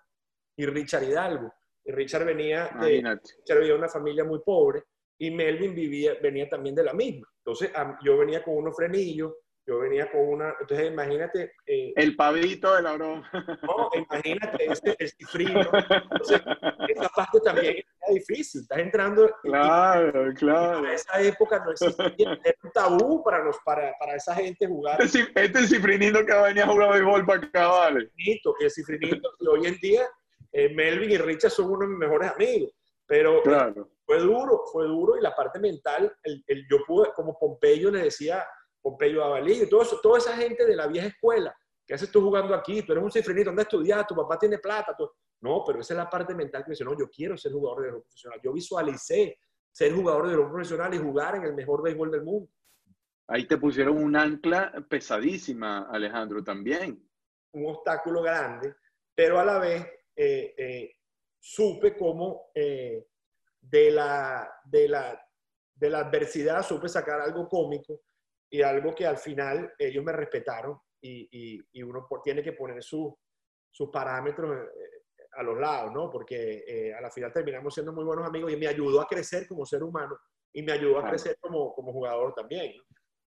y 0.55 0.67
Richard 0.67 1.03
Hidalgo. 1.03 1.53
Y 1.85 1.91
Richard 1.91 2.25
venía 2.25 2.71
de, 2.81 3.03
Richard 3.03 3.59
venía 3.59 3.73
de 3.73 3.79
una 3.79 3.89
familia 3.89 4.23
muy 4.23 4.39
pobre 4.45 4.85
y 5.19 5.33
Melvin 5.33 5.75
vivía, 5.75 6.15
venía 6.23 6.49
también 6.49 6.77
de 6.77 6.85
la 6.85 6.95
misma. 6.95 7.27
Entonces 7.39 7.73
yo 8.05 8.17
venía 8.19 8.45
con 8.45 8.57
unos 8.57 8.77
frenillos, 8.77 9.33
yo 9.67 9.81
venía 9.81 10.11
con 10.11 10.21
una, 10.21 10.55
entonces 10.61 10.93
imagínate... 10.93 11.53
Eh, 11.67 11.93
el 11.97 12.15
pavito 12.15 12.75
de 12.77 12.83
la 12.83 12.93
broma. 12.93 13.29
No, 13.63 13.91
imagínate 13.95 14.65
ese, 14.65 14.95
el 14.97 15.11
cifrino. 15.11 15.61
Entonces, 15.61 16.41
esa 16.89 17.09
parte 17.09 17.41
también 17.41 17.77
era 17.77 18.15
difícil. 18.15 18.61
Estás 18.61 18.79
entrando... 18.79 19.29
Claro, 19.43 20.33
claro. 20.35 20.87
En 20.87 20.93
esa 20.93 21.21
época 21.21 21.65
no 21.65 21.73
existía, 21.73 22.39
era 22.45 22.57
un 22.63 22.71
tabú 22.71 23.25
para, 23.25 23.43
los, 23.43 23.57
para, 23.65 23.93
para 23.99 24.15
esa 24.15 24.37
gente 24.37 24.69
jugar. 24.69 25.03
Este, 25.03 25.27
este 25.35 25.67
cifrinito 25.67 26.25
que 26.25 26.33
venía 26.33 26.63
a 26.63 26.69
jugar 26.69 26.93
béisbol 26.93 27.27
para 27.27 27.47
acá, 27.47 27.67
vale. 27.67 28.11
El 28.61 28.71
cifrinito, 28.71 29.31
y 29.41 29.47
hoy 29.49 29.67
en 29.67 29.77
día 29.79 30.07
eh, 30.53 30.69
Melvin 30.69 31.11
y 31.11 31.19
Richard 31.19 31.51
son 31.51 31.71
uno 31.71 31.81
de 31.81 31.89
mis 31.89 31.99
mejores 31.99 32.31
amigos. 32.31 32.71
Pero 33.09 33.43
claro. 33.43 33.89
fue 34.05 34.19
duro, 34.21 34.63
fue 34.73 34.85
duro 34.85 35.17
y 35.17 35.23
la 35.23 35.35
parte 35.35 35.59
mental, 35.59 36.13
el, 36.23 36.45
el, 36.47 36.67
yo 36.69 36.79
pude, 36.87 37.09
como 37.15 37.39
Pompeyo 37.39 37.91
le 37.91 38.05
decía 38.05 38.45
Pompeyo 38.87 39.25
Avalí, 39.25 39.63
y 39.63 39.69
todo 39.69 39.83
eso, 39.83 39.99
toda 40.01 40.19
esa 40.19 40.37
gente 40.37 40.65
de 40.65 40.77
la 40.77 40.87
vieja 40.87 41.09
escuela. 41.09 41.53
¿Qué 41.85 41.95
haces 41.95 42.09
tú 42.09 42.21
jugando 42.21 42.55
aquí? 42.55 42.83
Tú 42.83 42.93
eres 42.93 43.03
un 43.03 43.11
cifrinito, 43.11 43.51
¿dónde 43.51 43.63
estudias? 43.63 44.07
Tu 44.07 44.15
papá 44.15 44.39
tiene 44.39 44.59
plata. 44.59 44.97
No, 45.41 45.65
pero 45.67 45.81
esa 45.81 45.95
es 45.95 45.99
la 45.99 46.09
parte 46.09 46.37
mental 46.37 46.63
que 46.63 46.69
me 46.69 46.75
dice, 46.75 46.85
no, 46.85 46.97
yo 46.97 47.11
quiero 47.11 47.37
ser 47.37 47.51
jugador 47.51 47.79
de 47.79 47.83
béisbol 47.87 48.03
profesional. 48.03 48.41
Yo 48.45 48.53
visualicé 48.53 49.41
ser 49.73 49.93
jugador 49.93 50.23
de 50.23 50.37
béisbol 50.37 50.53
profesional 50.53 50.95
y 50.95 50.99
jugar 50.99 51.35
en 51.35 51.43
el 51.43 51.55
mejor 51.55 51.83
béisbol 51.83 52.13
del 52.13 52.23
mundo. 52.23 52.49
Ahí 53.27 53.45
te 53.49 53.59
pusieron 53.59 53.99
un 53.99 54.15
ancla 54.15 54.73
pesadísima, 54.89 55.89
Alejandro, 55.91 56.45
también. 56.45 57.11
Un 57.55 57.67
obstáculo 57.67 58.23
grande, 58.23 58.73
pero 59.17 59.41
a 59.41 59.45
la 59.45 59.59
vez 59.59 59.85
eh, 60.15 60.55
eh, 60.57 60.97
supe 61.41 61.97
cómo 61.97 62.53
eh, 62.55 63.05
de, 63.61 63.91
la, 63.91 64.49
de, 64.65 64.87
la, 64.87 65.29
de 65.75 65.91
la 65.91 65.99
adversidad 65.99 66.63
supe 66.63 66.89
sacar 66.89 67.21
algo 67.21 67.49
cómico 67.49 68.03
y 68.51 68.63
algo 68.63 68.95
que 68.95 69.07
al 69.07 69.19
final 69.19 69.73
ellos 69.79 70.05
me 70.05 70.13
respetaron 70.13 70.79
y, 71.01 71.63
y, 71.73 71.83
uno 71.83 72.07
tiene 72.23 72.43
que 72.43 72.53
poner 72.53 72.83
sus 72.83 73.15
parámetros 73.93 74.57
eh, 74.57 74.97
a 75.37 75.43
los 75.43 75.59
lados, 75.59 75.93
¿no? 75.93 76.11
Porque 76.11 76.65
eh, 76.67 76.95
a 76.95 77.01
la 77.01 77.11
final 77.11 77.33
terminamos 77.33 77.75
siendo 77.75 77.93
muy 77.93 78.05
buenos 78.05 78.27
amigos 78.27 78.53
y 78.53 78.57
me 78.57 78.67
ayudó 78.67 79.01
a 79.01 79.07
crecer 79.07 79.47
como 79.47 79.65
ser 79.67 79.83
humano 79.83 80.19
y 80.53 80.63
me 80.63 80.73
ayudó 80.73 80.99
a 80.99 81.09
crecer 81.09 81.37
como, 81.41 81.75
como 81.75 81.93
jugador 81.93 82.35
también. 82.35 82.73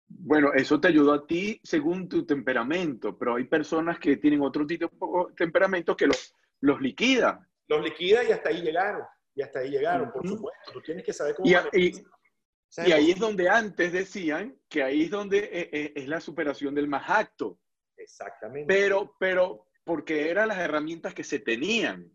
Bueno, 0.08 0.52
eso 0.52 0.80
te 0.80 0.88
ayudó 0.88 1.12
a 1.12 1.26
ti 1.26 1.60
según 1.62 2.08
tu 2.08 2.26
temperamento, 2.26 3.16
pero 3.16 3.36
hay 3.36 3.44
personas 3.44 3.98
que 3.98 4.16
tienen 4.16 4.42
otro 4.42 4.66
tipo 4.66 5.28
de 5.28 5.34
temperamento 5.34 5.96
que 5.96 6.06
los, 6.06 6.34
los 6.60 6.80
liquida. 6.80 7.46
Los 7.68 7.82
liquida 7.82 8.24
y 8.24 8.32
hasta 8.32 8.48
ahí 8.48 8.62
llegaron. 8.62 9.02
Y 9.34 9.42
hasta 9.42 9.60
ahí 9.60 9.70
llegaron, 9.70 10.10
por 10.10 10.26
supuesto. 10.26 10.72
Tú 10.72 10.80
tienes 10.80 11.04
que 11.04 11.12
saber 11.12 11.36
cómo... 11.36 11.48
Y 11.48 11.92
ahí 12.78 13.10
es 13.10 13.18
donde 13.18 13.48
antes 13.48 13.92
decían 13.92 14.56
que 14.68 14.82
ahí 14.82 15.02
es 15.02 15.10
donde 15.10 15.38
eh, 15.38 15.70
eh, 15.72 15.92
es 15.96 16.08
la 16.08 16.20
superación 16.20 16.74
del 16.74 16.88
más 16.88 17.08
acto. 17.08 17.58
Exactamente. 17.96 18.72
Pero, 18.72 19.16
pero 19.18 19.66
porque 19.84 20.30
eran 20.30 20.48
las 20.48 20.58
herramientas 20.58 21.14
que 21.14 21.24
se 21.24 21.40
tenían. 21.40 22.10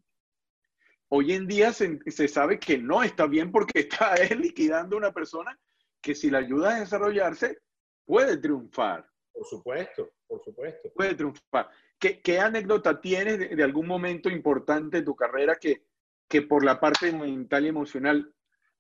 Hoy 1.10 1.34
en 1.34 1.48
día 1.48 1.72
se, 1.72 2.00
sabe 2.28 2.60
que 2.60 2.78
no 2.78 3.04
está 3.04 3.28
bien 3.28 3.52
porque 3.52 3.80
está 3.82 4.16
él 4.16 4.42
liquidando 4.42 4.96
a 4.96 5.00
una 5.00 5.14
persona 5.14 5.58
que 6.02 6.16
si 6.16 6.30
la 6.30 6.40
ayuda 6.40 6.76
a 6.76 6.80
desarrollarse, 6.80 7.60
puede 8.06 8.38
triunfar. 8.38 9.10
Por 9.32 9.46
supuesto, 9.46 10.14
por 10.28 10.44
supuesto. 10.44 10.90
Puede 10.94 11.16
triunfar. 11.16 11.70
¿Qué, 12.00 12.22
qué 12.22 12.40
anécdota 12.40 13.02
tienes 13.02 13.40
de, 13.40 13.56
de, 13.56 13.64
algún 13.64 13.88
momento 13.88 14.30
importante 14.30 14.98
de 14.98 15.04
tu 15.04 15.16
carrera 15.16 15.56
que, 15.56 15.86
que 16.28 16.42
por 16.42 16.64
la 16.64 16.80
parte 16.80 17.12
mental 17.12 17.66
y 17.66 17.70
emocional 17.70 18.35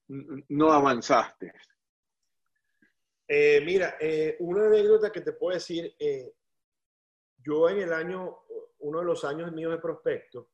no 0.07 0.71
avanzaste? 0.71 1.53
Eh, 3.27 3.61
mira, 3.65 3.97
eh, 3.99 4.35
una 4.39 4.67
anécdota 4.67 5.11
que 5.11 5.21
te 5.21 5.33
puedo 5.33 5.55
decir, 5.55 5.95
eh, 5.97 6.33
yo 7.37 7.69
en 7.69 7.79
el 7.79 7.93
año, 7.93 8.39
uno 8.79 8.99
de 8.99 9.05
los 9.05 9.23
años 9.25 9.51
míos 9.51 9.71
de 9.71 9.79
prospecto, 9.79 10.49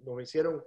nos 0.00 0.20
hicieron 0.20 0.62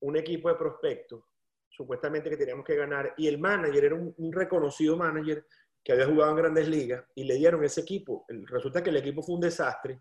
un 0.00 0.16
equipo 0.16 0.48
de 0.48 0.54
prospectos, 0.54 1.22
supuestamente 1.68 2.30
que 2.30 2.38
teníamos 2.38 2.64
que 2.64 2.74
ganar, 2.74 3.14
y 3.18 3.28
el 3.28 3.38
manager 3.38 3.84
era 3.84 3.94
un, 3.94 4.32
reconocido 4.32 4.96
manager 4.96 5.46
que 5.82 5.92
había 5.92 6.06
jugado 6.06 6.30
en 6.30 6.36
grandes 6.38 6.68
ligas 6.68 7.04
y 7.14 7.24
le 7.24 7.34
dieron 7.34 7.62
ese 7.64 7.82
equipo. 7.82 8.24
Resulta 8.28 8.82
que 8.82 8.88
el 8.88 8.96
equipo 8.96 9.22
fue 9.22 9.34
un 9.34 9.42
desastre, 9.42 10.00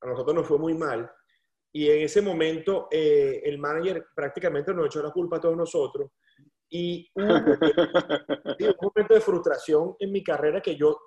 a 0.00 0.06
nosotros 0.06 0.34
nos 0.34 0.46
fue 0.46 0.58
muy 0.58 0.74
mal 0.74 1.10
y 1.72 1.88
en 1.88 2.02
ese 2.02 2.20
momento 2.20 2.88
el 2.90 3.58
manager 3.58 4.08
prácticamente 4.14 4.74
nos 4.74 4.86
echó 4.86 5.02
la 5.02 5.10
culpa 5.10 5.38
a 5.38 5.40
todos 5.40 5.56
nosotros 5.56 6.10
y 6.76 7.08
hubo 7.14 7.22
un 7.22 8.76
momento 8.80 9.14
de 9.14 9.20
frustración 9.20 9.94
en 10.00 10.10
mi 10.10 10.24
carrera 10.24 10.60
que 10.60 10.74
yo, 10.74 11.02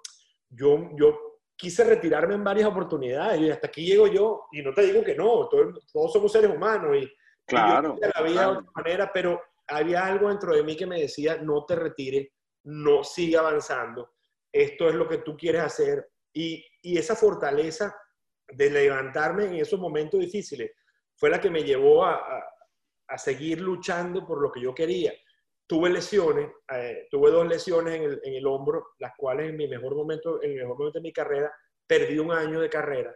yo, 0.49 0.91
yo 0.95 1.39
quise 1.57 1.83
retirarme 1.83 2.35
en 2.35 2.43
varias 2.43 2.69
oportunidades 2.69 3.41
y 3.41 3.51
hasta 3.51 3.67
aquí 3.67 3.85
llego 3.85 4.07
yo. 4.07 4.45
Y 4.53 4.61
no 4.61 4.73
te 4.73 4.83
digo 4.83 5.03
que 5.03 5.13
no, 5.13 5.49
todos, 5.49 5.83
somos 6.13 6.31
seres 6.31 6.51
humanos 6.51 6.95
y, 6.95 7.11
claro, 7.45 7.97
la 7.99 8.21
vida 8.23 8.41
de 8.41 8.47
otra 8.47 8.71
manera, 8.75 9.11
pero 9.13 9.41
había 9.67 10.05
algo 10.05 10.29
dentro 10.29 10.55
de 10.55 10.63
mí 10.63 10.77
que 10.77 10.85
me 10.85 11.01
decía 11.01 11.35
no 11.35 11.65
te 11.65 11.75
retires, 11.75 12.29
no 12.63 13.03
siga 13.03 13.41
avanzando, 13.41 14.13
esto 14.49 14.87
es 14.87 14.95
lo 14.95 15.05
que 15.05 15.17
tú 15.17 15.35
quieres 15.35 15.63
hacer. 15.63 16.09
Y, 16.31 16.63
y 16.81 16.97
esa 16.97 17.17
fortaleza 17.17 17.93
de 18.47 18.69
levantarme 18.69 19.47
en 19.47 19.55
esos 19.55 19.81
momentos 19.81 20.17
difíciles 20.17 20.71
fue 21.17 21.29
la 21.29 21.41
que 21.41 21.49
me 21.49 21.63
llevó 21.63 22.05
a, 22.05 22.21
a, 23.05 23.17
seguir 23.17 23.59
luchando 23.59 24.25
por 24.25 24.41
lo 24.41 24.49
que 24.49 24.61
yo 24.61 24.73
quería. 24.73 25.11
Tuve 25.67 25.89
lesiones, 25.89 26.49
eh, 26.73 27.07
tuve 27.11 27.29
dos 27.29 27.45
lesiones 27.45 27.95
en 27.95 28.03
el, 28.03 28.21
en 28.23 28.33
el, 28.35 28.47
hombro, 28.47 28.93
las 28.99 29.11
cuales 29.17 29.49
en 29.49 29.57
mi 29.57 29.67
mejor 29.67 29.95
momento, 29.95 30.41
en 30.41 30.51
el 30.51 30.57
mejor 30.57 30.77
momento 30.77 30.99
de 30.99 31.03
mi 31.03 31.11
carrera, 31.11 31.53
perdí 31.85 32.17
un 32.17 32.31
año 32.31 32.61
de 32.61 32.69
carrera. 32.69 33.13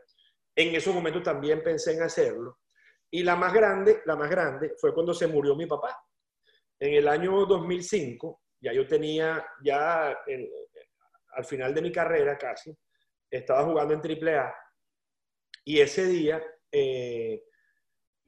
En 0.56 0.76
esos 0.76 0.93
momentos 0.93 1.24
también 1.24 1.64
pensé 1.64 1.93
en 1.93 2.04
hacerlo. 2.04 2.60
Y 3.10 3.24
la 3.24 3.36
más 3.36 3.54
grande, 3.54 4.02
la 4.06 4.16
más 4.16 4.30
grande 4.30 4.74
fue 4.78 4.93
cuando 4.93 5.14
se 5.14 5.28
murió 5.28 5.56
mi 5.56 5.66
papá. 5.66 5.97
En 6.80 6.93
el 6.93 7.08
año 7.08 7.45
2005, 7.45 8.41
ya 8.60 8.74
yo 8.74 8.86
tenía, 8.88 9.45
ya 9.64 10.10
al 10.10 11.45
final 11.45 11.74
de 11.74 11.82
mi 11.82 11.91
carrera 11.91 12.38
casi, 12.38 12.76
estaba 13.30 13.64
jugando 13.64 13.93
en 13.93 14.28
AAA 14.28 14.54
y 15.64 15.80
ese 15.80 16.06
día 16.06 16.41
eh, 16.72 17.43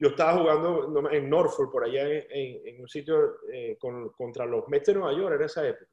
yo 0.04 0.10
estaba 0.10 0.38
jugando 0.38 1.10
en 1.10 1.30
Norfolk, 1.30 1.72
por 1.72 1.86
allá 1.86 2.04
en, 2.06 2.82
un 2.82 2.90
sitio 2.90 3.38
eh, 3.50 3.78
contra 3.80 4.46
los 4.46 4.68
Mets 4.68 4.88
de 4.88 4.96
Nueva 4.96 5.14
York 5.14 5.36
en 5.36 5.42
esa 5.44 5.66
época. 5.66 5.90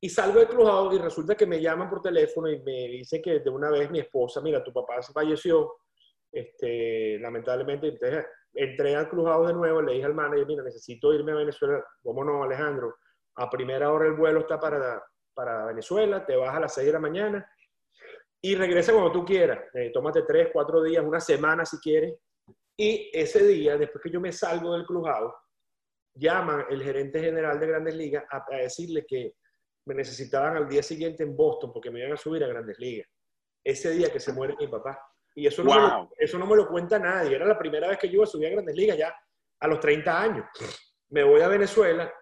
Y 0.00 0.08
salgo 0.08 0.40
del 0.40 0.48
clubhouse 0.48 0.96
y 0.96 0.98
resulta 0.98 1.36
que 1.36 1.46
me 1.46 1.60
llaman 1.60 1.88
por 1.88 2.02
teléfono 2.02 2.50
y 2.50 2.60
me 2.64 2.88
dicen 2.88 3.22
que 3.22 3.38
de 3.38 3.48
una 3.48 3.70
vez 3.70 3.88
mi 3.88 4.00
esposa, 4.00 4.40
mira, 4.40 4.64
tu 4.64 4.72
papá 4.72 5.00
falleció, 5.14 5.76
este, 6.32 7.20
lamentablemente. 7.20 7.86
Entonces 7.86 8.26
entré 8.52 8.96
al 8.96 9.08
clubhouse 9.08 9.46
de 9.46 9.54
nuevo, 9.54 9.80
le 9.80 9.92
dije 9.92 10.06
al 10.06 10.14
manager, 10.14 10.44
mira, 10.44 10.64
necesito 10.64 11.14
irme 11.14 11.30
a 11.30 11.36
Venezuela. 11.36 11.84
¿Cómo 12.02 12.24
no, 12.24 12.42
Alejandro? 12.42 12.96
A 13.36 13.48
primera 13.48 13.92
hora 13.92 14.06
el 14.06 14.14
vuelo 14.14 14.40
está 14.40 14.58
para, 14.58 15.00
para 15.32 15.66
Venezuela, 15.66 16.26
te 16.26 16.34
vas 16.34 16.52
a 16.52 16.58
las 16.58 16.74
6 16.74 16.88
de 16.88 16.92
la 16.92 16.98
mañana 16.98 17.48
y 18.42 18.56
regresa 18.56 18.92
cuando 18.92 19.12
tú 19.12 19.24
quieras. 19.24 19.60
Eh, 19.74 19.90
tómate 19.94 20.22
tres, 20.22 20.50
cuatro 20.52 20.82
días, 20.82 21.04
una 21.04 21.20
semana 21.20 21.64
si 21.64 21.78
quieres. 21.78 22.14
Y 22.76 23.10
ese 23.12 23.46
día, 23.46 23.76
después 23.78 24.02
que 24.02 24.10
yo 24.10 24.20
me 24.20 24.32
salgo 24.32 24.74
del 24.74 24.84
clubhouse, 24.84 25.34
llama 26.14 26.66
el 26.70 26.82
gerente 26.82 27.20
general 27.20 27.58
de 27.58 27.66
Grandes 27.66 27.94
Ligas 27.94 28.24
a, 28.30 28.44
decirle 28.56 29.04
que 29.06 29.34
me 29.86 29.94
necesitaban 29.94 30.56
al 30.56 30.68
día 30.68 30.82
siguiente 30.82 31.22
en 31.22 31.36
Boston 31.36 31.72
porque 31.72 31.90
me 31.90 32.00
iban 32.00 32.12
a 32.12 32.16
subir 32.16 32.42
a 32.44 32.48
Grandes 32.48 32.78
Ligas. 32.78 33.08
Ese 33.64 33.90
día 33.90 34.12
que 34.12 34.20
se 34.20 34.32
muere 34.32 34.54
mi 34.58 34.68
papá. 34.68 34.98
Y 35.34 35.46
eso 35.46 35.62
no, 35.62 35.74
me 35.74 35.80
lo, 35.80 36.10
eso 36.18 36.38
no 36.38 36.46
me 36.46 36.56
lo 36.56 36.68
cuenta 36.68 36.98
nadie. 36.98 37.36
Era 37.36 37.46
la 37.46 37.58
primera 37.58 37.88
vez 37.88 37.98
que 37.98 38.08
yo 38.08 38.14
iba 38.14 38.24
a 38.24 38.28
subir 38.28 38.48
a 38.48 38.50
Grandes 38.52 38.76
Ligas 38.76 38.96
ya 38.96 39.14
a 39.60 39.68
los 39.68 39.80
30 39.80 40.22
años. 40.22 40.46
Me 41.10 41.22
voy 41.22 41.40
a 41.42 41.48
Venezuela 41.48 42.12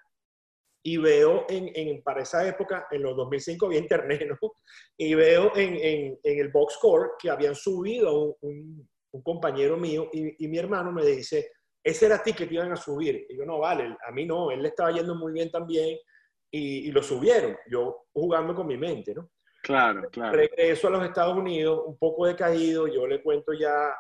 y 0.87 0.99
veo 0.99 1.47
en, 1.49 1.71
en, 1.75 2.03
para 2.03 2.23
esa 2.23 2.47
época, 2.47 2.87
en 2.91 3.03
los 3.03 3.17
2005 3.17 3.67
había 3.67 3.79
internet, 3.79 4.27
¿no? 4.29 4.53
Y 4.99 5.15
veo 5.15 5.57
en, 5.57 5.77
en, 5.77 6.21
en 6.23 6.39
el 6.39 6.49
box 6.49 6.75
score 6.75 7.13
que 7.19 7.31
habían 7.31 7.55
subido 7.55 8.15
un, 8.21 8.35
un, 8.43 8.91
compañero 9.23 9.77
mío 9.77 10.09
y, 10.13 10.45
y, 10.45 10.49
mi 10.49 10.59
hermano 10.59 10.93
me 10.93 11.05
dice, 11.05 11.53
ese 11.83 12.07
era 12.07 12.17
a 12.17 12.23
ti 12.23 12.33
que 12.33 12.47
te 12.47 12.55
iban 12.55 12.73
a 12.73 12.77
subir. 12.77 13.27
Y 13.29 13.37
yo, 13.37 13.45
no, 13.45 13.59
vale, 13.59 13.97
a 14.07 14.11
mí 14.11 14.25
no, 14.27 14.51
él 14.51 14.63
le 14.63 14.69
estaba 14.69 14.91
yendo 14.91 15.15
muy 15.15 15.33
bien 15.33 15.51
también 15.51 15.99
y, 16.51 16.89
y 16.89 16.93
lo 16.93 17.03
subieron, 17.03 17.57
yo 17.71 18.07
jugando 18.13 18.55
con 18.55 18.67
mi 18.67 18.77
mente, 18.77 19.15
¿no? 19.15 19.31
Claro, 19.63 20.09
claro. 20.11 20.37
Regreso 20.37 20.89
a 20.89 20.91
los 20.91 21.05
Estados 21.05 21.37
Unidos, 21.37 21.85
un 21.87 21.97
poco 21.97 22.27
decaído, 22.27 22.87
yo 22.87 23.07
le 23.07 23.23
cuento 23.23 23.53
ya 23.55 23.95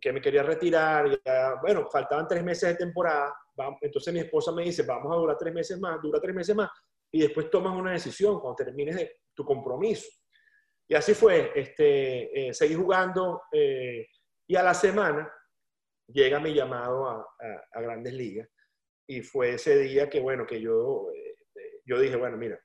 que 0.00 0.12
me 0.12 0.20
quería 0.20 0.42
retirar, 0.42 1.20
ya, 1.24 1.56
bueno, 1.60 1.88
faltaban 1.90 2.28
tres 2.28 2.44
meses 2.44 2.70
de 2.70 2.76
temporada, 2.76 3.34
entonces 3.80 4.14
mi 4.14 4.20
esposa 4.20 4.52
me 4.52 4.62
dice, 4.62 4.84
vamos 4.84 5.12
a 5.12 5.16
durar 5.16 5.36
tres 5.36 5.52
meses 5.52 5.78
más, 5.78 6.00
dura 6.00 6.20
tres 6.20 6.34
meses 6.34 6.54
más, 6.54 6.70
y 7.10 7.20
después 7.20 7.50
tomas 7.50 7.76
una 7.76 7.92
decisión 7.92 8.40
cuando 8.40 8.64
termines 8.64 9.10
tu 9.34 9.44
compromiso. 9.44 10.08
Y 10.88 10.94
así 10.94 11.14
fue, 11.14 11.52
este, 11.54 12.48
eh, 12.48 12.54
seguí 12.54 12.74
jugando 12.74 13.42
eh, 13.52 14.06
y 14.50 14.56
a 14.56 14.64
la 14.64 14.74
semana 14.74 15.32
llega 16.08 16.40
mi 16.40 16.52
llamado 16.52 17.08
a, 17.08 17.80
Grandes 17.80 18.12
Ligas 18.12 18.48
y 19.06 19.22
fue 19.22 19.54
ese 19.54 19.78
día 19.78 20.10
que, 20.10 20.18
bueno, 20.18 20.44
que 20.44 20.60
yo, 20.60 21.06
eh, 21.14 21.36
yo 21.84 22.00
dije, 22.00 22.16
bueno, 22.16 22.36
mira, 22.36 22.60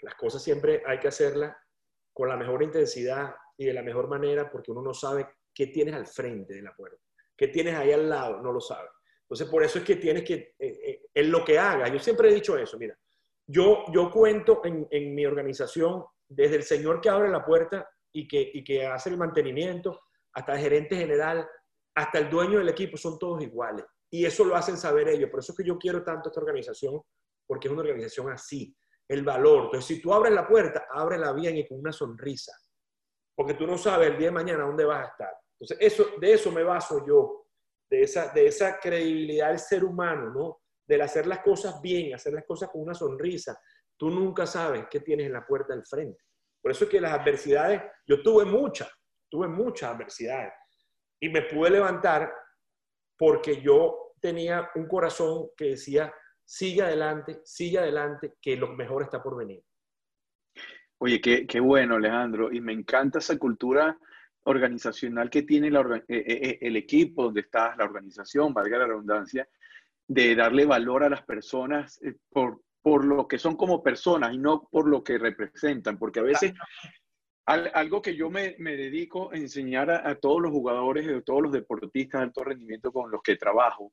las 0.00 0.16
cosas 0.16 0.42
siempre 0.42 0.82
hay 0.84 0.98
que 0.98 1.06
hacerlas 1.06 1.56
con 2.12 2.28
la 2.28 2.36
mejor 2.36 2.64
intensidad 2.64 3.32
y 3.56 3.64
de 3.64 3.72
la 3.72 3.82
mejor 3.84 4.08
manera 4.08 4.50
porque 4.50 4.72
uno 4.72 4.82
no 4.82 4.92
sabe 4.92 5.28
qué 5.54 5.68
tienes 5.68 5.94
al 5.94 6.08
frente 6.08 6.54
de 6.54 6.62
la 6.62 6.74
puerta, 6.74 7.00
qué 7.36 7.46
tienes 7.46 7.76
ahí 7.76 7.92
al 7.92 8.10
lado, 8.10 8.42
no 8.42 8.50
lo 8.50 8.60
sabe. 8.60 8.88
Entonces, 9.22 9.46
por 9.48 9.62
eso 9.62 9.78
es 9.78 9.84
que 9.84 9.94
tienes 9.94 10.24
que, 10.24 10.34
eh, 10.34 10.80
eh, 10.84 11.02
en 11.14 11.30
lo 11.30 11.44
que 11.44 11.60
haga, 11.60 11.86
yo 11.86 12.00
siempre 12.00 12.28
he 12.28 12.34
dicho 12.34 12.58
eso, 12.58 12.76
mira, 12.76 12.98
yo, 13.46 13.84
yo 13.92 14.10
cuento 14.10 14.62
en, 14.64 14.88
en, 14.90 15.14
mi 15.14 15.24
organización 15.26 16.04
desde 16.26 16.56
el 16.56 16.64
señor 16.64 17.00
que 17.00 17.08
abre 17.08 17.28
la 17.28 17.44
puerta 17.44 17.88
y 18.12 18.26
que, 18.26 18.50
y 18.52 18.64
que 18.64 18.84
hace 18.84 19.10
el 19.10 19.16
mantenimiento, 19.16 20.00
hasta 20.34 20.54
el 20.54 20.60
gerente 20.60 20.96
general, 20.96 21.48
hasta 21.94 22.18
el 22.18 22.30
dueño 22.30 22.58
del 22.58 22.68
equipo, 22.68 22.96
son 22.96 23.18
todos 23.18 23.42
iguales. 23.42 23.84
Y 24.10 24.24
eso 24.24 24.44
lo 24.44 24.56
hacen 24.56 24.76
saber 24.76 25.08
ellos. 25.08 25.30
Por 25.30 25.40
eso 25.40 25.52
es 25.52 25.58
que 25.58 25.64
yo 25.64 25.78
quiero 25.78 26.02
tanto 26.02 26.28
esta 26.28 26.40
organización, 26.40 27.00
porque 27.46 27.68
es 27.68 27.72
una 27.72 27.82
organización 27.82 28.30
así, 28.30 28.74
el 29.08 29.24
valor. 29.24 29.64
Entonces, 29.64 29.84
si 29.84 30.02
tú 30.02 30.12
abres 30.12 30.32
la 30.32 30.46
puerta, 30.46 30.86
ábrela 30.92 31.32
bien 31.32 31.56
y 31.56 31.66
con 31.66 31.78
una 31.78 31.92
sonrisa, 31.92 32.52
porque 33.34 33.54
tú 33.54 33.66
no 33.66 33.78
sabes 33.78 34.10
el 34.10 34.18
día 34.18 34.28
de 34.28 34.32
mañana 34.32 34.64
dónde 34.64 34.84
vas 34.84 35.06
a 35.06 35.10
estar. 35.10 35.32
Entonces, 35.58 35.78
eso, 35.80 36.18
de 36.20 36.32
eso 36.32 36.52
me 36.52 36.62
baso 36.62 37.04
yo 37.06 37.46
de 37.90 38.02
esa, 38.02 38.32
de 38.32 38.46
esa 38.46 38.78
credibilidad 38.78 39.48
del 39.48 39.58
ser 39.58 39.84
humano, 39.84 40.30
¿no? 40.30 40.60
Del 40.86 41.00
hacer 41.02 41.26
las 41.26 41.40
cosas 41.40 41.80
bien, 41.80 42.14
hacer 42.14 42.32
las 42.32 42.44
cosas 42.44 42.70
con 42.70 42.82
una 42.82 42.94
sonrisa. 42.94 43.60
Tú 43.96 44.10
nunca 44.10 44.46
sabes 44.46 44.86
qué 44.90 45.00
tienes 45.00 45.26
en 45.26 45.32
la 45.32 45.46
puerta 45.46 45.74
del 45.74 45.84
frente. 45.84 46.22
Por 46.62 46.72
eso 46.72 46.84
es 46.84 46.90
que 46.90 47.00
las 47.00 47.18
adversidades, 47.18 47.82
yo 48.06 48.22
tuve 48.22 48.44
muchas, 48.44 48.88
tuve 49.30 49.48
muchas 49.48 49.94
adversidades 49.94 50.52
y 51.20 51.28
me 51.28 51.42
pude 51.42 51.70
levantar 51.70 52.32
porque 53.16 53.60
yo 53.60 54.14
tenía 54.20 54.70
un 54.74 54.86
corazón 54.88 55.48
que 55.56 55.66
decía, 55.66 56.12
sigue 56.44 56.82
adelante, 56.82 57.40
sigue 57.44 57.78
adelante, 57.78 58.34
que 58.40 58.56
lo 58.56 58.74
mejor 58.74 59.02
está 59.02 59.22
por 59.22 59.36
venir. 59.36 59.62
Oye, 60.98 61.20
qué, 61.20 61.46
qué 61.46 61.60
bueno, 61.60 61.96
Alejandro, 61.96 62.52
y 62.52 62.60
me 62.60 62.72
encanta 62.72 63.18
esa 63.18 63.38
cultura 63.38 63.96
organizacional 64.44 65.30
que 65.30 65.42
tiene 65.42 65.68
eh, 65.68 66.04
eh, 66.08 66.24
eh, 66.26 66.58
el 66.60 66.76
equipo 66.76 67.24
donde 67.24 67.42
está 67.42 67.74
la 67.76 67.84
organización, 67.84 68.54
valga 68.54 68.78
la 68.78 68.86
redundancia, 68.86 69.48
de 70.06 70.34
darle 70.34 70.64
valor 70.66 71.04
a 71.04 71.08
las 71.08 71.22
personas 71.22 72.00
por, 72.28 72.62
por 72.82 73.04
lo 73.04 73.28
que 73.28 73.38
son 73.38 73.56
como 73.56 73.82
personas 73.82 74.34
y 74.34 74.38
no 74.38 74.68
por 74.70 74.88
lo 74.88 75.04
que 75.04 75.18
representan, 75.18 75.98
porque 75.98 76.20
a 76.20 76.24
veces 76.24 76.52
algo 77.46 78.00
que 78.00 78.14
yo 78.14 78.30
me, 78.30 78.54
me, 78.58 78.76
dedico 78.76 79.32
a 79.32 79.36
enseñar 79.36 79.90
a, 79.90 80.14
todos 80.14 80.40
los 80.40 80.52
jugadores, 80.52 81.08
a 81.08 81.20
todos 81.22 81.42
los 81.42 81.52
deportistas 81.52 82.20
de 82.20 82.24
alto 82.26 82.44
rendimiento 82.44 82.92
con 82.92 83.10
los 83.10 83.22
que 83.22 83.36
trabajo, 83.36 83.92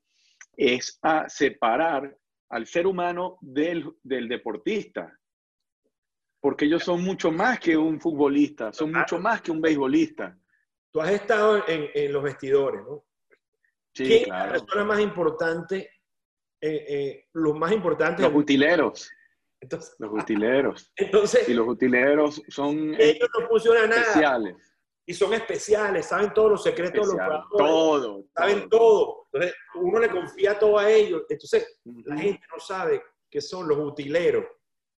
es 0.56 0.98
a 1.02 1.28
separar 1.28 2.16
al 2.50 2.66
ser 2.66 2.86
humano 2.86 3.38
del, 3.40 3.90
del 4.02 4.28
deportista 4.28 5.18
porque 6.40 6.66
ellos 6.66 6.84
son 6.84 7.02
mucho 7.02 7.32
más 7.32 7.58
que 7.58 7.76
un 7.76 8.00
futbolista, 8.00 8.72
son 8.72 8.92
mucho 8.92 9.18
más 9.18 9.42
que 9.42 9.50
un 9.50 9.60
beisbolista. 9.60 10.38
Tú 10.90 11.00
has 11.00 11.10
estado 11.10 11.64
en, 11.68 11.90
en 11.94 12.12
los 12.12 12.22
vestidores, 12.22 12.82
¿no? 12.82 13.04
Sí, 13.92 14.04
¿Quién 14.04 14.24
claro. 14.24 14.54
es 14.54 14.60
la 14.60 14.66
persona 14.66 14.84
más 14.84 15.00
importante, 15.00 15.90
eh, 16.60 16.84
eh, 16.88 17.26
los 17.32 17.56
más 17.56 17.72
importantes? 17.72 18.24
Los 18.24 18.34
utileros. 18.34 19.10
Entonces, 19.60 19.94
los 19.98 20.12
utileros. 20.12 20.92
Entonces, 20.96 21.48
y 21.48 21.54
los 21.54 21.68
utileros 21.68 22.42
son 22.48 22.94
ellos 22.98 23.28
no 23.38 23.48
funcionan 23.48 23.90
nada. 23.90 24.02
especiales. 24.02 24.56
Y 25.06 25.14
son 25.14 25.32
especiales, 25.32 26.06
saben 26.06 26.34
todos 26.34 26.50
los 26.50 26.62
secretos 26.62 27.06
Especial. 27.06 27.30
de 27.30 27.36
los 27.36 27.46
jugadores. 27.46 28.04
Todo. 28.04 28.24
Saben 28.36 28.68
todo. 28.68 29.26
Entonces, 29.32 29.56
uno 29.76 29.98
le 30.00 30.10
confía 30.10 30.58
todo 30.58 30.78
a 30.78 30.90
ellos. 30.90 31.22
Entonces, 31.28 31.80
uh 31.84 31.92
-huh. 31.92 32.02
la 32.06 32.16
gente 32.18 32.46
no 32.52 32.60
sabe 32.60 33.02
que 33.30 33.40
son 33.40 33.66
los 33.68 33.78
utileros. 33.78 34.44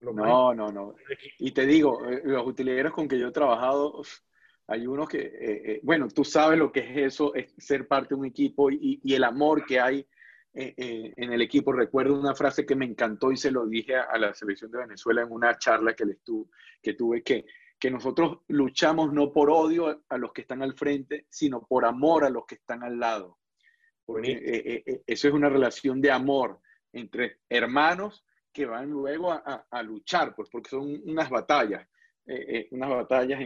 No, 0.02 0.54
no, 0.54 0.72
no. 0.72 0.96
Y 1.40 1.52
te 1.52 1.66
digo, 1.66 2.06
eh, 2.10 2.22
los 2.24 2.48
utileros 2.48 2.94
con 2.94 3.08
que 3.08 3.20
yo 3.20 3.28
he 3.28 3.32
trabajado, 3.32 4.02
hay 4.68 4.88
unos 4.88 5.10
que, 5.10 5.20
eh, 5.20 5.72
eh, 5.72 5.80
bueno, 5.84 6.08
tú 6.08 6.24
sabes 6.24 6.58
lo 6.58 6.72
que 6.72 6.80
es 6.80 7.14
eso, 7.14 7.34
es 7.36 7.54
ser 7.58 7.88
parte 7.88 8.16
de 8.16 8.20
un 8.20 8.26
equipo 8.26 8.72
y, 8.72 9.00
y, 9.04 9.14
el 9.14 9.24
amor 9.24 9.66
que 9.66 9.80
hay 9.80 10.08
eh, 10.52 10.74
eh, 10.76 11.14
en 11.16 11.32
el 11.32 11.42
equipo. 11.44 11.72
Recuerdo 11.72 12.20
una 12.20 12.34
frase 12.34 12.66
que 12.66 12.76
me 12.76 12.86
encantó 12.86 13.32
y 13.32 13.38
se 13.38 13.52
lo 13.52 13.68
dije 13.68 13.96
a, 13.96 14.18
la 14.18 14.34
selección 14.34 14.72
de 14.72 14.80
Venezuela 14.80 15.22
en 15.22 15.32
una 15.32 15.56
charla 15.60 15.94
que, 15.94 16.06
les 16.06 16.18
que 16.82 16.94
tuve, 16.96 17.22
que, 17.22 17.46
que 17.80 17.92
nosotros 17.92 18.40
luchamos 18.48 19.14
no 19.14 19.32
por 19.32 19.52
odio 19.52 20.04
a 20.10 20.18
los 20.18 20.34
que 20.34 20.42
están 20.42 20.64
al 20.64 20.74
frente, 20.74 21.28
sino 21.30 21.68
por 21.68 21.86
amor 21.86 22.24
a 22.26 22.32
los 22.32 22.46
que 22.48 22.56
están 22.56 22.84
al 22.84 23.00
lado. 23.00 23.38
Porque 24.04 25.04
eso 25.06 25.28
es 25.28 25.34
una 25.36 25.50
relación 25.50 26.02
de 26.02 26.10
amor 26.10 26.60
entre 26.92 27.42
hermanos 27.48 28.26
que 28.52 28.66
van 28.66 28.90
luego 28.90 29.32
a, 29.32 29.68
a, 29.70 29.84
luchar, 29.84 30.34
pues 30.36 30.50
porque 30.52 30.72
son 30.72 31.00
unas 31.06 31.30
batallas, 31.30 31.88
unas 32.72 32.90
batallas 32.90 33.40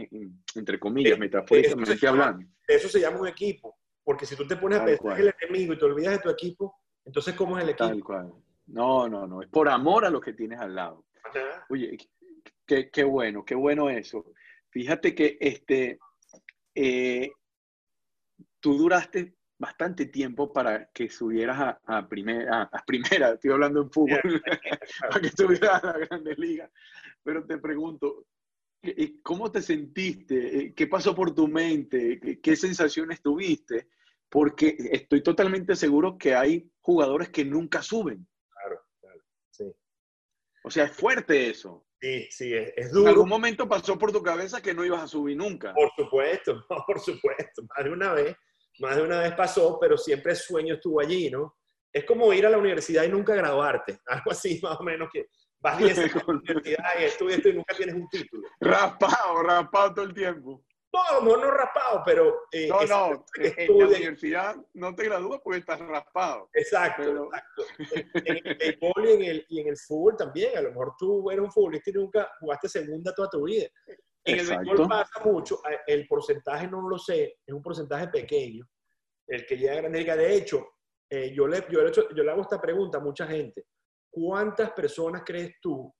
entre 0.54 0.80
comillas, 0.80 1.18
metafóricamente 1.18 2.08
hablando. 2.08 2.46
Eso 2.66 2.88
se 2.88 3.00
llama 3.00 3.20
un 3.20 3.28
equipo, 3.28 3.76
porque 4.02 4.24
si 4.24 4.34
tú 4.36 4.46
te 4.46 4.56
pones 4.56 4.80
a 4.80 4.86
pensar 4.86 5.20
en 5.20 5.26
el 5.26 5.34
enemigo 5.42 5.74
y 5.74 5.78
te 5.78 5.84
olvidas 5.84 6.14
de 6.14 6.20
tu 6.20 6.30
equipo, 6.30 6.74
entonces, 7.04 7.34
¿cómo 7.34 7.58
es 7.58 7.64
el 7.64 7.70
equipo? 7.70 7.88
Tal 7.88 8.04
cual. 8.04 8.32
No, 8.66 9.08
no, 9.08 9.26
no. 9.26 9.42
Es 9.42 9.48
por 9.48 9.68
amor 9.68 10.04
a 10.04 10.10
lo 10.10 10.20
que 10.20 10.32
tienes 10.32 10.58
al 10.58 10.74
lado. 10.74 11.04
Oye, 11.68 11.98
qué, 12.66 12.90
qué, 12.90 13.04
bueno, 13.04 13.44
qué 13.44 13.54
bueno 13.54 13.90
eso. 13.90 14.24
Fíjate 14.70 15.14
que 15.14 15.36
este, 15.40 15.98
eh, 16.74 17.30
tú 18.60 18.76
duraste 18.76 19.36
bastante 19.58 20.06
tiempo 20.06 20.52
para 20.52 20.90
que 20.90 21.08
subieras 21.08 21.58
a, 21.58 21.80
a, 21.86 22.08
primera, 22.08 22.62
a, 22.62 22.84
primera, 22.84 23.32
estoy 23.32 23.52
hablando 23.52 23.82
en 23.82 23.90
fútbol, 23.90 24.20
para 25.10 25.20
que 25.20 25.28
subieras 25.28 25.84
a 25.84 25.98
la 25.98 26.06
Grande 26.06 26.34
Liga. 26.36 26.70
Pero 27.22 27.44
te 27.46 27.58
pregunto, 27.58 28.26
¿cómo 29.22 29.50
te 29.50 29.62
sentiste? 29.62 30.74
¿Qué 30.74 30.86
pasó 30.86 31.14
por 31.14 31.34
tu 31.34 31.48
mente? 31.48 32.40
¿Qué 32.42 32.56
sensaciones 32.56 33.22
tuviste? 33.22 33.88
Porque 34.34 34.76
estoy 34.90 35.22
totalmente 35.22 35.76
seguro 35.76 36.18
que 36.18 36.34
hay 36.34 36.68
jugadores 36.80 37.28
que 37.28 37.44
nunca 37.44 37.80
suben. 37.82 38.26
Claro, 38.50 38.80
claro, 39.00 39.20
sí. 39.48 39.72
O 40.64 40.70
sea, 40.72 40.86
es 40.86 40.90
fuerte 40.90 41.50
eso. 41.50 41.86
Sí, 42.00 42.26
sí, 42.32 42.52
es, 42.52 42.90
duro. 42.90 43.04
¿En 43.04 43.08
algún 43.10 43.28
momento 43.28 43.68
pasó 43.68 43.96
por 43.96 44.10
tu 44.10 44.24
cabeza 44.24 44.60
que 44.60 44.74
no 44.74 44.84
ibas 44.84 45.04
a 45.04 45.06
subir 45.06 45.36
nunca? 45.36 45.72
Por 45.72 45.88
supuesto, 45.96 46.66
por 46.84 46.98
supuesto. 46.98 47.62
Más 47.76 47.84
de 47.84 47.92
una 47.92 48.12
vez, 48.12 48.36
más 48.80 48.96
de 48.96 49.02
una 49.02 49.20
vez 49.20 49.34
pasó, 49.36 49.78
pero 49.80 49.96
siempre 49.96 50.32
el 50.32 50.38
sueño 50.38 50.74
estuvo 50.74 51.00
allí, 51.00 51.30
¿no? 51.30 51.56
Es 51.92 52.04
como 52.04 52.32
ir 52.32 52.44
a 52.44 52.50
la 52.50 52.58
universidad 52.58 53.04
y 53.04 53.10
nunca 53.10 53.36
graduarte. 53.36 54.00
Algo 54.06 54.32
así, 54.32 54.58
más 54.64 54.80
o 54.80 54.82
menos, 54.82 55.10
que 55.12 55.28
vas 55.60 55.78
10 55.78 55.96
años 55.96 56.16
a 56.16 56.18
la 56.26 56.38
universidad 56.40 56.84
y 56.98 57.04
estudias 57.04 57.46
y 57.46 57.52
nunca 57.52 57.76
tienes 57.76 57.94
un 57.94 58.08
título. 58.08 58.48
Raspado, 58.58 59.44
raspado 59.44 59.94
todo 59.94 60.04
el 60.06 60.12
tiempo. 60.12 60.64
No, 60.94 61.50
raspado, 61.50 62.02
pero... 62.04 62.42
Eh, 62.52 62.68
no, 62.68 62.84
no, 62.84 63.26
en 63.36 63.78
la 63.78 63.86
universidad 63.86 64.56
no 64.74 64.94
te 64.94 65.04
gradúas 65.04 65.40
porque 65.42 65.58
estás 65.58 65.80
raspado. 65.80 66.48
Exacto, 66.52 67.02
exacto. 67.02 67.64
En, 68.24 68.46
el 68.46 68.56
béisbol 68.56 69.08
y 69.08 69.12
en 69.12 69.22
el, 69.22 69.46
y 69.48 69.60
en 69.60 69.68
el 69.68 69.76
fútbol 69.76 70.16
también. 70.16 70.56
A 70.56 70.60
lo 70.60 70.68
mejor 70.70 70.94
tú 70.98 71.30
eres 71.30 71.44
un 71.44 71.50
futbolista 71.50 71.90
y 71.90 71.94
nunca 71.94 72.30
jugaste 72.38 72.68
segunda 72.68 73.12
toda 73.12 73.28
tu 73.28 73.44
vida. 73.44 73.66
En 74.24 74.38
el 74.38 74.46
béisbol 74.46 74.88
pasa 74.88 75.20
mucho, 75.24 75.60
el 75.86 76.06
porcentaje 76.06 76.68
no 76.68 76.88
lo 76.88 76.98
sé, 76.98 77.38
es 77.44 77.54
un 77.54 77.62
porcentaje 77.62 78.08
pequeño, 78.08 78.64
el 79.26 79.44
que 79.46 79.56
llega 79.56 79.72
a 79.72 79.76
Grande 79.76 79.98
Liga. 79.98 80.16
De 80.16 80.34
hecho, 80.34 80.66
eh, 81.10 81.32
yo, 81.34 81.46
le, 81.46 81.66
yo, 81.70 81.82
le 81.82 81.88
hecho, 81.88 82.08
yo 82.14 82.22
le 82.22 82.30
hago 82.30 82.42
esta 82.42 82.60
pregunta 82.60 82.98
a 82.98 83.02
mucha 83.02 83.26
gente. 83.26 83.66
¿Cuántas 84.10 84.70
personas 84.70 85.22
crees 85.26 85.56
tú 85.60 85.92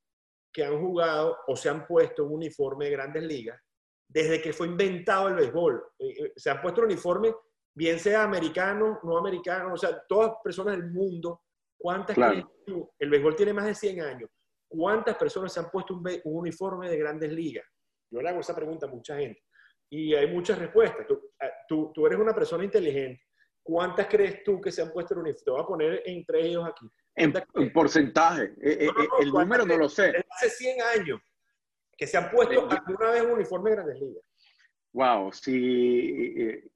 que 0.53 0.64
han 0.64 0.80
jugado 0.80 1.36
o 1.49 1.57
se 1.57 1.68
han 1.68 1.84
puesto 1.84 2.24
un 2.24 2.34
uniforme 2.34 2.84
de 2.84 2.92
Grandes 2.92 3.24
Ligas 3.24 3.61
desde 4.09 4.40
que 4.40 4.52
fue 4.52 4.68
inventado 4.68 5.28
el 5.28 5.34
béisbol. 5.34 5.82
Eh, 5.98 6.09
eh, 6.09 6.32
se 6.36 6.50
han 6.50 6.61
puesto 6.61 6.80
el 6.80 6.86
uniforme, 6.86 7.34
bien 7.74 7.98
sea 7.98 8.22
americano, 8.22 9.00
no 9.02 9.18
americano, 9.18 9.74
o 9.74 9.76
sea, 9.76 10.02
todas 10.09 10.32
personas 10.42 10.76
del 10.76 10.90
mundo. 10.90 11.42
¿Cuántas 11.76 12.16
El 12.16 13.11
béisbol 13.11 13.36
tiene 13.36 13.52
más 13.52 13.66
de 13.66 13.74
100 13.74 14.00
años. 14.00 14.30
¿Cuántas 14.66 15.16
personas 15.16 15.52
se 15.52 15.61
han 15.61 15.70
puesto 15.70 15.94
un, 15.94 16.20
uniforme 16.24 16.88
de 16.88 16.96
grandes 16.96 17.30
ligas? 17.32 17.64
Yo 18.11 18.22
le 18.22 18.28
hago 18.28 18.40
esa 18.40 18.55
pregunta 18.55 18.86
a 18.86 18.88
mucha 18.88 19.16
gente. 19.16 19.42
Y 19.90 20.14
hay 20.14 20.26
muchas 20.28 20.59
respuestas. 20.59 21.07
Eh, 21.11 21.50
tú, 21.68 21.92
tú, 21.92 22.07
eres 22.07 22.18
una 22.18 22.34
persona 22.34 22.64
inteligente. 22.64 23.22
¿Cuántas 23.62 24.07
crees 24.07 24.42
tú 24.44 24.61
que 24.61 24.70
se 24.70 24.82
han 24.82 24.92
puesto 24.92 25.14
el 25.14 25.20
uniforme? 25.20 25.44
Te 25.44 25.50
voy 25.50 25.62
a 25.62 25.66
poner 25.66 26.02
entre 26.07 26.46
ellos 26.46 26.66
aquí. 26.66 26.90
En, 27.16 27.32
porcentaje. 27.72 28.55
el 28.61 29.30
número 29.30 29.66
no 29.66 29.76
lo 29.76 29.88
sé. 29.88 30.12
Hace 30.30 30.50
100 30.50 30.82
años 31.00 31.20
que 31.97 32.07
se 32.07 32.16
han 32.16 32.30
puesto 32.30 32.68
alguna 32.68 33.11
vez 33.11 33.22
un 33.22 33.32
uniforme 33.32 33.70
de 33.70 33.76
Grandes 33.76 34.01
Ligas. 34.01 34.24
Wow, 34.92 35.32
sí, 35.32 36.34
eh, 36.38 36.68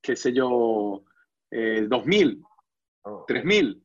qué 0.00 0.14
sé 0.14 0.32
yo, 0.32 1.04
eh, 1.50 1.86
2000, 1.88 2.42
3000. 3.26 3.82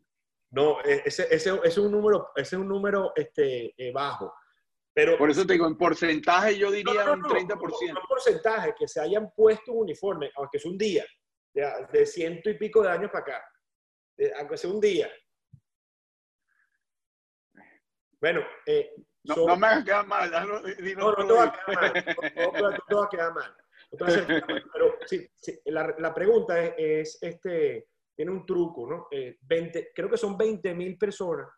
No, 0.52 0.82
e, 0.82 1.02
ese, 1.06 1.28
ese, 1.34 1.60
es 1.64 1.78
un 1.78 1.92
número, 1.92 2.30
ese 2.36 2.56
es 2.56 2.62
un 2.62 2.68
número 2.68 3.14
este, 3.16 3.74
eh, 3.78 3.92
bajo. 3.92 4.34
Pero, 4.94 5.18
Por 5.18 5.32
eso 5.32 5.46
te 5.46 5.54
digo, 5.54 5.66
en 5.66 5.78
porcentaje 5.78 6.58
yo 6.58 6.70
diría 6.70 7.12
un 7.12 7.22
30%. 7.22 7.94
No, 7.94 8.02
porcentaje, 8.08 8.76
que 8.78 8.88
se 8.88 9.00
hayan 9.00 9.32
puesto 9.34 9.72
un 9.72 9.84
uniforme, 9.84 10.30
aunque 10.36 10.58
es 10.58 10.66
un 10.66 10.78
día, 10.78 11.06
de, 11.54 12.06
ciento 12.06 12.50
y 12.50 12.58
pico 12.58 12.84
de 12.84 12.90
años 12.90 13.10
para 13.10 13.24
acá, 13.24 13.46
aunque 14.38 14.58
sea 14.58 14.70
un 14.70 14.82
día. 14.82 15.10
Bueno, 18.22 18.42
eh, 18.68 18.94
no, 19.24 19.58
me 19.58 19.68
hagas 19.68 19.84
quedar 19.84 20.08
mal. 20.08 20.32
No, 20.32 20.46
no, 20.46 21.12
no, 21.12 21.28
te 21.28 21.34
va 21.34 21.44
a 21.44 21.52
quedar 21.54 21.74
mal. 21.74 22.34
No, 22.36 22.72
te 22.88 22.96
va 22.96 23.06
a 23.06 23.10
quedar 23.10 23.34
mal. 23.34 23.56
Pero 24.74 24.96
sí, 25.06 25.30
sí, 25.36 25.60
la, 25.66 25.96
la, 25.98 26.14
pregunta 26.14 26.60
es, 26.60 26.74
es, 26.78 27.18
este, 27.22 27.90
tiene 28.16 28.32
un 28.32 28.46
truco, 28.46 28.90
¿no? 28.90 29.08
Eh, 29.12 29.38
20, 29.42 29.92
creo 29.94 30.10
que 30.10 30.18
son 30.18 30.38
20 30.38 30.74
mil 30.76 30.98
personas 30.98 31.50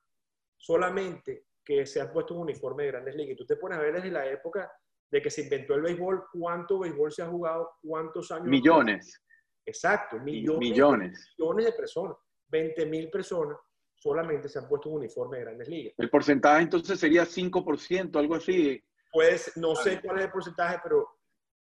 solamente 0.57 1.45
que 1.63 1.85
se 1.85 2.01
han 2.01 2.11
puesto 2.11 2.33
un 2.33 2.41
uniforme 2.41 2.83
de 2.83 2.91
grandes 2.91 3.15
ligas. 3.15 3.33
Y 3.33 3.37
tú 3.37 3.45
te 3.45 3.55
pones 3.55 3.77
a 3.77 3.81
ver 3.81 3.93
desde 3.93 4.11
la 4.11 4.25
época 4.25 4.71
de 5.09 5.21
que 5.21 5.29
se 5.29 5.43
inventó 5.43 5.75
el 5.75 5.83
béisbol, 5.83 6.25
cuánto 6.31 6.79
béisbol 6.79 7.11
se 7.11 7.21
ha 7.21 7.27
jugado, 7.27 7.71
cuántos 7.81 8.31
años. 8.31 8.47
Millones. 8.47 9.21
Exacto, 9.65 10.19
millones. 10.19 10.59
Millones. 10.59 11.33
Millones 11.37 11.65
de 11.67 11.71
personas. 11.73 12.17
20 12.47 12.85
mil 12.87 13.09
personas 13.09 13.57
solamente 14.03 14.49
se 14.49 14.59
han 14.59 14.67
puesto 14.67 14.89
un 14.89 14.97
uniforme 14.97 15.37
de 15.37 15.43
grandes 15.45 15.67
ligas. 15.69 15.93
El 15.97 16.09
porcentaje 16.09 16.63
entonces 16.63 16.99
sería 16.99 17.23
5%, 17.23 18.15
algo 18.17 18.35
así. 18.35 18.83
Pues 19.11 19.55
no 19.55 19.75
sé 19.75 20.01
cuál 20.01 20.19
es 20.19 20.25
el 20.25 20.31
porcentaje, 20.31 20.79
pero 20.83 21.07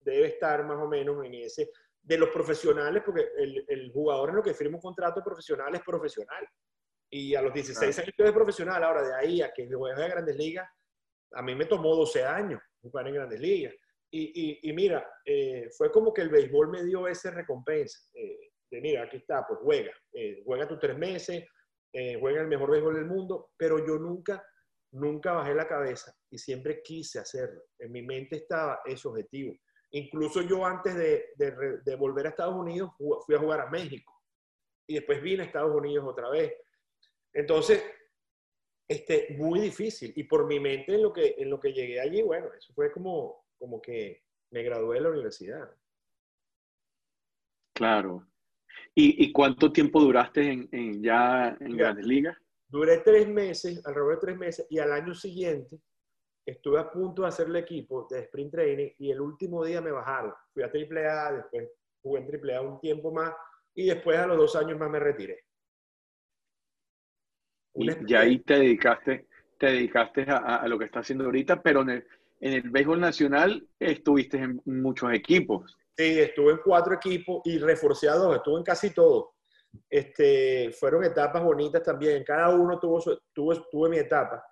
debe 0.00 0.28
estar 0.28 0.64
más 0.64 0.78
o 0.78 0.88
menos 0.88 1.22
en 1.24 1.34
ese. 1.34 1.70
De 2.00 2.18
los 2.18 2.30
profesionales, 2.30 3.02
porque 3.04 3.26
el, 3.38 3.64
el 3.68 3.92
jugador 3.92 4.30
en 4.30 4.36
lo 4.36 4.42
que 4.42 4.54
firma 4.54 4.76
un 4.76 4.82
contrato 4.82 5.22
profesional 5.22 5.74
es 5.74 5.82
profesional. 5.82 6.46
Y 7.10 7.34
a 7.34 7.42
los 7.42 7.52
16 7.52 7.98
años 7.98 8.14
es 8.16 8.32
profesional. 8.32 8.82
Ahora, 8.82 9.02
de 9.02 9.14
ahí 9.14 9.42
a 9.42 9.52
que 9.52 9.68
juegue 9.70 10.02
a 10.02 10.08
grandes 10.08 10.36
ligas, 10.36 10.68
a 11.32 11.42
mí 11.42 11.54
me 11.54 11.66
tomó 11.66 11.94
12 11.94 12.24
años 12.24 12.60
jugar 12.80 13.08
en 13.08 13.14
grandes 13.14 13.40
ligas. 13.40 13.74
Y, 14.10 14.60
y, 14.62 14.72
mira, 14.72 15.04
eh, 15.24 15.68
fue 15.76 15.90
como 15.90 16.14
que 16.14 16.22
el 16.22 16.28
béisbol 16.28 16.68
me 16.68 16.84
dio 16.84 17.08
esa 17.08 17.32
recompensa. 17.32 17.98
Eh, 18.14 18.52
de 18.70 18.80
mira, 18.80 19.02
aquí 19.02 19.16
está, 19.16 19.44
pues 19.46 19.58
juega. 19.60 19.92
Eh, 20.12 20.42
juega 20.44 20.68
tus 20.68 20.78
tres 20.78 20.96
meses, 20.96 21.44
eh, 21.96 22.18
juega 22.18 22.40
el 22.40 22.48
mejor 22.48 22.72
béisbol 22.72 22.96
del 22.96 23.06
mundo, 23.06 23.52
pero 23.56 23.78
yo 23.78 23.98
nunca, 24.00 24.44
nunca 24.90 25.32
bajé 25.32 25.54
la 25.54 25.68
cabeza 25.68 26.12
y 26.28 26.38
siempre 26.38 26.82
quise 26.82 27.20
hacerlo. 27.20 27.62
En 27.78 27.92
mi 27.92 28.02
mente 28.02 28.34
estaba 28.34 28.80
ese 28.84 29.06
objetivo. 29.06 29.54
Incluso 29.92 30.42
yo 30.42 30.66
antes 30.66 30.96
de, 30.96 31.28
de, 31.36 31.94
volver 31.94 32.26
a 32.26 32.30
Estados 32.30 32.56
Unidos 32.56 32.90
fui 32.98 33.36
a 33.36 33.38
jugar 33.38 33.60
a 33.60 33.70
México 33.70 34.12
y 34.88 34.94
después 34.94 35.22
vine 35.22 35.44
a 35.44 35.46
Estados 35.46 35.72
Unidos 35.72 36.04
otra 36.04 36.28
vez. 36.30 36.52
Entonces, 37.32 37.80
este, 38.88 39.36
muy 39.38 39.60
difícil. 39.60 40.12
Y 40.16 40.24
por 40.24 40.46
mi 40.48 40.58
mente 40.58 40.96
en 40.96 41.02
lo 41.02 41.12
que, 41.12 41.36
en 41.38 41.48
lo 41.48 41.60
que 41.60 41.72
llegué 41.72 42.00
allí, 42.00 42.22
bueno, 42.22 42.52
eso 42.52 42.74
fue 42.74 42.90
como, 42.90 43.44
como 43.56 43.80
que 43.80 44.24
me 44.50 44.64
gradué 44.64 44.96
de 44.96 45.02
la 45.02 45.10
universidad. 45.10 45.70
Claro, 47.72 48.26
¿Y, 48.96 49.32
cuánto 49.32 49.72
tiempo 49.72 50.00
duraste 50.00 50.68
en, 50.70 51.02
ya 51.02 51.56
en 51.58 51.76
Grandes 51.76 52.06
Ligas? 52.06 52.36
Duré 52.68 52.98
tres 52.98 53.28
meses, 53.28 53.84
alrededor 53.84 54.14
de 54.14 54.20
tres 54.20 54.38
meses, 54.38 54.66
y 54.70 54.78
al 54.78 54.92
año 54.92 55.14
siguiente 55.14 55.80
estuve 56.46 56.78
a 56.78 56.90
punto 56.90 57.22
de 57.22 57.28
hacer 57.28 57.48
el 57.48 57.56
equipo 57.56 58.06
de 58.10 58.20
sprint 58.20 58.52
training 58.52 58.90
y 58.98 59.10
el 59.10 59.20
último 59.20 59.64
día 59.64 59.80
me 59.80 59.90
bajaron. 59.90 60.32
Fui 60.52 60.62
a 60.62 60.66
AAA, 60.66 61.32
después 61.32 61.70
jugué 62.02 62.20
en 62.20 62.50
AAA 62.50 62.60
un 62.60 62.80
tiempo 62.80 63.12
más 63.12 63.32
y 63.74 63.86
después 63.86 64.18
a 64.18 64.26
los 64.26 64.36
dos 64.36 64.56
años 64.56 64.78
más 64.78 64.90
me 64.90 65.00
retiré. 65.00 65.44
Y, 67.74 68.14
ahí 68.14 68.38
te 68.40 68.54
dedicaste, 68.54 69.26
te 69.58 69.66
dedicaste 69.66 70.26
a, 70.28 70.66
lo 70.68 70.78
que 70.78 70.84
estás 70.84 71.02
haciendo 71.02 71.24
ahorita, 71.24 71.60
pero 71.60 71.82
en 71.82 71.90
el, 71.90 72.06
en 72.40 72.52
el 72.52 72.70
béisbol 72.70 73.00
nacional 73.00 73.66
estuviste 73.80 74.38
en 74.38 74.60
muchos 74.64 75.12
equipos. 75.12 75.76
Sí, 75.96 76.20
estuve 76.20 76.52
en 76.52 76.58
cuatro 76.64 76.94
equipos 76.94 77.40
y 77.44 77.58
reforcé 77.58 78.08
a 78.08 78.14
dos, 78.14 78.36
estuve 78.36 78.58
en 78.58 78.64
casi 78.64 78.90
todos. 78.90 79.30
Este, 79.88 80.72
fueron 80.72 81.04
etapas 81.04 81.42
bonitas 81.42 81.82
también. 81.82 82.24
Cada 82.24 82.50
uno 82.50 82.78
tuvo, 82.78 83.00
su, 83.00 83.18
tuvo, 83.32 83.54
tuve 83.70 83.88
mi 83.88 83.98
etapa. 83.98 84.44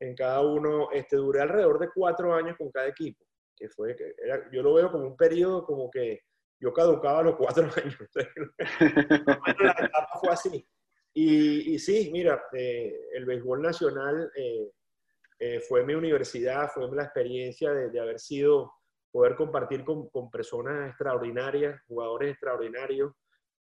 En 0.00 0.14
cada 0.14 0.40
uno 0.40 0.90
este, 0.92 1.16
duré 1.16 1.40
alrededor 1.40 1.78
de 1.78 1.90
cuatro 1.94 2.34
años 2.34 2.56
con 2.56 2.70
cada 2.70 2.88
equipo. 2.88 3.24
Que 3.56 3.68
fue, 3.68 3.96
era, 4.22 4.48
yo 4.52 4.62
lo 4.62 4.74
veo 4.74 4.90
como 4.90 5.04
un 5.04 5.16
periodo 5.16 5.64
como 5.64 5.90
que 5.90 6.20
yo 6.60 6.72
caducaba 6.72 7.22
los 7.22 7.36
cuatro 7.36 7.64
años. 7.76 7.96
la 8.14 9.70
etapa 9.72 10.18
fue 10.20 10.30
así. 10.30 10.68
Y, 11.14 11.78
sí, 11.80 12.10
mira, 12.12 12.44
eh, 12.52 12.96
el 13.12 13.24
béisbol 13.24 13.60
nacional 13.60 14.30
eh, 14.36 14.70
eh, 15.40 15.60
fue 15.60 15.84
mi 15.84 15.94
universidad, 15.94 16.70
fue 16.72 16.88
la 16.94 17.04
experiencia 17.04 17.72
de, 17.72 18.00
haber 18.00 18.20
sido, 18.20 18.72
poder 19.18 19.34
compartir 19.34 19.84
con, 19.84 20.08
con, 20.10 20.30
personas 20.30 20.90
extraordinarias, 20.90 21.82
jugadores 21.88 22.30
extraordinarios 22.30 23.12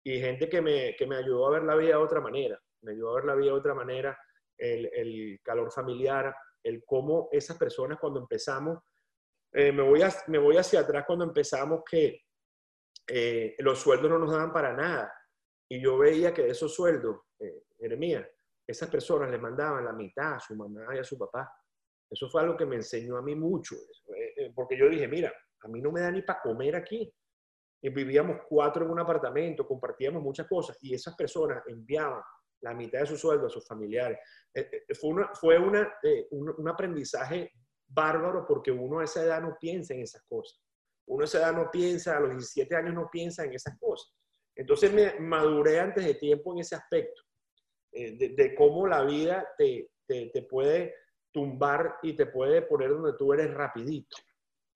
y 0.04 0.20
gente 0.20 0.50
que 0.50 0.61
me, 0.61 0.94
que 0.96 1.07
me 1.07 1.16
ayudó 1.16 1.46
a 1.46 1.52
ver 1.52 1.62
la 1.62 1.76
vida 1.76 1.96
de 1.96 2.02
otra 2.02 2.20
manera, 2.20 2.61
me 2.82 2.92
ayudó 2.92 3.12
a 3.12 3.14
ver 3.14 3.24
la 3.24 3.34
vida 3.34 3.46
de 3.46 3.59
otra 3.59 3.74
manera, 3.74 4.18
el, 4.59 4.90
el 4.92 5.40
calor 5.42 5.72
familiar, 5.72 6.34
el 6.62 6.84
cómo 6.84 7.30
esas 7.32 7.57
personas 7.57 7.98
cuando 7.98 8.20
empezamos, 8.20 8.80
me, 9.52 9.80
voy 9.80 10.02
a, 10.02 10.12
me 10.26 10.36
voy 10.36 10.59
hacia 10.59 10.80
atrás 10.80 11.04
cuando 11.07 11.24
empezamos 11.24 11.82
que 11.90 12.20
los 13.61 13.78
sueldos 13.78 14.11
no 14.11 14.18
nos 14.18 14.32
daban 14.32 14.52
para 14.52 14.74
nada 14.74 15.11
y 15.70 15.80
yo 15.80 15.96
veía 15.96 16.34
que 16.34 16.46
esos 16.46 16.74
sueldos, 16.74 17.20
eh, 17.38 17.62
Jeremías, 17.78 18.26
esas 18.66 18.90
personas 18.90 19.30
le 19.30 19.38
mandaban 19.38 19.86
la 19.86 19.94
mitad 19.94 20.34
a 20.34 20.40
su 20.40 20.54
mamá 20.54 20.94
y 20.94 20.98
a 20.98 21.04
su 21.04 21.16
papá. 21.18 21.50
Eso 22.11 22.28
fue 22.28 22.42
algo 22.42 22.57
que 22.57 22.66
me 22.66 22.76
enseñó 22.76 23.16
a 23.16 23.22
mí 23.22 23.34
mucho, 23.34 23.74
eh, 23.74 24.34
eh, 24.36 24.52
porque 24.54 24.78
yo 24.78 24.88
dije, 24.88 25.09
mira, 25.09 25.32
a 25.66 25.68
mí 25.68 25.80
no 25.80 25.90
me 25.92 26.00
da 26.00 26.10
ni 26.10 26.22
para 26.22 26.40
comer 26.40 26.76
aquí. 26.76 27.12
Y 27.82 27.90
vivíamos 27.90 28.38
cuatro 28.48 28.84
en 28.84 28.90
un 28.90 29.00
apartamento, 29.00 29.66
compartíamos 29.66 30.22
muchas 30.22 30.46
cosas 30.48 30.78
y 30.80 30.94
esas 30.94 31.14
personas 31.14 31.62
enviaban 31.66 32.22
la 32.62 32.74
mitad 32.74 33.00
de 33.00 33.06
su 33.06 33.16
sueldo 33.16 33.46
a 33.46 33.50
sus 33.50 33.66
familiares. 33.66 34.18
fue 34.98 35.10
una, 35.10 35.30
fue 35.34 35.58
una, 35.58 35.92
un, 36.30 36.68
aprendizaje 36.68 37.52
bárbaro 37.86 38.46
porque 38.46 38.70
uno 38.70 39.00
a 39.00 39.04
esa 39.04 39.22
edad 39.22 39.42
no 39.42 39.56
piensa 39.60 39.94
en 39.94 40.00
esas 40.00 40.22
cosas. 40.28 40.60
Uno 41.08 41.22
a 41.22 41.24
esa 41.26 41.38
edad 41.38 41.52
no 41.52 41.70
piensa, 41.70 42.16
a 42.16 42.20
los 42.20 42.30
17 42.30 42.74
años 42.74 42.94
no 42.94 43.08
piensa 43.10 43.44
en 43.44 43.52
esas 43.52 43.78
cosas. 43.78 44.12
Entonces 44.54 44.92
me 44.92 45.20
maduré 45.20 45.78
antes 45.80 46.04
de 46.04 46.14
tiempo 46.14 46.52
en 46.52 46.60
ese 46.60 46.76
aspecto, 46.76 47.22
eh, 47.92 48.34
de, 48.34 48.54
cómo 48.54 48.86
la 48.86 49.02
vida 49.02 49.46
te, 49.58 49.90
te, 50.06 50.42
puede 50.42 50.94
tumbar 51.30 51.98
y 52.02 52.14
te 52.14 52.26
puede 52.26 52.62
poner 52.62 52.90
donde 52.90 53.12
tú 53.18 53.32
eres 53.34 53.52
rapidito. 53.52 54.16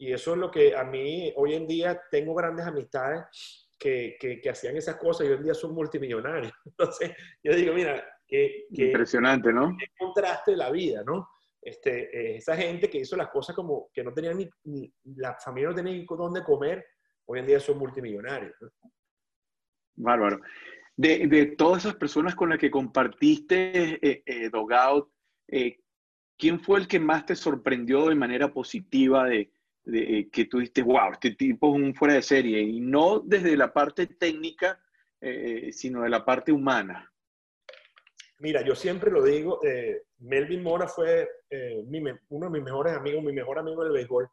Y 0.01 0.15
eso 0.15 0.33
es 0.33 0.39
lo 0.39 0.51
que 0.51 0.75
a 0.75 0.83
mí 0.83 1.31
hoy 1.37 1.53
en 1.53 1.67
día 1.67 2.01
tengo 2.11 2.35
grandes 2.35 2.65
amistades 2.65 3.69
que, 3.79 4.17
que, 4.19 4.49
hacían 4.49 4.75
esas 4.75 4.97
cosas 4.97 5.27
y 5.27 5.31
hoy 5.31 5.37
en 5.37 5.45
día 5.45 5.53
son 5.53 5.75
multimillonarios. 5.75 6.53
Entonces 6.65 7.13
yo 7.43 7.55
digo, 7.55 7.75
mira, 7.75 8.03
que, 8.27 8.67
impresionante, 8.71 9.53
¿no? 9.53 9.77
Qué 9.79 9.87
contraste 9.99 10.57
la 10.57 10.71
vida, 10.71 11.03
¿no? 11.05 11.29
Este, 11.61 12.05
eh, 12.17 12.37
esa 12.37 12.57
gente 12.57 12.89
que 12.89 13.01
hizo 13.01 13.15
las 13.15 13.29
cosas 13.29 13.55
como 13.55 13.91
que 13.93 14.03
no 14.03 14.15
tenían 14.15 14.39
ni, 14.39 14.49
ni, 14.65 14.91
la 15.17 15.37
familia 15.39 15.69
no 15.69 15.75
tenía 15.75 15.93
ni 15.93 16.07
dónde 16.07 16.43
comer, 16.45 16.83
hoy 17.27 17.41
en 17.41 17.47
día 17.47 17.61
son 17.61 17.77
multimillonarios. 17.77 18.55
¿no? 18.59 18.71
Bárbaro. 19.97 20.41
De, 20.97 21.27
de, 21.27 21.45
todas 21.57 21.85
esas 21.85 21.97
personas 21.97 22.35
con 22.35 22.49
las 22.49 22.59
que 22.59 22.71
compartiste 22.71 23.99
eh, 24.07 24.23
eh, 24.25 24.49
Dogout, 24.49 25.11
eh, 25.49 25.79
¿quién 26.39 26.59
fue 26.59 26.81
el 26.81 26.89
que 26.89 26.99
más 26.99 27.27
te 27.27 27.37
sorprendió 27.37 28.09
de 28.09 28.15
manera 28.15 28.51
positiva 28.51 29.27
de, 29.27 29.53
de 29.85 30.29
que 30.31 30.45
tú 30.45 30.59
dijiste, 30.59 30.83
wow, 30.83 31.13
este 31.13 31.33
tipo 31.33 31.75
es 31.75 31.83
un 31.83 31.95
fuera 31.95 32.15
de 32.15 32.23
serie? 32.23 32.61
Y 32.61 32.81
no 32.81 33.21
desde 33.21 33.57
la 33.57 33.73
parte 33.73 34.07
técnica, 34.07 34.81
sino 35.73 36.03
de 36.03 36.09
la 36.09 36.25
parte 36.25 36.51
humana. 36.51 37.13
Mira, 38.39 38.63
yo 38.63 38.75
siempre 38.75 39.11
lo 39.11 39.23
digo, 39.23 39.61
Melvin 40.19 40.63
Mora 40.63 40.89
fue 40.89 41.29
uno 42.31 42.47
de 42.47 42.53
mis 42.53 42.63
mejores 42.63 42.97
amigos, 42.97 43.23
mi 43.23 43.33
mejor 43.33 43.59
amigo 43.59 43.85
del 43.85 43.93
béisbol, 43.93 44.31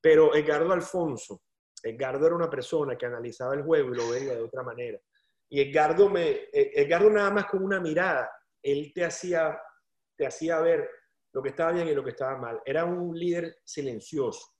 pero 0.00 0.34
Edgardo 0.34 0.72
Alfonso, 0.72 1.42
Edgardo 1.82 2.26
era 2.26 2.36
una 2.36 2.50
persona 2.50 2.96
que 2.96 3.06
analizaba 3.06 3.54
el 3.54 3.62
juego 3.62 3.94
y 3.94 3.96
lo 3.96 4.10
veía 4.10 4.34
de 4.34 4.42
otra 4.42 4.62
manera. 4.62 4.98
Y 5.48 5.60
Edgardo, 5.60 6.08
me, 6.10 6.30
eh, 6.52 6.72
Edgardo 6.74 7.10
nada 7.10 7.30
más 7.30 7.46
con 7.46 7.62
una 7.62 7.80
mirada, 7.80 8.30
él 8.62 8.92
te 8.94 9.04
hacía, 9.04 9.58
te 10.16 10.26
hacía 10.26 10.60
ver 10.60 10.88
lo 11.32 11.42
que 11.42 11.50
estaba 11.50 11.72
bien 11.72 11.88
y 11.88 11.94
lo 11.94 12.04
que 12.04 12.10
estaba 12.10 12.36
mal. 12.36 12.60
Era 12.64 12.84
un 12.84 13.18
líder 13.18 13.58
silencioso. 13.64 14.54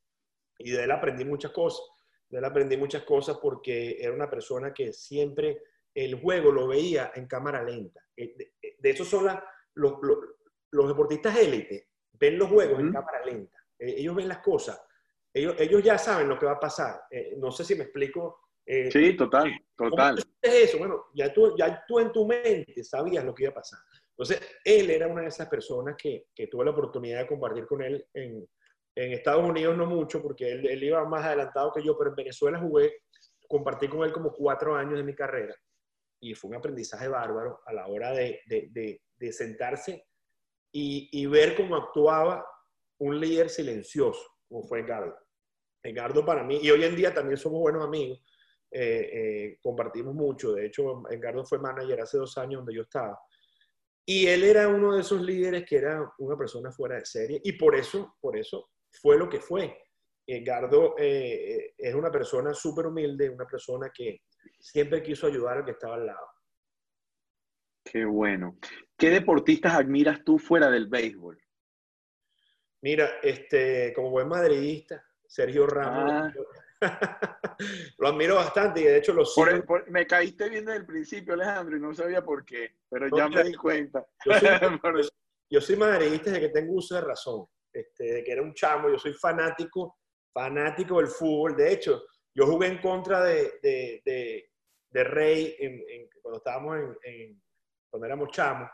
Y 0.58 0.70
de 0.70 0.84
él 0.84 0.90
aprendí 0.90 1.24
muchas 1.24 1.52
cosas. 1.52 1.86
De 2.28 2.38
él 2.38 2.44
aprendí 2.44 2.76
muchas 2.76 3.04
cosas 3.04 3.38
porque 3.40 3.96
era 4.00 4.12
una 4.12 4.28
persona 4.28 4.74
que 4.74 4.92
siempre 4.92 5.62
el 5.94 6.20
juego 6.20 6.52
lo 6.52 6.68
veía 6.68 7.12
en 7.14 7.26
cámara 7.26 7.62
lenta. 7.62 8.00
Eh, 8.16 8.34
de, 8.78 8.90
eso 8.90 9.04
son 9.04 9.26
los, 9.74 9.94
los, 10.70 10.88
deportistas 10.88 11.36
élite, 11.38 11.88
ven 12.12 12.38
los 12.38 12.48
juegos 12.48 12.80
en 12.80 12.92
cámara 12.92 13.24
lenta. 13.24 13.58
Eh, 13.78 13.94
ellos 13.98 14.14
ven 14.14 14.28
las 14.28 14.38
cosas 14.38 14.80
ellos, 15.32 15.54
ellos 15.58 15.82
ya 15.82 15.98
saben 15.98 16.28
lo 16.28 16.38
que 16.38 16.46
va 16.46 16.52
a 16.52 16.60
pasar. 16.60 17.02
Eh, 17.10 17.34
no 17.36 17.50
sé 17.50 17.64
si 17.64 17.74
me 17.74 17.84
explico. 17.84 18.40
Eh, 18.64 18.90
sí, 18.90 19.16
total, 19.16 19.50
total. 19.76 20.18
es 20.42 20.54
eso? 20.54 20.78
Bueno, 20.78 21.06
ya 21.14 21.32
tú, 21.32 21.56
ya 21.56 21.84
tú 21.86 22.00
en 22.00 22.12
tu 22.12 22.26
mente 22.26 22.84
sabías 22.84 23.24
lo 23.24 23.34
que 23.34 23.44
iba 23.44 23.52
a 23.52 23.54
pasar. 23.54 23.78
Entonces, 24.10 24.40
él 24.64 24.90
era 24.90 25.06
una 25.06 25.22
de 25.22 25.28
esas 25.28 25.48
personas 25.48 25.96
que, 25.96 26.26
que 26.34 26.48
tuve 26.48 26.64
la 26.64 26.72
oportunidad 26.72 27.20
de 27.20 27.26
compartir 27.26 27.66
con 27.66 27.82
él 27.82 28.06
en, 28.12 28.46
en 29.04 29.12
Estados 29.12 29.48
Unidos, 29.48 29.76
no 29.76 29.86
mucho, 29.86 30.20
porque 30.20 30.50
él, 30.50 30.66
él, 30.66 30.82
iba 30.82 31.04
más 31.04 31.24
adelantado 31.24 31.72
que 31.72 31.82
yo, 31.84 31.96
pero 31.96 32.10
en 32.10 32.16
Venezuela 32.16 32.58
jugué, 32.58 33.02
compartí 33.46 33.86
con 33.88 34.04
él 34.04 34.12
como 34.12 34.32
cuatro 34.32 34.74
años 34.74 34.96
de 34.96 35.04
mi 35.04 35.14
carrera. 35.14 35.54
Y 36.20 36.34
fue 36.34 36.50
un 36.50 36.56
aprendizaje 36.56 37.06
bárbaro 37.06 37.60
a 37.64 37.72
la 37.72 37.86
hora 37.86 38.10
de, 38.10 38.40
de, 38.46 39.00
de, 39.16 39.32
sentarse 39.32 40.04
y, 40.72 41.08
y, 41.12 41.26
ver 41.26 41.54
cómo 41.54 41.76
actuaba 41.76 42.44
un 42.98 43.20
líder 43.20 43.48
silencioso, 43.50 44.26
como 44.48 44.64
fue 44.64 44.82
Gardo. 44.82 45.16
Edgardo 45.80 46.24
para 46.24 46.42
mí, 46.42 46.58
y 46.60 46.68
hoy 46.72 46.82
en 46.82 46.96
día 46.96 47.14
también 47.14 47.36
somos 47.36 47.60
buenos 47.60 47.84
amigos, 47.84 48.20
eh, 48.72 49.10
eh, 49.12 49.58
compartimos 49.62 50.12
mucho, 50.12 50.52
de 50.52 50.66
hecho 50.66 51.04
Edgardo 51.08 51.44
fue 51.44 51.60
manager 51.60 52.00
hace 52.00 52.18
dos 52.18 52.36
años 52.36 52.58
donde 52.58 52.74
yo 52.74 52.82
estaba, 52.82 53.16
y 54.04 54.26
él 54.26 54.42
era 54.42 54.66
uno 54.66 54.94
de 54.94 55.02
esos 55.02 55.22
líderes 55.22 55.64
que 55.64 55.76
era 55.76 56.12
una 56.18 56.36
persona 56.36 56.72
fuera 56.72 56.96
de 56.96 57.06
serie, 57.06 57.40
y 57.44 57.52
por 57.52 57.76
eso, 57.76 58.16
por 58.20 58.36
eso 58.36 58.70
fue 58.90 59.18
lo 59.18 59.28
que 59.28 59.40
fue. 59.40 59.76
Edgardo 60.26 60.94
eh, 60.98 61.74
es 61.76 61.94
una 61.94 62.10
persona 62.10 62.52
súper 62.52 62.86
humilde, 62.86 63.30
una 63.30 63.46
persona 63.46 63.90
que 63.94 64.22
siempre 64.58 65.02
quiso 65.02 65.26
ayudar 65.26 65.58
al 65.58 65.64
que 65.64 65.70
estaba 65.70 65.94
al 65.94 66.06
lado. 66.06 66.26
Qué 67.84 68.04
bueno. 68.04 68.58
¿Qué 68.96 69.10
deportistas 69.10 69.74
admiras 69.74 70.22
tú 70.24 70.38
fuera 70.38 70.70
del 70.70 70.88
béisbol? 70.88 71.40
Mira, 72.82 73.18
este, 73.22 73.92
como 73.94 74.10
buen 74.10 74.28
madridista, 74.28 75.02
Sergio 75.26 75.66
Ramos. 75.66 76.12
Ah. 76.12 76.32
lo 77.98 78.08
admiro 78.08 78.36
bastante 78.36 78.80
y 78.80 78.84
de 78.84 78.98
hecho 78.98 79.12
lo 79.12 79.24
sigo. 79.24 79.46
me 79.88 80.06
caíste 80.06 80.48
bien 80.48 80.64
desde 80.64 80.78
el 80.78 80.86
principio, 80.86 81.34
Alejandro, 81.34 81.76
y 81.76 81.80
no 81.80 81.92
sabía 81.94 82.22
por 82.22 82.44
qué, 82.44 82.76
pero 82.88 83.08
ya 83.16 83.28
me 83.28 83.42
di 83.44 83.54
cuenta. 83.54 84.06
Yo 85.50 85.60
soy, 85.60 85.76
madridista 85.76 86.30
de 86.30 86.40
que 86.40 86.48
tengo 86.50 86.74
uso 86.74 86.94
de 86.94 87.00
razón, 87.00 87.46
este, 87.72 88.04
de 88.04 88.24
que 88.24 88.32
era 88.32 88.42
un 88.42 88.54
chamo, 88.54 88.88
yo 88.88 88.98
soy 88.98 89.14
fanático, 89.14 89.98
fanático 90.32 90.98
del 90.98 91.08
fútbol. 91.08 91.56
De 91.56 91.72
hecho, 91.72 92.02
yo 92.34 92.46
jugué 92.46 92.68
en 92.68 92.78
contra 92.78 93.22
de, 93.22 93.58
de, 93.62 94.50
de, 94.90 95.04
Rey 95.04 95.56
cuando 96.22 96.38
estábamos 96.38 96.78
en, 97.02 97.42
cuando 97.90 98.06
éramos 98.06 98.30
chamos. 98.30 98.70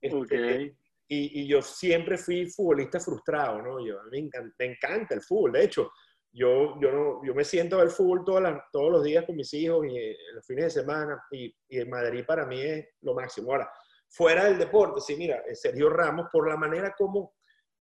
Este, 0.00 0.76
y, 1.08 1.46
yo 1.46 1.60
siempre 1.60 2.16
fui 2.16 2.46
futbolista 2.46 2.98
frustrado, 2.98 3.60
¿no? 3.60 3.84
Yo, 3.84 4.00
a 4.00 4.04
mí 4.04 4.30
me 4.58 4.66
encanta, 4.66 5.14
el 5.14 5.20
fútbol. 5.20 5.52
De 5.52 5.64
hecho, 5.64 5.92
yo, 6.32 6.80
yo, 6.80 6.90
no, 6.90 7.20
yo 7.24 7.34
me 7.34 7.44
siento 7.44 7.76
a 7.76 7.80
ver 7.80 7.90
fútbol 7.90 8.24
todos 8.24 8.90
los 8.90 9.04
días 9.04 9.24
con 9.26 9.36
mis 9.36 9.52
hijos 9.52 9.86
y 9.86 9.98
eh, 9.98 10.16
los 10.34 10.46
fines 10.46 10.64
de 10.64 10.80
semana. 10.80 11.22
Y, 11.30 11.54
y 11.68 11.80
en 11.80 11.90
Madrid 11.90 12.24
para 12.26 12.46
mí 12.46 12.60
es 12.60 12.88
lo 13.02 13.14
máximo. 13.14 13.52
Ahora, 13.52 13.70
fuera 14.08 14.44
del 14.44 14.58
deporte, 14.58 15.00
sí, 15.00 15.16
mira, 15.16 15.42
eh, 15.46 15.54
Sergio 15.54 15.90
Ramos, 15.90 16.28
por 16.32 16.48
la 16.48 16.56
manera 16.56 16.94
como 16.96 17.34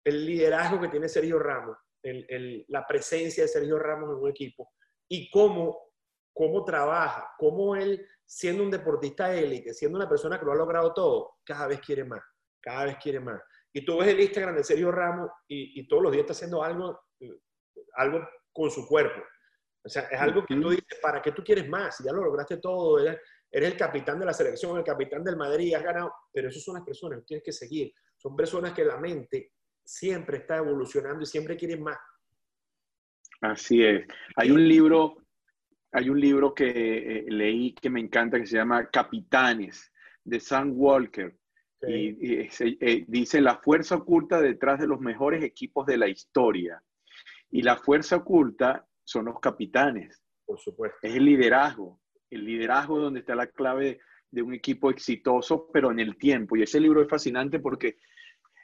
el 0.05 0.25
liderazgo 0.25 0.79
que 0.79 0.87
tiene 0.89 1.09
Sergio 1.09 1.39
Ramos, 1.39 1.77
el, 2.03 2.25
el, 2.29 2.65
la 2.69 2.87
presencia 2.87 3.43
de 3.43 3.49
Sergio 3.49 3.77
Ramos 3.79 4.11
en 4.11 4.23
un 4.23 4.29
equipo 4.29 4.71
y 5.09 5.29
cómo, 5.29 5.91
cómo 6.33 6.63
trabaja, 6.63 7.33
cómo 7.37 7.75
él, 7.75 8.07
siendo 8.25 8.63
un 8.63 8.71
deportista 8.71 9.35
élite, 9.35 9.73
siendo 9.73 9.97
una 9.97 10.07
persona 10.07 10.39
que 10.39 10.45
lo 10.45 10.53
ha 10.53 10.55
logrado 10.55 10.93
todo, 10.93 11.37
cada 11.43 11.67
vez 11.67 11.81
quiere 11.81 12.03
más 12.03 12.21
cada 12.65 12.85
vez 12.85 12.97
quiere 12.97 13.19
más. 13.19 13.39
Y 13.71 13.85
tú 13.85 13.99
ves 13.99 14.07
el 14.07 14.19
Instagram 14.19 14.55
de 14.55 14.63
Sergio 14.63 14.91
Ramos 14.91 15.29
y, 15.47 15.87
todos 15.87 16.01
los 16.01 16.11
días 16.11 16.21
está 16.21 16.33
haciendo 16.33 16.63
algo, 16.63 16.99
algo 17.95 18.27
con 18.51 18.71
su 18.71 18.87
cuerpo. 18.87 19.21
O 19.83 19.89
sea, 19.89 20.03
es 20.03 20.19
algo 20.19 20.43
que 20.45 20.55
tú 20.55 20.69
dices, 20.71 20.99
¿para 20.99 21.21
qué 21.21 21.31
tú 21.31 21.43
quieres 21.43 21.69
más? 21.69 21.99
Ya 22.03 22.11
lo 22.11 22.23
lograste 22.23 22.57
todo, 22.57 22.99
eres, 22.99 23.19
el 23.51 23.77
capitán 23.77 24.19
de 24.19 24.25
la 24.25 24.33
selección, 24.33 24.77
el 24.77 24.83
capitán 24.83 25.23
del 25.23 25.37
Madrid, 25.37 25.75
has 25.75 25.83
ganado, 25.83 26.11
pero 26.33 26.49
esas 26.49 26.63
son 26.63 26.73
las 26.75 26.83
personas 26.83 27.19
que 27.19 27.25
tienes 27.25 27.43
que 27.43 27.51
seguir. 27.51 27.93
Son 28.17 28.35
personas 28.35 28.73
que 28.73 28.83
la 28.83 28.97
mente 28.97 29.51
siempre 29.85 30.37
está 30.37 30.57
evolucionando 30.57 31.21
y 31.21 31.25
siempre 31.25 31.55
quieren 31.55 31.83
más. 31.83 31.97
Así 33.41 33.83
es. 33.83 34.07
Hay 34.35 34.51
un 34.51 34.67
libro, 34.67 35.17
hay 35.91 36.09
un 36.09 36.19
libro 36.19 36.53
que 36.53 37.19
eh, 37.19 37.25
leí 37.27 37.73
que 37.73 37.89
me 37.89 37.99
encanta 37.99 38.39
que 38.39 38.47
se 38.47 38.57
llama 38.57 38.89
Capitanes 38.89 39.91
de 40.23 40.39
Sam 40.39 40.73
Walker. 40.75 41.37
Y, 41.87 42.49
eh, 42.49 43.05
dice 43.07 43.41
la 43.41 43.57
fuerza 43.57 43.95
oculta 43.95 44.41
detrás 44.41 44.79
de 44.79 44.87
los 44.87 44.99
mejores 44.99 45.43
equipos 45.43 45.85
de 45.85 45.97
la 45.97 46.07
historia. 46.07 46.81
Y 47.51 47.61
la 47.61 47.77
fuerza 47.77 48.15
oculta 48.15 48.87
son 49.03 49.25
los 49.25 49.39
capitanes. 49.39 50.23
Por 50.45 50.59
supuesto. 50.59 50.97
Es 51.03 51.15
el 51.15 51.25
liderazgo. 51.25 52.01
El 52.31 52.43
liderazgo 52.43 52.99
donde 52.99 53.19
está 53.19 53.35
la 53.35 53.47
clave 53.47 53.99
de 54.31 54.41
un 54.41 54.55
equipo 54.55 54.89
exitoso, 54.89 55.69
pero 55.71 55.91
en 55.91 55.99
el 55.99 56.17
tiempo. 56.17 56.55
Y 56.55 56.63
ese 56.63 56.79
libro 56.79 57.03
es 57.03 57.07
fascinante 57.07 57.59
porque 57.59 57.97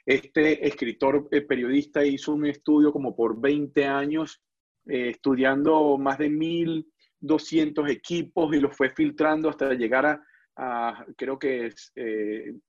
este 0.04 0.66
escritor 0.66 1.28
eh, 1.30 1.42
periodista 1.42 2.04
hizo 2.04 2.32
un 2.32 2.46
estudio 2.46 2.92
como 2.92 3.14
por 3.14 3.40
20 3.40 3.84
años, 3.86 4.42
eh, 4.86 5.10
estudiando 5.10 5.96
más 5.98 6.18
de 6.18 6.30
1.200 6.30 7.90
equipos 7.90 8.54
y 8.54 8.60
los 8.60 8.76
fue 8.76 8.90
filtrando 8.90 9.48
hasta 9.48 9.74
llegar 9.74 10.20
a, 10.56 11.06
creo 11.16 11.38
que 11.38 11.66
es 11.66 11.92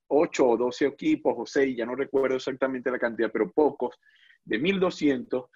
8 0.07 0.47
o 0.47 0.57
12 0.57 0.85
equipos 0.85 1.33
o 1.37 1.45
6, 1.45 1.75
ya 1.75 1.85
no 1.85 1.95
recuerdo 1.95 2.37
exactamente 2.37 2.89
la 2.89 2.99
cantidad, 2.99 3.29
pero 3.31 3.51
pocos, 3.51 3.99
de 4.45 4.59
1.200 4.59 5.47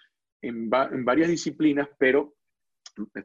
en, 0.41 0.69
en 0.71 1.05
varias 1.05 1.29
disciplinas, 1.29 1.87
pero 1.97 2.35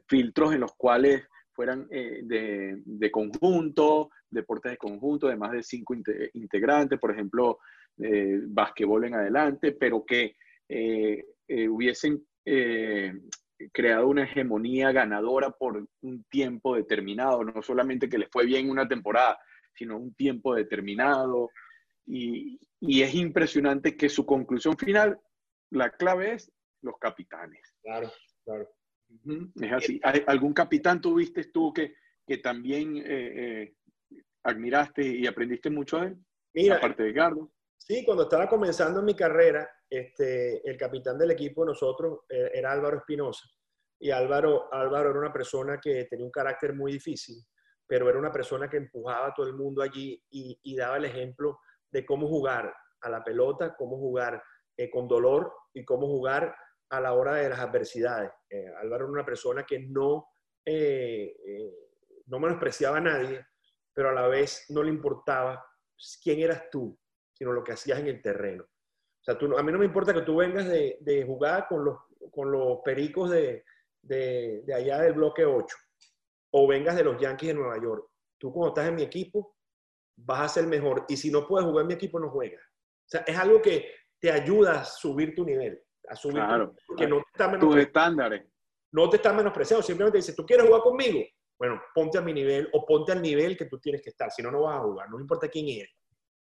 filtros 0.07 0.53
en 0.53 0.61
los 0.61 0.73
cuales 0.75 1.23
fueran 1.53 1.87
eh, 1.91 2.21
de, 2.23 3.11
conjunto, 3.11 4.09
deportes 4.29 4.71
de 4.71 4.77
conjunto, 4.77 5.27
de 5.27 5.35
más 5.35 5.51
de 5.51 5.63
cinco 5.63 5.95
integrantes, 6.33 6.99
por 6.99 7.11
ejemplo, 7.11 7.59
eh, 7.97 8.39
basquetbol 8.43 9.05
en 9.05 9.15
adelante, 9.15 9.71
pero 9.73 10.05
que 10.05 10.35
eh, 10.69 11.25
eh, 11.47 11.69
hubiesen 11.69 12.25
creado 13.71 14.09
una 14.09 14.25
hegemonía 14.25 14.91
ganadora 14.91 15.51
por 15.51 15.87
un 16.01 16.23
tiempo 16.25 16.75
determinado, 16.75 17.43
no 17.45 17.61
solamente 17.61 18.09
que 18.09 18.17
les 18.17 18.29
fue 18.29 18.45
bien 18.45 18.69
una 18.69 18.87
temporada, 18.87 19.39
sino 19.73 19.97
un 19.97 20.13
tiempo 20.13 20.53
determinado. 20.53 21.49
Y, 22.05 22.59
y 22.81 23.01
es 23.01 23.15
impresionante 23.15 23.95
que 23.95 24.09
su 24.09 24.25
conclusión 24.25 24.77
final, 24.77 25.17
la 25.69 25.89
clave 25.91 26.33
es 26.33 26.51
los 26.81 26.97
capitanes. 26.99 27.73
Claro, 27.81 28.11
claro. 28.43 28.69
Es 29.61 29.71
así. 29.71 30.01
¿Algún 30.27 30.53
capitán 30.53 30.99
tuviste 30.99 31.45
tú 31.45 31.71
que, 31.71 31.95
que 32.27 32.39
también 32.39 32.97
eh, 32.97 33.03
eh, 33.05 33.75
admiraste 34.43 35.05
y 35.05 35.27
aprendiste 35.27 35.69
mucho 35.69 35.99
de 35.99 36.07
él? 36.07 36.17
Mira, 36.53 36.75
aparte 36.75 37.03
de 37.03 37.13
Gardo. 37.13 37.52
Sí, 37.85 38.05
cuando 38.05 38.23
estaba 38.23 38.47
comenzando 38.47 39.01
mi 39.01 39.13
carrera, 39.13 39.69
este, 39.89 40.65
el 40.69 40.77
capitán 40.77 41.17
del 41.17 41.31
equipo 41.31 41.63
de 41.63 41.71
nosotros 41.71 42.19
eh, 42.29 42.49
era 42.53 42.71
Álvaro 42.71 42.95
Espinosa. 42.95 43.45
Y 43.99 44.09
Álvaro, 44.09 44.73
Álvaro 44.73 45.09
era 45.09 45.19
una 45.19 45.33
persona 45.33 45.81
que 45.81 46.05
tenía 46.05 46.25
un 46.25 46.31
carácter 46.31 46.73
muy 46.73 46.93
difícil, 46.93 47.43
pero 47.85 48.09
era 48.09 48.17
una 48.17 48.31
persona 48.31 48.69
que 48.69 48.77
empujaba 48.77 49.27
a 49.27 49.33
todo 49.33 49.47
el 49.47 49.55
mundo 49.55 49.81
allí 49.81 50.23
y, 50.29 50.75
daba 50.77 50.95
el 50.95 51.03
ejemplo 51.03 51.59
de 51.91 52.05
cómo 52.05 52.25
jugar 52.29 52.73
a 53.01 53.09
la 53.09 53.21
pelota, 53.21 53.75
cómo 53.75 53.97
jugar 53.97 54.41
con 54.89 55.09
dolor 55.09 55.53
y 55.73 55.83
cómo 55.83 56.07
jugar 56.07 56.55
a 56.89 57.01
la 57.01 57.13
hora 57.13 57.35
de 57.35 57.49
las 57.49 57.59
adversidades. 57.59 58.31
Eh, 58.49 58.71
Álvaro 58.81 59.03
era 59.03 59.11
una 59.11 59.25
persona 59.25 59.65
que 59.65 59.79
no, 59.79 60.29
eh, 60.65 61.35
eh, 61.45 61.73
no 62.27 62.39
menospreciaba 62.39 62.97
a 62.97 63.01
nadie, 63.01 63.45
pero 63.91 64.09
a 64.09 64.13
la 64.13 64.27
vez 64.27 64.67
no 64.69 64.83
le 64.83 64.89
importaba 64.89 65.65
quién 66.23 66.39
eras 66.39 66.69
tú, 66.71 66.97
sino 67.33 67.51
lo 67.51 67.63
que 67.63 67.73
hacías 67.73 67.99
en 67.99 68.07
el 68.07 68.21
terreno. 68.21 68.63
O 68.63 69.23
sea, 69.23 69.37
tú, 69.37 69.57
a 69.57 69.63
mí 69.63 69.71
no 69.71 69.79
me 69.79 69.85
importa 69.85 70.13
que 70.13 70.21
tú 70.21 70.37
vengas 70.37 70.67
de, 70.67 70.97
de 71.01 71.25
jugar 71.25 71.67
con 71.67 71.85
los, 71.85 71.97
con 72.31 72.51
los 72.51 72.79
pericos 72.83 73.29
de, 73.29 73.63
de, 74.01 74.63
de, 74.65 74.73
allá 74.73 75.01
del 75.01 75.13
bloque 75.13 75.45
8 75.45 75.75
o 76.51 76.67
vengas 76.67 76.95
de 76.95 77.03
los 77.03 77.19
Yankees 77.19 77.49
de 77.49 77.53
Nueva 77.53 77.81
York. 77.81 78.05
Tú 78.37 78.51
cuando 78.51 78.69
estás 78.69 78.89
en 78.89 78.95
mi 78.95 79.03
equipo 79.03 79.55
vas 80.17 80.41
a 80.41 80.49
ser 80.49 80.67
mejor 80.67 81.05
y 81.07 81.17
si 81.17 81.31
no 81.31 81.47
puedes 81.47 81.67
jugar 81.67 81.83
en 81.83 81.87
mi 81.87 81.93
equipo 81.93 82.19
no 82.19 82.29
juegas. 82.29 82.61
O 82.61 83.09
sea, 83.09 83.21
es 83.21 83.37
algo 83.37 83.61
que 83.61 83.89
te 84.19 84.31
ayuda 84.31 84.81
a 84.81 84.85
subir 84.85 85.33
tu 85.33 85.45
nivel 85.45 85.81
a 86.09 86.15
subir 86.15 86.35
claro, 86.35 86.75
que 86.97 87.07
no 87.07 87.17
te 87.17 87.29
está 87.31 87.59
tus 87.59 87.77
estándares. 87.77 88.43
No 88.91 89.09
te 89.09 89.17
está 89.17 89.33
menospreciando, 89.33 89.81
simplemente 89.81 90.19
dice, 90.19 90.33
¿tú 90.33 90.45
quieres 90.45 90.67
jugar 90.67 90.81
conmigo? 90.81 91.19
Bueno, 91.57 91.81
ponte 91.95 92.17
a 92.17 92.21
mi 92.21 92.33
nivel 92.33 92.69
o 92.73 92.85
ponte 92.85 93.11
al 93.11 93.21
nivel 93.21 93.57
que 93.57 93.65
tú 93.65 93.79
tienes 93.79 94.01
que 94.01 94.09
estar, 94.09 94.29
si 94.31 94.41
no, 94.43 94.51
no 94.51 94.61
vas 94.61 94.77
a 94.77 94.83
jugar, 94.83 95.09
no 95.09 95.19
importa 95.19 95.47
quién 95.47 95.67
eres. 95.67 95.93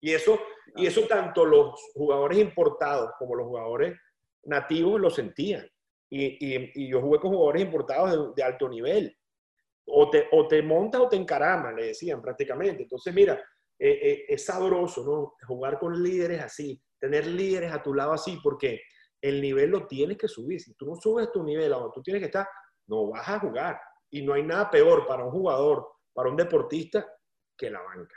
Y 0.07 0.15
eso, 0.15 0.39
y 0.77 0.87
eso 0.87 1.05
tanto 1.09 1.45
los 1.45 1.75
jugadores 1.93 2.39
importados 2.39 3.11
como 3.19 3.35
los 3.35 3.49
jugadores 3.49 3.99
nativos 4.45 5.01
lo 5.01 5.11
sentían. 5.11 5.69
Y, 6.09 6.39
y, 6.39 6.89
yo 6.89 7.01
jugué 7.01 7.19
con 7.19 7.33
jugadores 7.33 7.63
importados 7.63 8.33
de, 8.37 8.43
alto 8.45 8.69
nivel. 8.69 9.19
O 9.89 10.09
te, 10.09 10.29
o 10.31 10.47
te 10.47 10.63
montas 10.63 11.01
o 11.01 11.09
te 11.09 11.17
encaramas, 11.17 11.75
le 11.75 11.87
decían 11.87 12.23
prácticamente. 12.23 12.85
Entonces, 12.85 13.13
mira, 13.13 13.35
eh, 13.81 13.99
eh, 14.01 14.25
es 14.29 14.45
sabroso, 14.45 15.05
¿no? 15.05 15.35
Jugar 15.45 15.77
con 15.81 16.01
líderes 16.01 16.41
así, 16.41 16.81
tener 17.01 17.27
líderes 17.27 17.73
a 17.73 17.83
tu 17.83 17.93
lado 17.93 18.13
así, 18.13 18.39
porque 18.45 18.83
el 19.21 19.43
nivel 19.43 19.71
lo 19.71 19.89
tienes 19.89 20.17
que 20.17 20.29
subir. 20.29 20.61
Si 20.61 20.73
tú 20.75 20.87
no 20.87 20.95
subes 20.95 21.33
tu 21.33 21.43
nivel 21.43 21.73
a 21.73 21.79
donde 21.79 21.95
tú 21.95 22.03
tienes 22.03 22.21
que 22.21 22.27
estar, 22.27 22.47
no 22.87 23.09
vas 23.09 23.29
a 23.29 23.41
jugar. 23.41 23.81
Y 24.09 24.23
no 24.23 24.35
hay 24.35 24.45
nada 24.45 24.71
peor 24.71 25.05
para 25.05 25.25
un 25.25 25.33
jugador, 25.33 25.85
para 26.15 26.31
un 26.31 26.37
deportista, 26.37 27.05
que 27.59 27.71
la 27.71 27.83
banca. 27.83 28.15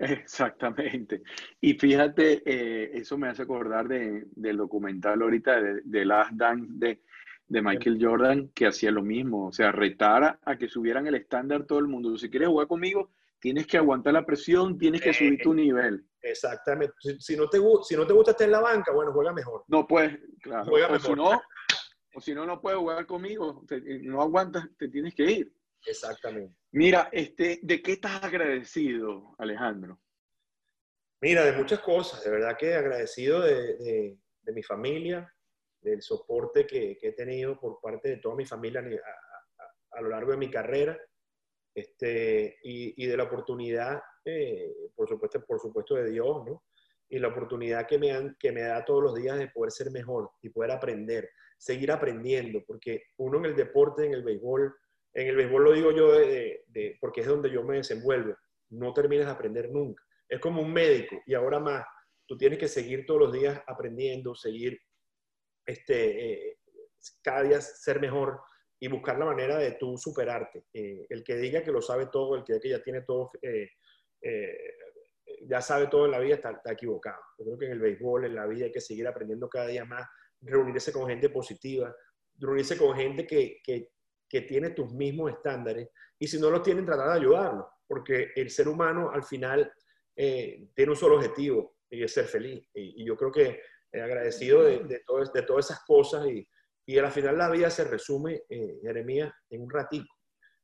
Exactamente. 0.00 1.22
Y 1.60 1.74
fíjate, 1.74 2.42
eh, 2.46 2.90
eso 2.94 3.18
me 3.18 3.28
hace 3.28 3.42
acordar 3.42 3.86
de, 3.86 4.26
del 4.34 4.56
documental 4.56 5.20
ahorita 5.20 5.60
de, 5.60 5.82
de 5.84 6.04
Last 6.06 6.32
Dance 6.32 6.72
de, 6.72 7.02
de 7.46 7.62
Michael 7.62 7.98
Jordan, 8.00 8.48
que 8.54 8.66
hacía 8.66 8.90
lo 8.90 9.02
mismo, 9.02 9.48
o 9.48 9.52
sea, 9.52 9.72
retara 9.72 10.40
a 10.44 10.56
que 10.56 10.68
subieran 10.68 11.06
el 11.06 11.16
estándar 11.16 11.64
todo 11.64 11.80
el 11.80 11.86
mundo. 11.86 12.16
Si 12.16 12.30
quieres 12.30 12.48
jugar 12.48 12.66
conmigo, 12.66 13.10
tienes 13.40 13.66
que 13.66 13.76
aguantar 13.76 14.14
la 14.14 14.24
presión, 14.24 14.78
tienes 14.78 15.02
que 15.02 15.12
subir 15.12 15.38
tu 15.42 15.52
nivel. 15.52 16.06
Exactamente. 16.22 16.94
Si, 17.18 17.36
no 17.36 17.48
te, 17.48 17.58
si 17.82 17.94
no 17.94 18.06
te 18.06 18.12
gusta 18.14 18.30
estar 18.30 18.46
en 18.46 18.52
la 18.52 18.60
banca, 18.60 18.92
bueno, 18.92 19.12
juega 19.12 19.34
mejor. 19.34 19.64
No 19.68 19.86
puedes, 19.86 20.18
claro. 20.40 20.64
Juega 20.64 20.88
o 20.88 20.98
Si 20.98 21.12
no, 21.12 21.42
o 22.14 22.20
si 22.20 22.34
no, 22.34 22.46
no 22.46 22.60
puedes 22.60 22.78
jugar 22.78 23.04
conmigo, 23.04 23.64
no 24.02 24.22
aguantas, 24.22 24.66
te 24.78 24.88
tienes 24.88 25.14
que 25.14 25.30
ir. 25.30 25.52
Exactamente. 25.86 26.54
Mira, 26.72 27.08
este, 27.12 27.60
¿de 27.62 27.82
qué 27.82 27.92
estás 27.92 28.22
agradecido, 28.22 29.34
Alejandro? 29.38 30.00
Mira, 31.20 31.44
de 31.44 31.52
muchas 31.52 31.80
cosas. 31.80 32.24
De 32.24 32.30
verdad 32.30 32.56
que 32.58 32.74
agradecido 32.74 33.40
de, 33.40 33.76
de, 33.76 34.52
mi 34.52 34.62
familia, 34.62 35.32
del 35.80 36.02
soporte 36.02 36.66
que, 36.66 36.96
que, 36.98 37.08
he 37.08 37.12
tenido 37.12 37.58
por 37.58 37.80
parte 37.80 38.08
de 38.08 38.16
toda 38.16 38.34
mi 38.34 38.44
familia 38.44 38.80
a, 38.80 39.98
a 39.98 40.00
lo 40.00 40.08
largo 40.08 40.32
de 40.32 40.38
mi 40.38 40.50
carrera 40.50 40.98
este, 41.74 42.58
y, 42.62 43.04
y, 43.04 43.06
de 43.06 43.16
la 43.16 43.24
oportunidad, 43.24 44.02
eh, 44.24 44.90
por, 44.94 45.08
supuesto, 45.08 45.44
por 45.44 45.60
supuesto, 45.60 45.94
de 45.94 46.10
Dios, 46.10 46.44
¿no? 46.46 46.64
Y 47.08 47.18
la 47.18 47.28
oportunidad 47.28 47.86
que 47.86 47.98
me, 47.98 48.12
han, 48.12 48.36
que 48.38 48.52
me 48.52 48.62
da 48.62 48.84
todos 48.84 49.02
los 49.02 49.14
días 49.14 49.38
de 49.38 49.48
poder 49.48 49.70
ser 49.72 49.90
mejor 49.90 50.30
y 50.42 50.50
poder 50.50 50.72
aprender, 50.72 51.30
seguir 51.58 51.90
aprendiendo, 51.92 52.62
porque 52.66 53.04
uno 53.18 53.38
en 53.38 53.46
el 53.46 53.56
deporte, 53.56 54.04
en 54.04 54.14
el 54.14 54.22
béisbol, 54.22 54.74
en 55.14 55.28
el 55.28 55.36
béisbol 55.36 55.64
lo 55.64 55.72
digo 55.72 55.90
yo 55.92 56.12
porque 57.00 57.22
es 57.22 57.26
donde 57.26 57.50
yo 57.50 57.62
me 57.64 57.76
desenvuelvo, 57.76 58.36
no 58.70 58.92
terminas 58.92 59.26
de 59.26 59.32
aprender 59.32 59.70
nunca. 59.70 60.02
Es 60.28 60.40
como 60.40 60.62
un 60.62 60.72
médico 60.72 61.20
y 61.26 61.34
ahora 61.34 61.58
más, 61.58 61.84
tú 62.26 62.36
tienes 62.36 62.58
que 62.58 62.68
seguir 62.68 63.04
todos 63.06 63.20
los 63.20 63.32
días 63.32 63.60
aprendiendo, 63.66 64.34
seguir 64.34 64.80
este, 65.66 66.50
eh, 66.50 66.58
cada 67.22 67.42
día 67.42 67.60
ser 67.60 68.00
mejor 68.00 68.40
y 68.78 68.88
buscar 68.88 69.18
la 69.18 69.26
manera 69.26 69.58
de 69.58 69.72
tú 69.72 69.96
superarte. 69.98 70.64
Eh, 70.72 71.06
el 71.08 71.22
que 71.22 71.36
diga 71.36 71.62
que 71.62 71.70
lo 71.70 71.82
sabe 71.82 72.06
todo, 72.06 72.36
el 72.36 72.44
que 72.44 72.54
diga 72.54 72.78
ya 72.78 72.82
tiene 72.82 73.02
todo, 73.02 73.30
eh, 73.42 73.68
eh, 74.22 74.74
ya 75.46 75.60
sabe 75.60 75.88
todo 75.88 76.06
en 76.06 76.12
la 76.12 76.18
vida, 76.18 76.36
está, 76.36 76.60
equivocado. 76.66 77.20
Yo 77.38 77.44
creo 77.44 77.58
que 77.58 77.66
en 77.66 77.72
el 77.72 77.80
béisbol, 77.80 78.24
en 78.24 78.34
la 78.34 78.46
vida, 78.46 78.66
hay 78.66 78.72
que 78.72 78.80
seguir 78.80 79.06
aprendiendo 79.06 79.48
cada 79.48 79.66
día 79.66 79.84
más, 79.84 80.06
reunirse 80.40 80.92
con 80.92 81.06
gente 81.08 81.28
positiva, 81.28 81.94
reunirse 82.38 82.78
con 82.78 82.96
gente 82.96 83.26
que, 83.26 83.90
que 84.30 84.42
tiene 84.42 84.70
tus 84.70 84.90
mismos 84.94 85.32
estándares 85.32 85.88
y 86.18 86.26
si 86.26 86.40
no 86.40 86.50
los 86.50 86.62
tienen, 86.62 86.86
tratar 86.86 87.08
de 87.08 87.18
ayudarlos, 87.18 87.66
porque 87.86 88.30
el 88.36 88.48
ser 88.48 88.68
humano 88.68 89.10
al 89.10 89.24
final 89.24 89.70
tiene 90.14 90.90
un 90.90 90.96
solo 90.96 91.16
objetivo 91.16 91.76
y 91.88 92.02
es 92.02 92.12
ser 92.12 92.26
feliz. 92.26 92.68
Y, 92.74 93.04
yo 93.04 93.16
creo 93.16 93.32
que 93.32 93.60
agradecido 93.92 94.62
de, 94.62 94.80
de, 94.80 95.00
todo, 95.00 95.24
de 95.24 95.42
todas 95.42 95.64
esas 95.64 95.82
cosas 95.84 96.26
y, 96.26 96.46
y 96.90 96.98
al 96.98 97.12
final 97.12 97.38
la 97.38 97.48
vida 97.48 97.70
se 97.70 97.84
resume, 97.84 98.42
eh, 98.48 98.80
Jeremías, 98.82 99.32
en 99.50 99.62
un 99.62 99.70
ratito. 99.70 100.12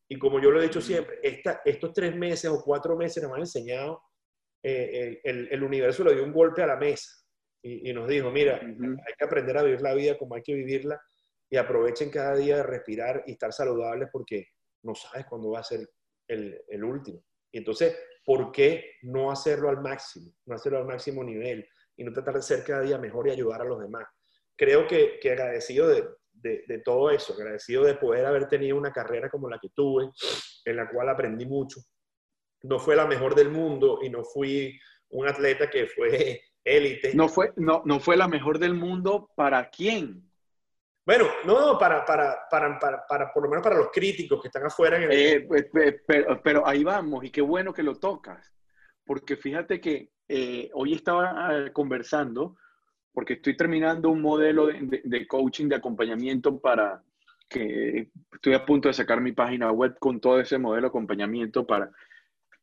Y 0.09 0.19
como 0.19 0.41
yo 0.41 0.51
lo 0.51 0.61
he 0.61 0.65
dicho 0.65 0.81
siempre, 0.81 1.21
esta, 1.23 1.63
estos 1.65 1.93
tres 1.93 2.17
meses 2.17 2.51
o 2.51 2.63
cuatro 2.65 2.97
meses 2.97 3.23
nos 3.23 3.33
han 3.33 3.41
enseñado, 3.41 4.03
eh, 4.61 5.21
el, 5.23 5.49
el, 5.53 5.63
universo 5.63 6.03
le 6.03 6.15
dio 6.15 6.25
un 6.25 6.33
golpe 6.33 6.63
a 6.63 6.67
la 6.67 6.77
mesa 6.77 7.09
y, 7.63 7.91
y 7.91 7.93
nos 7.93 8.09
dijo, 8.09 8.33
mira, 8.33 8.61
hay 8.61 9.15
que 9.17 9.25
aprender 9.25 9.57
a 9.57 9.63
vivir 9.63 9.81
la 9.83 9.95
vida 9.95 10.19
como 10.19 10.35
hay 10.35 10.43
que 10.43 10.55
vivirla 10.55 11.01
y 11.51 11.57
aprovechen 11.57 12.11
cada 12.11 12.35
día 12.35 12.57
de 12.57 12.63
respirar 12.63 13.23
y 13.27 13.33
estar 13.33 13.53
saludables 13.53 14.09
porque 14.13 14.49
no 14.83 14.95
sabes 14.95 15.27
cuándo 15.27 15.51
va 15.51 15.61
a 15.61 15.65
ser 15.65 15.89
el, 16.29 16.61
el 16.69 16.85
último. 16.85 17.23
Y 17.53 17.59
entonces, 17.59 17.97
¿por 18.25 18.53
qué 18.53 18.97
no 19.03 19.31
hacerlo 19.31 19.69
al 19.69 19.81
máximo? 19.81 20.33
No 20.45 20.57
hacerlo 20.57 20.79
al 20.79 20.87
máximo 20.87 21.23
nivel 21.23 21.67
y 21.97 22.05
no 22.05 22.13
tratar 22.13 22.35
de 22.35 22.43
ser 22.43 22.65
cada 22.65 22.83
día 22.83 22.99
mejor 22.99 23.29
y 23.29 23.31
ayudar 23.31 23.63
a 23.63 23.65
los 23.65 23.81
demás 23.81 24.07
creo 24.57 24.87
que, 24.87 25.19
que 25.21 25.33
agradecido 25.33 25.89
de, 25.89 26.05
de, 26.33 26.79
todo 26.85 27.11
eso, 27.11 27.35
agradecido 27.35 27.85
de 27.85 27.95
poder 27.95 28.25
haber 28.25 28.49
tenido 28.49 28.77
una 28.77 28.93
carrera 28.93 29.29
como 29.29 29.49
la 29.49 29.59
que 29.59 29.69
tuve, 29.75 30.11
en 30.65 30.77
la 30.77 30.89
cual 30.89 31.09
aprendí 31.09 31.47
mucho. 31.47 31.81
No 32.63 32.79
fue 32.79 32.97
la 32.97 33.07
mejor 33.07 33.35
del 33.35 33.51
mundo 33.51 34.01
y 34.03 34.11
no 34.11 34.25
fui 34.25 34.79
un 35.11 35.29
atleta 35.29 35.69
que 35.69 35.87
fue 35.87 36.41
élite. 36.65 37.15
No 37.15 37.29
fue, 37.29 37.53
no, 37.57 37.83
no 37.85 38.01
fue 38.01 38.17
la 38.17 38.29
mejor 38.29 38.59
del 38.59 38.75
mundo 38.75 39.29
para 39.37 39.71
quién. 39.71 40.26
Bueno, 41.07 41.27
no, 41.45 41.79
para, 41.79 42.05
para, 42.05 42.49
para, 42.51 43.07
para, 43.07 43.33
por 43.33 43.45
lo 43.45 43.49
menos 43.49 43.63
para 43.63 43.77
los 43.77 43.91
críticos 43.93 44.43
que 44.43 44.49
están 44.49 44.67
afuera. 44.67 44.99
Eh, 45.09 45.45
pues, 45.47 45.69
pues, 45.71 46.03
pero, 46.05 46.43
pero, 46.43 46.67
ahí 46.67 46.83
vamos, 46.83 47.25
y 47.25 47.31
qué 47.31 47.41
bueno 47.41 47.73
que 47.73 47.85
lo 47.85 47.95
tocas, 47.95 48.53
porque 49.05 49.37
fíjate 49.37 49.81
que 49.81 50.11
eh, 50.29 50.69
hoy 50.75 50.95
estaba 50.95 51.31
ah, 51.37 51.73
conversando, 51.73 52.57
porque 53.13 53.35
estoy 53.35 53.57
terminando 53.57 54.11
un 54.11 54.21
modelo 54.21 54.67
de, 54.67 55.01
de, 55.05 55.27
coaching, 55.29 55.69
de 55.69 55.77
acompañamiento 55.77 56.59
para 56.61 57.01
que 57.49 58.11
estoy 58.33 58.55
a 58.55 58.67
punto 58.67 58.89
de 58.89 58.95
sacar 58.95 59.21
mi 59.21 59.31
página 59.31 59.71
web 59.71 59.97
con 60.01 60.21
todo 60.21 60.41
ese 60.41 60.59
modelo 60.59 60.83
de 60.83 60.89
acompañamiento 60.89 61.65
para, 61.65 61.89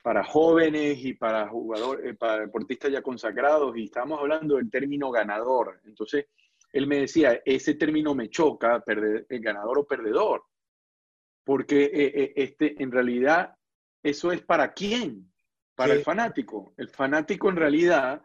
para 0.03 0.21
jóvenes 0.25 0.97
y 1.01 1.13
para 1.13 1.47
jugadores, 1.47 2.07
eh, 2.07 2.13
para 2.13 2.41
deportistas 2.41 2.91
ya 2.91 3.01
consagrados, 3.01 3.77
y 3.77 3.85
estábamos 3.85 4.19
hablando 4.19 4.57
del 4.57 4.69
término 4.69 5.11
ganador. 5.11 5.79
Entonces, 5.85 6.25
él 6.73 6.87
me 6.87 6.97
decía, 6.97 7.39
ese 7.45 7.75
término 7.75 8.15
me 8.15 8.29
choca, 8.29 8.79
perder, 8.81 9.27
el 9.29 9.39
ganador 9.41 9.77
o 9.79 9.87
perdedor, 9.87 10.43
porque 11.45 11.85
eh, 11.85 12.11
eh, 12.15 12.33
este, 12.35 12.81
en 12.81 12.91
realidad 12.91 13.55
eso 14.01 14.31
es 14.31 14.41
para 14.41 14.73
quién, 14.73 15.31
para 15.75 15.93
el 15.93 16.03
fanático. 16.03 16.73
El 16.77 16.89
fanático 16.89 17.49
en 17.49 17.55
realidad 17.55 18.21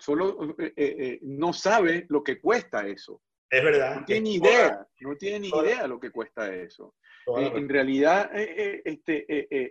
solo 0.00 0.54
eh, 0.58 1.18
no 1.22 1.52
sabe 1.52 2.06
lo 2.10 2.22
que 2.22 2.40
cuesta 2.40 2.86
eso. 2.86 3.22
Es 3.48 3.64
verdad. 3.64 4.00
No 4.00 4.04
tiene 4.04 4.20
ni 4.20 4.34
idea, 4.34 4.86
no 5.00 5.16
tiene 5.16 5.40
ni 5.40 5.48
idea 5.48 5.86
lo 5.86 5.98
que 5.98 6.10
cuesta 6.10 6.54
eso. 6.54 6.94
en 7.26 7.68
realidad, 7.68 8.30
este, 8.34 9.66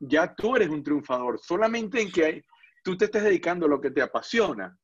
ya 0.00 0.34
tú 0.34 0.56
eres 0.56 0.68
un 0.70 0.82
triunfador, 0.82 1.38
solamente 1.40 2.00
en 2.00 2.10
que 2.10 2.44
tú 2.82 2.96
te 2.96 3.06
estés 3.06 3.24
dedicando 3.24 3.66
a 3.66 3.68
lo 3.68 3.80
que 3.80 3.90
te 3.90 4.00
apasiona 4.00 4.76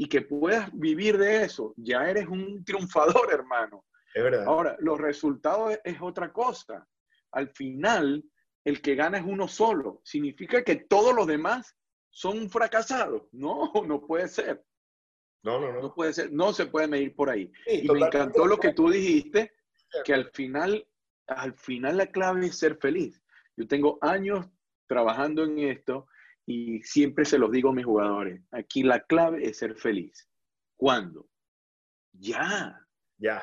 y 0.00 0.08
que 0.08 0.22
puedas 0.22 0.70
vivir 0.72 1.18
de 1.18 1.44
eso, 1.44 1.74
ya 1.76 2.08
eres 2.08 2.26
un 2.26 2.64
triunfador, 2.64 3.30
hermano. 3.30 3.84
Es 4.14 4.22
verdad. 4.22 4.44
Ahora, 4.46 4.74
los 4.80 4.98
resultados 4.98 5.78
es, 5.84 6.00
otra 6.00 6.32
cosa. 6.32 6.88
Al 7.32 7.50
final, 7.50 8.24
el 8.64 8.80
que 8.80 8.94
gana 8.94 9.18
es 9.18 9.24
uno 9.26 9.46
solo. 9.46 10.00
¿Significa 10.02 10.64
que 10.64 10.76
todos 10.76 11.14
los 11.14 11.26
demás 11.26 11.76
son 12.08 12.48
fracasados? 12.48 13.24
No, 13.32 13.70
no 13.86 14.00
puede 14.00 14.28
ser. 14.28 14.64
No, 15.42 15.60
no, 15.60 15.70
no. 15.70 15.82
No 15.82 15.94
puede 15.94 16.14
ser, 16.14 16.32
no 16.32 16.54
se 16.54 16.64
puede 16.64 16.88
medir 16.88 17.14
por 17.14 17.28
ahí. 17.28 17.52
y 17.66 17.86
me 17.90 18.00
encantó 18.00 18.46
lo 18.46 18.56
que 18.56 18.72
tú 18.72 18.88
dijiste, 18.88 19.52
que 20.02 20.14
al 20.14 20.30
final, 20.30 20.88
al 21.26 21.52
final 21.52 21.98
la 21.98 22.06
clave 22.06 22.46
es 22.46 22.56
ser 22.56 22.78
feliz. 22.78 23.22
Yo 23.54 23.68
tengo 23.68 23.98
años 24.00 24.46
trabajando 24.86 25.44
en 25.44 25.58
esto 25.58 26.06
y 26.46 26.82
siempre 26.82 27.24
se 27.24 27.38
los 27.38 27.50
digo 27.50 27.70
a 27.70 27.74
mis 27.74 27.84
jugadores, 27.84 28.42
aquí 28.50 28.82
la 28.82 29.00
clave 29.00 29.46
es 29.48 29.58
ser 29.58 29.76
feliz. 29.76 30.28
¿Cuándo? 30.76 31.28
Ya. 32.12 32.86
Ya. 33.18 33.42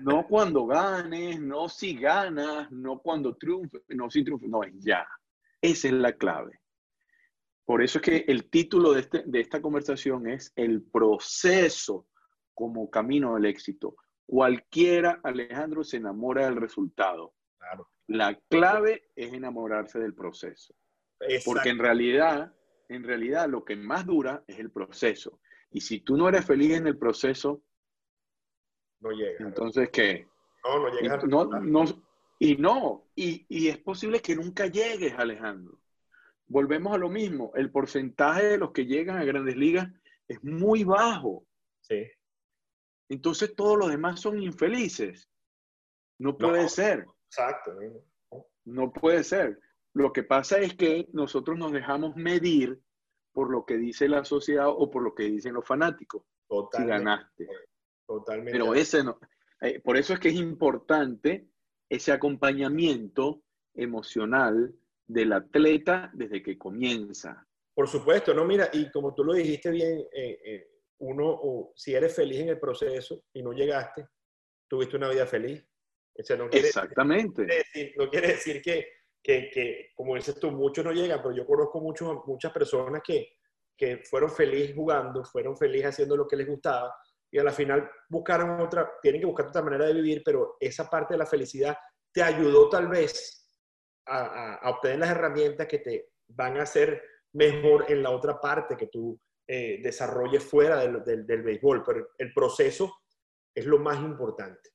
no 0.00 0.26
cuando 0.28 0.66
ganes, 0.66 1.40
no 1.40 1.68
si 1.68 1.96
ganas, 1.96 2.70
no 2.72 2.98
cuando 3.00 3.36
triunfes, 3.36 3.82
no 3.88 4.10
si 4.10 4.24
triunfes, 4.24 4.48
no, 4.48 4.62
es 4.62 4.72
ya. 4.78 5.06
Esa 5.60 5.88
es 5.88 5.94
la 5.94 6.12
clave. 6.12 6.60
Por 7.64 7.82
eso 7.82 7.98
es 7.98 8.04
que 8.04 8.24
el 8.28 8.48
título 8.48 8.92
de, 8.92 9.00
este, 9.00 9.22
de 9.26 9.40
esta 9.40 9.60
conversación 9.60 10.28
es 10.28 10.52
El 10.54 10.82
proceso 10.82 12.06
como 12.54 12.88
camino 12.90 13.36
al 13.36 13.44
éxito. 13.44 13.96
Cualquiera, 14.24 15.20
Alejandro, 15.22 15.84
se 15.84 15.98
enamora 15.98 16.46
del 16.46 16.56
resultado. 16.56 17.34
Claro. 17.58 17.90
La 18.08 18.38
clave 18.48 19.10
es 19.16 19.32
enamorarse 19.32 19.98
del 19.98 20.14
proceso. 20.14 20.74
Porque 21.44 21.70
en 21.70 21.78
realidad, 21.78 22.54
en 22.88 23.04
realidad 23.04 23.48
lo 23.48 23.64
que 23.64 23.76
más 23.76 24.06
dura 24.06 24.44
es 24.46 24.58
el 24.58 24.70
proceso. 24.70 25.40
Y 25.70 25.80
si 25.80 26.00
tú 26.00 26.16
no 26.16 26.28
eres 26.28 26.44
feliz 26.44 26.72
en 26.72 26.86
el 26.86 26.98
proceso, 26.98 27.62
no 29.00 29.10
llega. 29.10 29.46
Entonces, 29.46 29.90
¿qué? 29.90 30.28
No, 30.64 30.78
no 30.78 30.88
llega. 30.88 31.16
No, 31.26 31.44
no, 31.44 31.84
y 32.38 32.56
no, 32.56 33.08
y, 33.14 33.46
y 33.48 33.68
es 33.68 33.78
posible 33.78 34.20
que 34.20 34.36
nunca 34.36 34.66
llegues, 34.66 35.14
Alejandro. 35.14 35.80
Volvemos 36.48 36.94
a 36.94 36.98
lo 36.98 37.08
mismo, 37.08 37.52
el 37.54 37.70
porcentaje 37.70 38.46
de 38.46 38.58
los 38.58 38.72
que 38.72 38.86
llegan 38.86 39.16
a 39.18 39.24
grandes 39.24 39.56
ligas 39.56 39.88
es 40.28 40.42
muy 40.44 40.84
bajo. 40.84 41.46
Sí. 41.80 42.06
Entonces 43.08 43.54
todos 43.54 43.78
los 43.78 43.88
demás 43.88 44.20
son 44.20 44.40
infelices. 44.40 45.30
No 46.18 46.36
puede 46.36 46.68
ser. 46.68 47.06
Exacto. 47.26 47.72
No 48.64 48.92
puede 48.92 49.24
ser. 49.24 49.60
Lo 49.96 50.12
que 50.12 50.24
pasa 50.24 50.58
es 50.58 50.74
que 50.74 51.08
nosotros 51.14 51.56
nos 51.56 51.72
dejamos 51.72 52.16
medir 52.16 52.78
por 53.32 53.50
lo 53.50 53.64
que 53.64 53.78
dice 53.78 54.10
la 54.10 54.26
sociedad 54.26 54.68
o 54.68 54.90
por 54.90 55.02
lo 55.02 55.14
que 55.14 55.22
dicen 55.22 55.54
los 55.54 55.66
fanáticos. 55.66 56.22
Totalmente. 56.46 56.76
Si 56.76 56.86
ganaste. 56.86 57.48
Totalmente. 58.06 58.52
Pero 58.52 58.74
ese 58.74 59.02
no. 59.02 59.18
Eh, 59.62 59.80
por 59.80 59.96
eso 59.96 60.12
es 60.12 60.20
que 60.20 60.28
es 60.28 60.34
importante 60.34 61.48
ese 61.88 62.12
acompañamiento 62.12 63.42
emocional 63.74 64.74
del 65.06 65.32
atleta 65.32 66.10
desde 66.12 66.42
que 66.42 66.58
comienza. 66.58 67.48
Por 67.74 67.88
supuesto, 67.88 68.34
no, 68.34 68.44
mira, 68.44 68.68
y 68.74 68.90
como 68.90 69.14
tú 69.14 69.24
lo 69.24 69.32
dijiste 69.32 69.70
bien, 69.70 70.00
eh, 70.12 70.38
eh, 70.44 70.68
uno, 70.98 71.72
si 71.74 71.94
eres 71.94 72.14
feliz 72.14 72.40
en 72.40 72.50
el 72.50 72.60
proceso 72.60 73.24
y 73.32 73.42
no 73.42 73.54
llegaste, 73.54 74.06
tuviste 74.68 74.98
una 74.98 75.08
vida 75.08 75.26
feliz. 75.26 75.64
Exactamente. 76.14 77.46
no 77.96 78.10
quiere 78.10 78.28
decir 78.28 78.60
que, 78.60 78.95
que, 79.22 79.90
como 79.94 80.14
dices 80.14 80.38
tú, 80.38 80.50
muchos 80.50 80.84
no 80.84 80.92
llegan, 80.92 81.20
pero 81.20 81.34
yo 81.34 81.46
conozco 81.46 81.80
muchos, 81.80 82.24
muchas 82.26 82.52
personas 82.52 83.02
que, 83.04 83.28
que 83.76 83.98
fueron 83.98 84.30
felices 84.30 84.74
jugando, 84.74 85.24
fueron 85.24 85.56
felices 85.56 85.88
haciendo 85.88 86.16
lo 86.16 86.26
que 86.26 86.36
les 86.36 86.46
gustaba 86.46 86.94
y 87.30 87.38
a 87.38 87.44
la 87.44 87.52
final 87.52 87.90
buscaron 88.08 88.60
otra, 88.60 88.92
tienen 89.02 89.20
que 89.20 89.26
buscar 89.26 89.48
otra 89.48 89.62
manera 89.62 89.86
de 89.86 89.94
vivir, 89.94 90.22
pero 90.24 90.56
esa 90.60 90.88
parte 90.88 91.14
de 91.14 91.18
la 91.18 91.26
felicidad 91.26 91.76
te 92.12 92.22
ayudó 92.22 92.68
tal 92.68 92.88
vez 92.88 93.46
a, 94.06 94.56
a, 94.56 94.70
obtener 94.70 95.00
las 95.00 95.10
herramientas 95.10 95.66
que 95.66 95.78
te 95.78 96.08
van 96.28 96.56
a 96.56 96.62
hacer 96.62 97.02
mejor 97.32 97.86
en 97.88 98.02
la 98.02 98.10
otra 98.10 98.40
parte 98.40 98.76
que 98.76 98.86
tú 98.86 99.20
eh, 99.46 99.80
desarrolles 99.82 100.42
fuera 100.42 100.78
del, 100.78 101.04
del, 101.04 101.26
del 101.26 101.42
béisbol, 101.42 101.82
pero 101.84 102.08
el 102.16 102.32
proceso 102.32 102.94
es 103.54 103.66
lo 103.66 103.78
más 103.78 103.98
importante. 103.98 104.70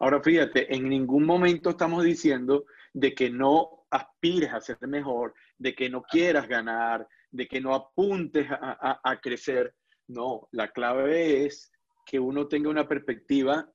Ahora 0.00 0.22
fíjate, 0.22 0.74
en 0.74 0.88
ningún 0.88 1.24
momento 1.24 1.70
estamos 1.70 2.04
diciendo 2.04 2.64
de 2.98 3.14
que 3.14 3.30
no 3.30 3.86
aspires 3.90 4.52
a 4.52 4.60
ser 4.60 4.76
mejor, 4.88 5.32
de 5.56 5.72
que 5.72 5.88
no 5.88 6.02
quieras 6.02 6.48
ganar, 6.48 7.06
de 7.30 7.46
que 7.46 7.60
no 7.60 7.72
apuntes 7.72 8.48
a, 8.50 9.20
crecer. 9.22 9.72
No, 10.08 10.48
la 10.50 10.72
clave 10.72 11.46
es 11.46 11.70
que 12.04 12.18
uno 12.18 12.48
tenga 12.48 12.70
una 12.70 12.88
perspectiva 12.88 13.70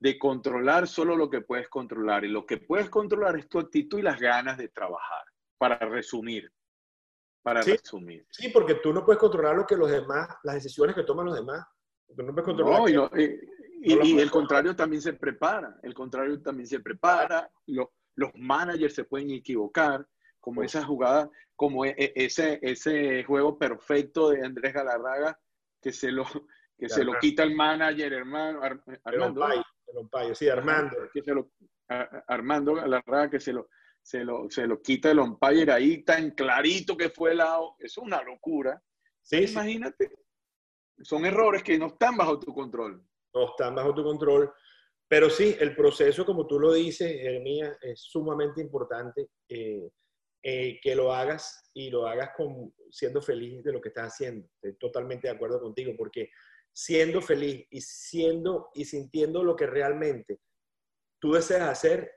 de 0.00 0.18
controlar 0.18 0.88
solo 0.88 1.16
lo 1.16 1.28
que 1.28 1.42
puedes 1.42 1.68
controlar. 1.68 2.24
Y 2.24 2.28
lo 2.28 2.46
que 2.46 2.56
puedes 2.56 2.88
controlar 2.88 3.36
es 3.36 3.46
tu 3.46 3.58
actitud 3.58 3.98
y 3.98 4.02
las 4.02 4.18
ganas 4.18 4.56
de 4.56 4.68
trabajar, 4.68 5.24
para 5.58 5.76
resumir. 5.76 6.50
Para 7.42 7.60
resumir. 7.60 8.26
Sí, 8.30 8.48
porque 8.48 8.76
tú 8.76 8.90
no 8.94 9.04
puedes 9.04 9.20
controlar 9.20 9.54
lo 9.54 9.66
que 9.66 9.76
los 9.76 9.90
demás, 9.90 10.28
las 10.44 10.54
decisiones 10.54 10.94
que 10.94 11.04
toman 11.04 11.26
los 11.26 11.34
demás. 11.34 11.62
Tú 12.16 12.22
no 12.22 12.32
puedes 12.32 12.46
controlar. 12.46 12.88
y, 12.88 14.18
el 14.18 14.30
contrario 14.30 14.74
también 14.74 15.02
se 15.02 15.12
prepara. 15.12 15.78
El 15.82 15.92
contrario 15.92 16.40
también 16.40 16.66
se 16.66 16.80
prepara. 16.80 17.50
Lo, 17.66 17.92
los 18.16 18.30
managers 18.34 18.94
se 18.94 19.04
pueden 19.04 19.30
equivocar, 19.30 20.06
como 20.40 20.62
esa 20.62 20.84
jugada, 20.84 21.30
como 21.56 21.84
e, 21.84 21.94
e, 21.96 22.12
ese, 22.14 22.58
ese 22.62 23.24
juego 23.24 23.58
perfecto 23.58 24.30
de 24.30 24.44
Andrés 24.44 24.72
Galarraga, 24.74 25.38
que 25.80 25.92
se 25.92 26.12
lo, 26.12 26.24
que 26.78 26.88
se 26.88 27.04
lo 27.04 27.18
quita 27.18 27.42
el 27.42 27.54
manager, 27.54 28.12
hermano, 28.12 28.60
Armando. 29.04 29.46
sí, 30.34 30.48
Armando. 30.48 30.96
Que 31.12 31.22
se 31.22 31.34
lo, 31.34 31.50
Armando 31.88 32.74
Galarraga, 32.74 33.30
que 33.30 33.40
se 33.40 33.52
lo, 33.52 33.68
se 34.02 34.24
lo, 34.24 34.50
se 34.50 34.66
lo 34.66 34.82
quita 34.82 35.10
el 35.10 35.18
umpire 35.18 35.72
ahí 35.72 36.04
tan 36.04 36.32
clarito 36.32 36.96
que 36.96 37.10
fue 37.10 37.32
el 37.32 37.38
lado. 37.38 37.76
Es 37.78 37.96
una 37.96 38.22
locura. 38.22 38.80
Sí, 39.22 39.44
Imagínate. 39.50 40.10
Son 41.02 41.24
errores 41.24 41.62
que 41.62 41.78
no 41.78 41.86
están 41.86 42.16
bajo 42.16 42.38
tu 42.38 42.54
control. 42.54 43.02
No 43.34 43.48
están 43.48 43.74
bajo 43.74 43.94
tu 43.94 44.04
control. 44.04 44.52
Pero 45.14 45.30
sí, 45.30 45.54
el 45.60 45.76
proceso, 45.76 46.26
como 46.26 46.44
tú 46.44 46.58
lo 46.58 46.72
dices, 46.72 47.08
Jeremías, 47.08 47.78
es 47.80 48.00
sumamente 48.00 48.60
importante 48.60 49.28
eh, 49.48 49.88
eh, 50.42 50.80
que 50.82 50.96
lo 50.96 51.12
hagas 51.12 51.70
y 51.72 51.88
lo 51.88 52.08
hagas 52.08 52.30
con, 52.36 52.74
siendo 52.90 53.22
feliz 53.22 53.62
de 53.62 53.72
lo 53.72 53.80
que 53.80 53.90
estás 53.90 54.08
haciendo. 54.08 54.48
Estoy 54.56 54.76
totalmente 54.76 55.28
de 55.28 55.34
acuerdo 55.34 55.60
contigo, 55.60 55.92
porque 55.96 56.30
siendo 56.72 57.22
feliz 57.22 57.64
y 57.70 57.80
siendo 57.80 58.70
y 58.74 58.86
sintiendo 58.86 59.44
lo 59.44 59.54
que 59.54 59.68
realmente 59.68 60.40
tú 61.20 61.34
deseas 61.34 61.68
hacer, 61.68 62.10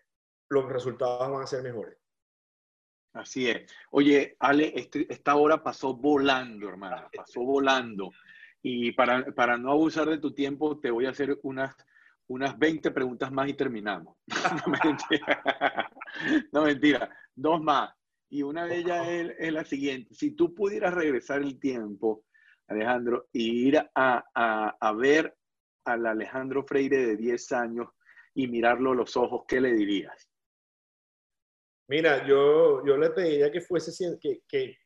los 0.49 0.67
resultados 0.67 1.29
van 1.29 1.43
a 1.43 1.45
ser 1.45 1.61
mejores. 1.61 1.99
Así 3.13 3.47
es. 3.47 3.71
Oye, 3.91 4.37
Ale, 4.39 4.73
este, 4.75 5.05
esta 5.07 5.35
hora 5.35 5.61
pasó 5.61 5.93
volando, 5.93 6.67
hermano, 6.67 7.07
pasó 7.15 7.43
volando. 7.43 8.09
Y 8.63 8.93
para, 8.93 9.23
para 9.35 9.55
no 9.55 9.71
abusar 9.73 10.09
de 10.09 10.17
tu 10.17 10.33
tiempo, 10.33 10.79
te 10.79 10.89
voy 10.89 11.05
a 11.05 11.11
hacer 11.11 11.37
unas 11.43 11.75
unas 12.27 12.57
20 12.57 12.91
preguntas 12.91 13.31
más 13.31 13.49
y 13.49 13.53
terminamos. 13.53 14.17
no, 16.51 16.63
mentira. 16.63 17.09
Dos 17.33 17.61
más. 17.61 17.93
Y 18.29 18.43
una 18.43 18.65
de 18.65 18.77
ellas 18.77 19.07
es, 19.07 19.53
la 19.53 19.63
siguiente. 19.63 20.13
Si 20.13 20.31
tú 20.31 20.53
pudieras 20.53 20.93
regresar 20.93 21.41
el 21.41 21.59
tiempo, 21.59 22.25
Alejandro, 22.67 23.27
e 23.33 23.39
ir 23.39 23.89
a, 23.95 24.93
ver 24.97 25.33
al 25.85 26.05
Alejandro 26.05 26.63
Freire 26.63 27.05
de 27.05 27.15
10 27.15 27.51
años 27.53 27.87
y 28.33 28.47
mirarlo 28.47 28.91
a 28.91 28.95
los 28.95 29.15
ojos, 29.15 29.43
¿qué 29.47 29.61
le 29.61 29.73
dirías? 29.73 30.29
Mira, 31.89 32.27
yo, 32.27 32.85
yo 32.85 32.97
le 32.97 33.11
pediría 33.11 33.49
que 33.49 33.61
fuese 33.61 34.19
que, 34.19 34.41
que, 34.45 34.77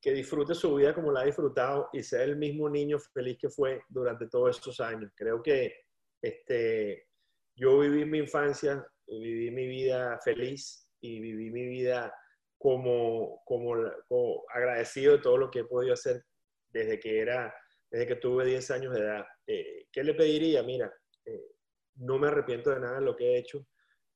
que 0.00 0.12
disfrute 0.12 0.54
su 0.54 0.74
vida 0.74 0.94
como 0.94 1.12
la 1.12 1.20
ha 1.20 1.24
disfrutado 1.24 1.90
y 1.92 2.02
sea 2.02 2.22
el 2.22 2.36
mismo 2.36 2.70
niño 2.70 2.98
feliz 2.98 3.36
que 3.38 3.50
fue 3.50 3.82
durante 3.90 4.26
todos 4.28 4.56
estos 4.56 4.80
años. 4.80 5.12
Creo 5.14 5.42
que 5.42 5.85
este, 6.26 7.08
yo 7.54 7.78
viví 7.78 8.04
mi 8.04 8.18
infancia, 8.18 8.86
viví 9.06 9.50
mi 9.50 9.66
vida 9.66 10.18
feliz 10.24 10.88
y 11.00 11.20
viví 11.20 11.50
mi 11.50 11.66
vida 11.66 12.12
como, 12.58 13.42
como, 13.44 14.44
agradecido 14.52 15.12
de 15.12 15.22
todo 15.22 15.36
lo 15.36 15.50
que 15.50 15.60
he 15.60 15.64
podido 15.64 15.94
hacer 15.94 16.24
desde 16.68 16.98
que 16.98 17.20
era, 17.20 17.54
desde 17.90 18.06
que 18.06 18.16
tuve 18.16 18.44
10 18.44 18.70
años 18.72 18.94
de 18.94 19.00
edad. 19.00 19.24
Eh, 19.46 19.86
¿Qué 19.92 20.02
le 20.02 20.14
pediría? 20.14 20.62
Mira, 20.62 20.92
eh, 21.24 21.52
no 21.96 22.18
me 22.18 22.28
arrepiento 22.28 22.70
de 22.70 22.80
nada 22.80 22.98
de 22.98 23.04
lo 23.04 23.14
que 23.14 23.24
he 23.24 23.38
hecho. 23.38 23.66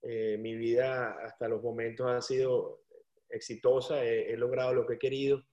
Eh, 0.03 0.37
mi 0.39 0.57
vida 0.57 1.13
hasta 1.25 1.49
los 1.49 1.63
momentos 1.63 2.07
ha 2.11 2.21
sido 2.21 2.81
exitosa, 3.29 4.03
he, 4.03 4.37
logrado 4.37 4.75
lo 4.75 4.87
que 4.87 4.95
he 4.95 4.99
querido 4.99 5.45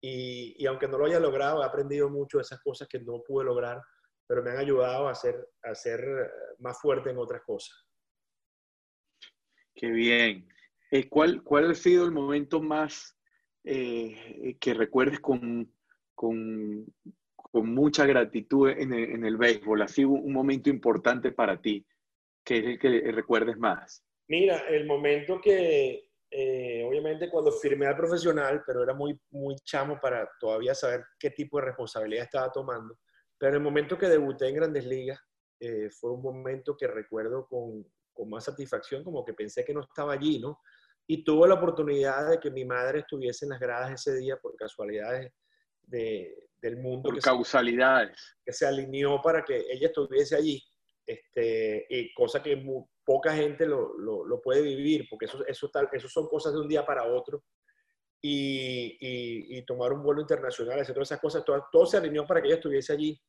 y, 0.00 0.56
y, 0.58 0.66
aunque 0.66 0.88
no 0.88 0.98
lo 0.98 1.06
haya 1.06 1.18
logrado, 1.18 1.62
he 1.62 1.66
aprendido 1.66 2.10
mucho 2.10 2.36
de 2.36 2.42
esas 2.42 2.60
cosas 2.60 2.86
que 2.88 2.98
no 3.00 3.22
pude 3.22 3.46
lograr, 3.46 3.80
pero 4.26 4.42
me 4.42 4.50
han 4.50 4.58
ayudado 4.58 5.08
a 5.08 5.14
ser, 5.14 5.48
a 5.62 5.74
ser 5.74 6.04
más 6.58 6.80
fuerte 6.80 7.10
en 7.10 7.18
otras 7.18 7.42
cosas. 7.42 7.86
Qué 9.74 9.90
bien. 9.90 10.48
Eh, 10.90 11.08
¿cuál, 11.08 11.42
¿Cuál 11.42 11.70
ha 11.70 11.74
sido 11.74 12.04
el 12.04 12.12
momento 12.12 12.60
más 12.60 13.18
eh, 13.64 14.56
que 14.60 14.74
recuerdes 14.74 15.20
con, 15.20 15.72
con, 16.14 16.86
con 17.36 17.74
mucha 17.74 18.06
gratitud 18.06 18.70
en 18.70 18.92
el, 18.92 19.10
en 19.10 19.24
el, 19.24 19.36
béisbol? 19.36 19.82
¿Ha 19.82 19.88
sido 19.88 20.10
un 20.10 20.32
momento 20.32 20.70
importante 20.70 21.32
para 21.32 21.60
ti 21.60 21.84
que 22.44 22.58
es 22.58 22.64
el 22.64 22.78
que 22.78 23.12
recuerdes 23.12 23.56
más? 23.56 24.04
Mira, 24.28 24.58
el 24.68 24.86
momento 24.86 25.40
que, 25.40 26.10
eh, 26.30 26.84
obviamente 26.84 27.30
cuando 27.30 27.52
firmé 27.52 27.86
al 27.86 27.96
profesional, 27.96 28.62
pero 28.66 28.82
era 28.82 28.94
muy, 28.94 29.18
muy 29.30 29.56
chamo 29.64 29.98
para 30.00 30.28
todavía 30.38 30.74
saber 30.74 31.04
qué 31.18 31.30
tipo 31.30 31.58
de 31.58 31.66
responsabilidad 31.66 32.24
estaba 32.24 32.50
tomando, 32.50 32.98
pero 33.44 33.56
el 33.56 33.62
momento 33.62 33.98
que 33.98 34.08
debuté 34.08 34.48
en 34.48 34.54
Grandes 34.54 34.86
Ligas 34.86 35.20
fue 35.98 36.12
un 36.12 36.22
momento 36.22 36.76
que 36.76 36.86
recuerdo 36.86 37.46
con, 37.46 37.86
con 38.12 38.28
más 38.28 38.44
satisfacción, 38.44 39.02
como 39.02 39.24
que 39.24 39.32
pensé 39.32 39.64
que 39.64 39.72
no 39.72 39.80
estaba 39.80 40.12
allí, 40.12 40.38
¿no? 40.38 40.60
y 41.06 41.22
tuvo 41.22 41.46
la 41.46 41.54
oportunidad 41.54 42.30
de 42.30 42.40
que 42.40 42.50
mi 42.50 42.64
madre 42.64 43.00
estuviese 43.00 43.44
en 43.44 43.50
las 43.50 43.60
gradas 43.60 43.92
ese 43.92 44.16
día 44.16 44.36
por 44.38 44.56
casualidades 44.56 45.32
de, 45.82 46.48
del 46.60 46.78
mundo. 46.78 47.10
Por 47.10 47.20
causalidades. 47.20 48.36
que 48.44 48.52
se 48.52 48.66
alineó 48.66 49.20
para 49.20 49.44
que 49.44 49.66
ella 49.70 49.88
estuviese 49.88 50.36
allí. 50.36 50.62
Este, 51.06 51.86
y 51.90 52.14
cosa 52.14 52.42
que 52.42 52.64
poca 53.04 53.34
gente 53.34 53.66
lo, 53.66 53.98
lo, 53.98 54.40
puede 54.40 54.62
vivir, 54.62 55.06
porque 55.10 55.26
eso, 55.26 55.44
eso, 55.46 55.68
tal, 55.68 55.90
eso 55.92 56.08
son 56.08 56.26
cosas 56.28 56.54
de 56.54 56.60
un 56.60 56.68
día 56.68 56.86
para 56.86 57.04
otro. 57.04 57.44
Y, 58.22 58.96
y, 59.00 59.62
tomar 59.66 59.92
un 59.92 60.02
vuelo 60.02 60.22
internacional, 60.22 60.80
hacer 60.80 60.94
todas 60.94 61.08
esas 61.08 61.20
cosas, 61.20 61.44
todo, 61.44 61.62
todo, 61.70 61.84
se 61.84 61.98
alineó 61.98 62.26
para 62.26 62.40
que 62.40 62.48
ella 62.48 62.56
estuviese 62.56 62.94
allí. 62.94 63.20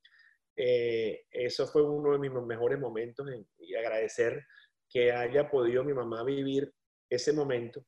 Eh, 0.56 1.26
eso 1.32 1.68
fue 1.68 1.84
uno 1.84 2.14
de 2.14 2.20
mis 2.20 2.32
mejores 2.32 2.80
momentos 2.80 3.28
y 3.58 3.76
agradecer 3.76 4.46
que 4.90 5.12
haya 5.12 5.50
podido 5.50 5.84
mi 5.84 5.94
mamá 5.94 6.24
vivir 6.24 6.74
ese 7.10 7.34
momento 7.34 7.86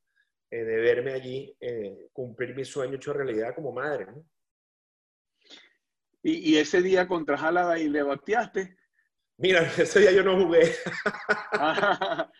eh, 0.50 0.64
de 0.64 0.78
verme 0.78 1.12
allí, 1.12 1.56
eh, 1.60 2.08
cumplir 2.14 2.56
mi 2.56 2.64
sueño 2.64 2.96
hecho 2.96 3.12
realidad 3.12 3.54
como 3.54 3.74
madre. 3.74 4.08
¿Y, 6.24 6.58
ese 6.58 6.82
día 6.82 7.08
contra 7.08 7.38
Jalada 7.38 7.78
y 7.78 7.90
le 7.90 8.04
bateaste? 8.04 8.78
Mira, 9.38 9.62
ese 9.78 10.00
día 10.00 10.12
yo 10.12 10.24
no 10.24 10.42
jugué. 10.42 10.74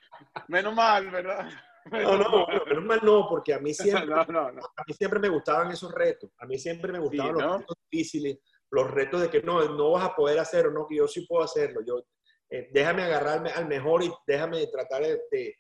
menos 0.48 0.74
mal, 0.74 1.10
¿verdad? 1.12 1.50
no, 1.92 2.18
no, 2.18 2.48
menos 2.66 2.84
mal 2.84 3.00
no, 3.04 3.28
porque 3.30 3.54
a 3.54 3.60
mí 3.60 3.74
siempre, 3.74 4.14
A 4.14 4.84
mí 4.88 4.94
siempre 4.94 5.20
me 5.20 5.30
gustaban 5.30 5.72
esos 5.72 5.94
retos. 5.94 6.32
A 6.38 6.46
mí 6.46 6.58
siempre 6.58 6.94
me 6.94 7.00
gustaban 7.00 7.34
los 7.34 7.60
retos 7.60 7.78
difíciles, 7.92 8.40
los 8.72 8.92
retos 8.92 9.22
de 9.22 9.30
que 9.30 9.42
no, 9.42 9.64
no 9.76 9.92
vas 9.92 10.06
a 10.06 10.16
poder 10.16 10.40
hacerlo, 10.40 10.72
no, 10.72 10.88
que 10.88 10.98
yo 10.98 11.08
sí 11.08 11.26
puedo 11.28 11.44
hacerlo. 11.44 11.82
Yo, 11.86 12.04
eh, 12.50 12.70
déjame 12.72 13.04
agarrarme 13.04 13.52
al 13.52 13.68
mejor 13.68 14.04
y 14.04 14.12
déjame 14.26 14.66
tratar 14.68 15.04
de, 15.04 15.56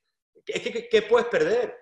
es 0.45 0.61
que, 0.61 0.87
¿qué 0.87 1.01
puedes 1.03 1.27
perder? 1.27 1.75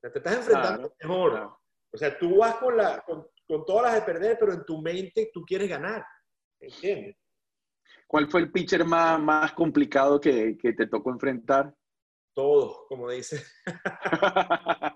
te 0.00 0.18
estás 0.18 0.36
enfrentando 0.36 0.94
mejor. 1.00 1.56
O 1.90 1.96
sea, 1.96 2.18
tú 2.18 2.38
vas 2.38 2.56
con, 2.56 2.76
la, 2.76 3.00
con, 3.00 3.26
con, 3.48 3.64
todas 3.64 3.84
las 3.84 3.94
de 3.94 4.02
perder, 4.02 4.36
pero 4.38 4.52
en 4.52 4.64
tu 4.64 4.82
mente 4.82 5.30
tú 5.32 5.42
quieres 5.42 5.68
ganar. 5.68 6.04
¿Entiendes? 6.60 7.16
¿Cuál 8.06 8.28
fue 8.30 8.42
el 8.42 8.52
pitcher 8.52 8.84
más, 8.84 9.18
más 9.20 9.52
complicado 9.52 10.20
que, 10.20 10.58
que 10.58 10.72
te 10.72 10.86
tocó 10.86 11.10
enfrentar? 11.10 11.74
Todos, 12.34 12.86
como 12.88 13.10
dice. 13.10 13.42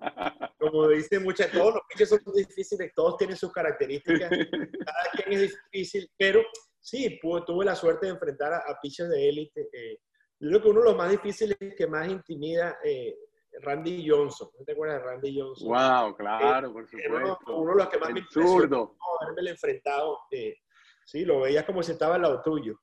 como 0.59 0.89
dice 0.89 1.21
muchas, 1.21 1.51
todos 1.53 1.75
los 1.75 1.83
pitchers 1.89 2.11
son 2.11 2.35
difíciles, 2.35 2.93
todos 2.95 3.17
tienen 3.17 3.37
sus 3.37 3.53
características, 3.53 4.29
cada 4.87 5.25
quien 5.25 5.41
es 5.41 5.59
difícil, 5.73 6.11
pero 6.17 6.43
sí, 6.81 7.19
tuve 7.21 7.65
la 7.65 7.75
suerte 7.75 8.07
de 8.07 8.13
enfrentar 8.13 8.53
a, 8.53 8.59
a 8.59 8.79
pitchers 8.81 9.11
de 9.11 9.29
élite. 9.29 9.69
Eh, 9.73 10.01
yo 10.41 10.49
creo 10.51 10.63
que 10.63 10.69
uno 10.69 10.81
de 10.81 10.87
los 10.87 10.97
más 10.97 11.11
difíciles 11.11 11.57
que 11.77 11.87
más 11.87 12.09
intimida 12.09 12.79
eh, 12.85 13.17
Randy 13.61 14.09
Johnson. 14.09 14.49
¿No 14.59 14.65
te 14.65 14.73
acuerdas 14.73 15.01
de 15.01 15.05
Randy 15.05 15.41
Johnson? 15.41 15.69
Wow, 15.69 16.17
claro, 16.17 16.73
por 16.73 16.89
supuesto. 16.89 17.57
Uno, 17.57 17.73
de 17.73 17.77
los 17.77 17.89
que 17.89 17.99
más 17.99 18.13
me 18.13 18.21
impresionó 18.21 18.97
haberme 19.21 19.51
enfrentado. 19.51 20.19
Eh, 20.31 20.57
sí, 21.05 21.25
lo 21.25 21.41
veías 21.41 21.65
como 21.65 21.83
si 21.83 21.93
estaba 21.93 22.17
al 22.17 22.23
lado 22.23 22.43
tuyo. 22.43 22.81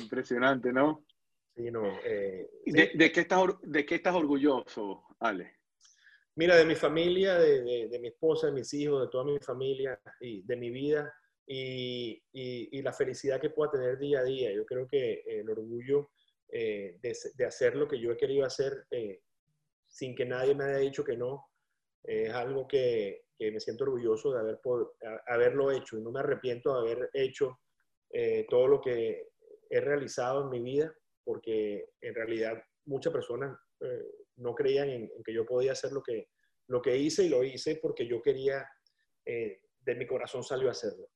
Impresionante, 0.00 0.72
¿no? 0.72 1.04
Sí, 1.54 1.70
no. 1.70 1.82
Eh, 2.04 2.48
¿De, 2.66 3.12
qué 3.12 3.20
estás, 3.20 3.42
¿De 3.62 3.84
qué 3.84 3.96
estás 3.96 4.14
orgulloso, 4.14 5.04
Ale? 5.18 5.60
Mira, 6.34 6.56
de 6.56 6.64
mi 6.64 6.74
familia, 6.74 7.38
de, 7.38 7.62
de, 7.62 7.88
de 7.88 7.98
mi 7.98 8.08
esposa, 8.08 8.46
de 8.46 8.52
mis 8.52 8.72
hijos, 8.72 9.02
de 9.02 9.10
toda 9.10 9.24
mi 9.24 9.38
familia 9.38 10.00
y 10.20 10.42
de 10.42 10.56
mi 10.56 10.70
vida 10.70 11.12
y, 11.46 12.22
y, 12.32 12.82
la 12.82 12.92
felicidad 12.92 13.40
que 13.40 13.50
pueda 13.50 13.72
tener 13.72 13.98
día 13.98 14.20
a 14.20 14.24
día. 14.24 14.52
Yo 14.52 14.64
creo 14.64 14.86
que 14.86 15.22
el 15.26 15.50
orgullo 15.50 16.10
eh, 16.48 16.98
de, 17.00 17.16
de, 17.34 17.44
hacer 17.44 17.76
lo 17.76 17.88
que 17.88 17.98
yo 17.98 18.12
he 18.12 18.16
querido 18.16 18.46
hacer 18.46 18.86
eh, 18.90 19.20
sin 19.86 20.14
que 20.14 20.24
nadie 20.24 20.54
me 20.54 20.64
haya 20.64 20.78
dicho 20.78 21.04
que 21.04 21.16
no, 21.16 21.48
es 22.02 22.32
algo 22.32 22.66
que, 22.66 23.26
que, 23.38 23.50
me 23.50 23.60
siento 23.60 23.84
orgulloso 23.84 24.32
de 24.32 24.40
haber 24.40 24.60
haberlo 25.26 25.70
hecho 25.70 25.98
y 25.98 26.02
no 26.02 26.10
me 26.10 26.20
arrepiento 26.20 26.72
de 26.74 26.80
haber 26.80 27.10
hecho 27.12 27.60
eh, 28.10 28.46
todo 28.48 28.68
lo 28.68 28.80
que 28.80 29.28
he 29.68 29.80
realizado 29.80 30.44
en 30.44 30.50
mi 30.50 30.60
vida, 30.60 30.94
porque 31.24 31.90
en 32.00 32.14
realidad 32.14 32.62
muchas 32.86 33.12
personas 33.12 33.58
no 34.42 34.54
creían 34.54 34.90
en, 34.90 35.02
en, 35.16 35.22
que 35.24 35.32
yo 35.32 35.46
podía 35.46 35.72
hacer 35.72 35.92
lo 35.92 36.02
que, 36.02 36.28
lo 36.68 36.82
que 36.82 36.96
hice 36.96 37.24
y 37.24 37.28
lo 37.28 37.42
hice 37.44 37.78
porque 37.80 38.06
yo 38.06 38.20
quería, 38.20 38.68
de 39.24 39.94
mi 39.94 40.06
corazón 40.06 40.42
salió 40.42 40.68
a 40.68 40.72
hacerlo. 40.72 41.08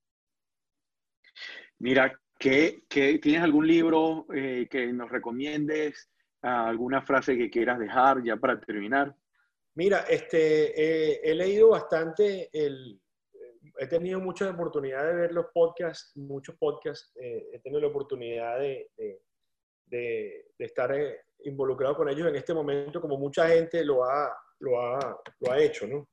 Mira, 1.78 2.18
¿qué, 2.38 2.82
tienes 2.88 3.42
algún 3.42 3.66
libro 3.66 4.26
eh, 4.34 4.66
que 4.70 4.86
nos 4.92 5.10
recomiendes? 5.10 6.10
¿Alguna 6.42 7.02
frase 7.02 7.36
que 7.36 7.50
quieras 7.50 7.78
dejar 7.78 8.22
ya 8.22 8.36
para 8.36 8.60
terminar? 8.60 9.14
Mira, 9.74 10.00
este, 10.08 10.72
eh, 10.80 11.20
he 11.22 11.34
leído 11.34 11.70
bastante, 11.70 12.48
el, 12.52 13.00
he 13.78 13.86
tenido 13.88 14.20
mucha 14.20 14.48
oportunidad 14.48 15.06
de 15.06 15.14
ver 15.14 15.32
los 15.32 15.46
podcasts, 15.52 16.16
muchos 16.16 16.56
podcasts, 16.56 17.12
eh, 17.20 17.48
he 17.52 17.58
tenido 17.60 17.80
la 17.80 17.88
oportunidad 17.88 18.58
de, 18.58 18.90
de, 18.96 19.20
estar 20.58 20.94
involucrado 21.40 21.96
con 21.96 22.08
ellos 22.08 22.28
en 22.28 22.36
este 22.36 22.54
momento, 22.54 23.00
como 23.00 23.16
mucha 23.16 23.48
gente 23.48 23.84
lo 23.84 24.04
ha, 24.04 24.36
lo 24.60 24.80
ha, 24.80 25.22
lo 25.40 25.52
ha 25.52 25.60
hecho, 25.60 25.86
¿no? 25.86 26.08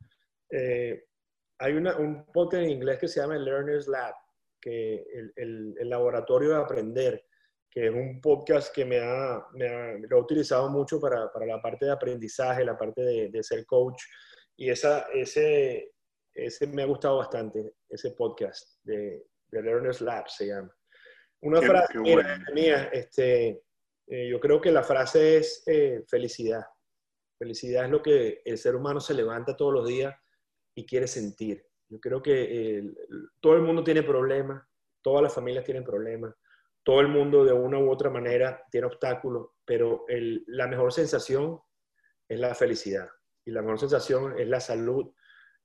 hay 1.64 1.74
una, 1.74 1.96
un 1.98 2.26
podcast 2.26 2.64
en 2.64 2.72
inglés 2.72 3.00
que 3.00 3.08
se 3.08 3.22
llama 3.22 3.38
Learner's 3.38 3.88
Lab, 3.88 4.14
que 4.60 5.06
el, 5.14 5.76
el, 5.80 5.90
laboratorio 5.90 6.50
de 6.50 6.56
aprender, 6.58 7.26
que 7.70 7.88
es 7.88 7.94
un 7.94 8.20
podcast 8.22 8.74
que 8.74 8.84
me 8.84 9.00
ha, 9.00 9.46
me 9.54 9.68
ha, 9.68 9.94
lo 9.98 10.18
he 10.18 10.22
utilizado 10.22 10.70
mucho 10.70 11.00
para, 11.00 11.32
para, 11.32 11.46
la 11.46 11.62
parte 11.62 11.86
de 11.86 11.92
aprendizaje, 11.92 12.66
la 12.66 12.78
parte 12.78 13.02
de, 13.02 13.30
de, 13.30 13.44
ser 13.44 13.66
coach. 13.66 14.02
Y 14.58 14.70
esa, 14.70 15.08
ese, 15.14 15.94
ese 16.34 16.68
me 16.68 16.84
ha 16.84 16.86
gustado 16.86 17.18
bastante, 17.18 17.76
ese 17.90 18.12
podcast 18.12 18.80
de, 18.84 19.24
de 19.48 19.62
Learner's 19.62 20.02
Lab 20.02 20.30
se 20.30 20.48
llama. 20.48 20.74
Una 21.44 21.62
frase 21.62 22.00
mía, 22.54 22.90
este, 22.92 23.64
eh, 24.08 24.30
yo 24.30 24.40
creo 24.40 24.60
que 24.60 24.72
la 24.72 24.84
frase 24.84 25.38
es 25.38 25.64
eh, 25.68 26.04
felicidad. 26.08 26.64
Felicidad 27.38 27.86
es 27.86 27.92
lo 27.92 28.02
que 28.02 28.42
el 28.46 28.58
ser 28.58 28.76
humano 28.76 29.00
se 29.00 29.14
levanta 29.14 29.56
todos 29.56 29.74
los 29.74 29.88
días 29.88 30.16
y 30.76 30.86
quiere 30.86 31.08
sentir. 31.08 31.66
Yo 31.90 32.00
creo 32.00 32.22
que 32.22 32.92
todo 33.40 33.56
el 33.56 33.62
mundo 33.62 33.84
tiene 33.84 34.02
problemas, 34.02 34.64
todas 35.02 35.22
las 35.22 35.34
familias 35.34 35.66
tienen 35.66 35.84
problemas, 35.84 36.34
todo 36.84 37.02
el 37.02 37.08
mundo 37.08 37.46
de 37.46 37.54
una 37.54 37.78
u 37.78 37.92
otra 37.92 38.10
manera 38.10 38.64
tiene 38.72 38.88
obstáculos, 38.88 39.50
pero 39.66 40.06
la 40.48 40.68
mejor 40.68 40.92
sensación 40.92 41.60
es 42.28 42.40
la 42.40 42.56
felicidad 42.56 43.08
y 43.46 43.52
la 43.52 43.62
mejor 43.62 43.80
sensación 43.80 44.40
es 44.40 44.48
la 44.48 44.60
salud. 44.60 45.14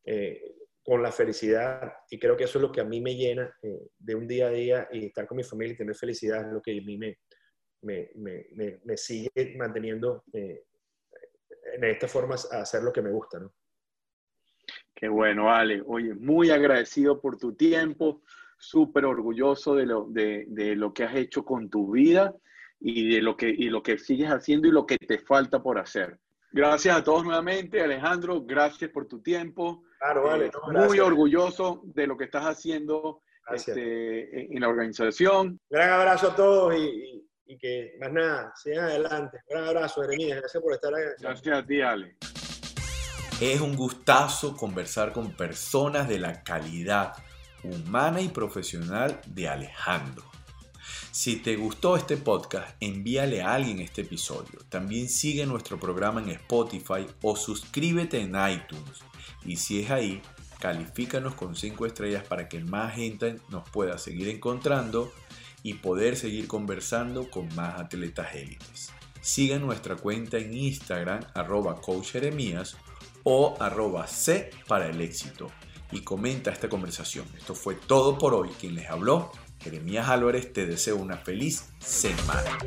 Eh, 0.04 0.56
con 0.88 1.02
la 1.02 1.12
felicidad 1.12 1.92
y 2.08 2.18
creo 2.18 2.34
que 2.34 2.44
eso 2.44 2.56
es 2.56 2.62
lo 2.62 2.72
que 2.72 2.80
a 2.80 2.84
mí 2.84 2.98
me 3.02 3.14
llena 3.14 3.54
eh, 3.62 3.88
de 3.98 4.14
un 4.14 4.26
día 4.26 4.46
a 4.46 4.50
día 4.50 4.88
y 4.90 5.04
estar 5.04 5.26
con 5.26 5.36
mi 5.36 5.44
familia 5.44 5.74
y 5.74 5.76
tener 5.76 5.94
felicidad 5.94 6.46
es 6.46 6.50
lo 6.54 6.62
que 6.62 6.70
a 6.70 6.82
mí 6.82 6.96
me, 6.96 7.18
me, 7.82 8.10
me, 8.14 8.80
me 8.82 8.96
sigue 8.96 9.54
manteniendo 9.58 10.24
eh, 10.32 10.64
en 11.74 11.84
esta 11.84 12.08
forma 12.08 12.36
a 12.52 12.62
hacer 12.62 12.82
lo 12.82 12.90
que 12.90 13.02
me 13.02 13.10
gusta, 13.10 13.38
¿no? 13.38 13.52
Qué 14.94 15.08
bueno, 15.08 15.52
Ale. 15.52 15.82
Oye, 15.86 16.14
muy 16.14 16.48
agradecido 16.48 17.20
por 17.20 17.36
tu 17.36 17.54
tiempo, 17.54 18.22
súper 18.58 19.04
orgulloso 19.04 19.74
de 19.74 19.84
lo, 19.84 20.06
de, 20.08 20.46
de 20.48 20.74
lo 20.74 20.94
que 20.94 21.04
has 21.04 21.14
hecho 21.16 21.44
con 21.44 21.68
tu 21.68 21.92
vida 21.92 22.34
y 22.80 23.14
de 23.14 23.20
lo 23.20 23.36
que, 23.36 23.50
y 23.50 23.68
lo 23.68 23.82
que 23.82 23.98
sigues 23.98 24.30
haciendo 24.30 24.66
y 24.66 24.70
lo 24.70 24.86
que 24.86 24.96
te 24.96 25.18
falta 25.18 25.62
por 25.62 25.78
hacer. 25.78 26.18
Gracias 26.50 26.96
a 26.96 27.04
todos 27.04 27.24
nuevamente, 27.24 27.82
Alejandro. 27.82 28.42
Gracias 28.42 28.90
por 28.90 29.06
tu 29.06 29.20
tiempo. 29.20 29.84
Claro, 29.98 30.24
vale. 30.24 30.46
Eh, 30.46 30.50
muy 30.70 31.00
orgulloso 31.00 31.82
de 31.84 32.06
lo 32.06 32.16
que 32.16 32.24
estás 32.24 32.44
haciendo 32.44 33.22
este, 33.50 34.54
en 34.54 34.60
la 34.60 34.68
organización. 34.68 35.60
Gran 35.68 35.90
abrazo 35.90 36.30
a 36.30 36.36
todos 36.36 36.74
y, 36.76 37.26
y, 37.46 37.58
que 37.58 37.94
más 38.00 38.12
nada, 38.12 38.52
sigan 38.54 38.84
adelante. 38.84 39.38
Gran 39.48 39.64
abrazo, 39.64 40.02
Jeremías. 40.02 40.38
Gracias 40.40 40.62
por 40.62 40.72
estar 40.72 40.92
aquí. 40.94 41.22
Gracias 41.22 41.58
a 41.58 41.66
ti, 41.66 41.80
Ale. 41.80 42.16
Es 43.40 43.60
un 43.60 43.76
gustazo 43.76 44.56
conversar 44.56 45.12
con 45.12 45.36
personas 45.36 46.08
de 46.08 46.18
la 46.18 46.42
calidad 46.42 47.14
humana 47.62 48.20
y 48.20 48.28
profesional 48.28 49.20
de 49.26 49.48
Alejandro. 49.48 50.24
Si 51.10 51.36
te 51.36 51.56
gustó 51.56 51.96
este 51.96 52.16
podcast, 52.16 52.76
envíale 52.80 53.42
a 53.42 53.54
alguien 53.54 53.80
este 53.80 54.02
episodio. 54.02 54.60
También 54.68 55.08
sigue 55.08 55.46
nuestro 55.46 55.78
programa 55.78 56.20
en 56.20 56.28
Spotify 56.30 57.06
o 57.22 57.34
suscríbete 57.34 58.20
en 58.20 58.30
iTunes. 58.30 59.02
Y 59.44 59.56
si 59.56 59.80
es 59.80 59.90
ahí, 59.90 60.22
califícanos 60.58 61.34
con 61.34 61.56
5 61.56 61.86
estrellas 61.86 62.24
para 62.24 62.48
que 62.48 62.60
más 62.60 62.94
gente 62.94 63.38
nos 63.48 63.68
pueda 63.70 63.98
seguir 63.98 64.28
encontrando 64.28 65.12
y 65.62 65.74
poder 65.74 66.16
seguir 66.16 66.46
conversando 66.46 67.30
con 67.30 67.54
más 67.54 67.80
atletas 67.80 68.34
élites. 68.34 68.90
Sigue 69.20 69.58
nuestra 69.58 69.96
cuenta 69.96 70.38
en 70.38 70.54
Instagram 70.54 71.20
arroba 71.34 71.80
coach 71.80 72.14
o 73.24 73.56
arroba 73.60 74.06
y 75.90 76.00
comenta 76.00 76.50
esta 76.50 76.68
conversación. 76.68 77.26
Esto 77.36 77.54
fue 77.54 77.74
todo 77.74 78.18
por 78.18 78.34
hoy. 78.34 78.50
Quien 78.60 78.74
les 78.74 78.88
habló, 78.88 79.32
Jeremías 79.60 80.08
Álvarez, 80.08 80.52
te 80.52 80.66
deseo 80.66 80.96
una 80.96 81.16
feliz 81.16 81.70
semana. 81.78 82.58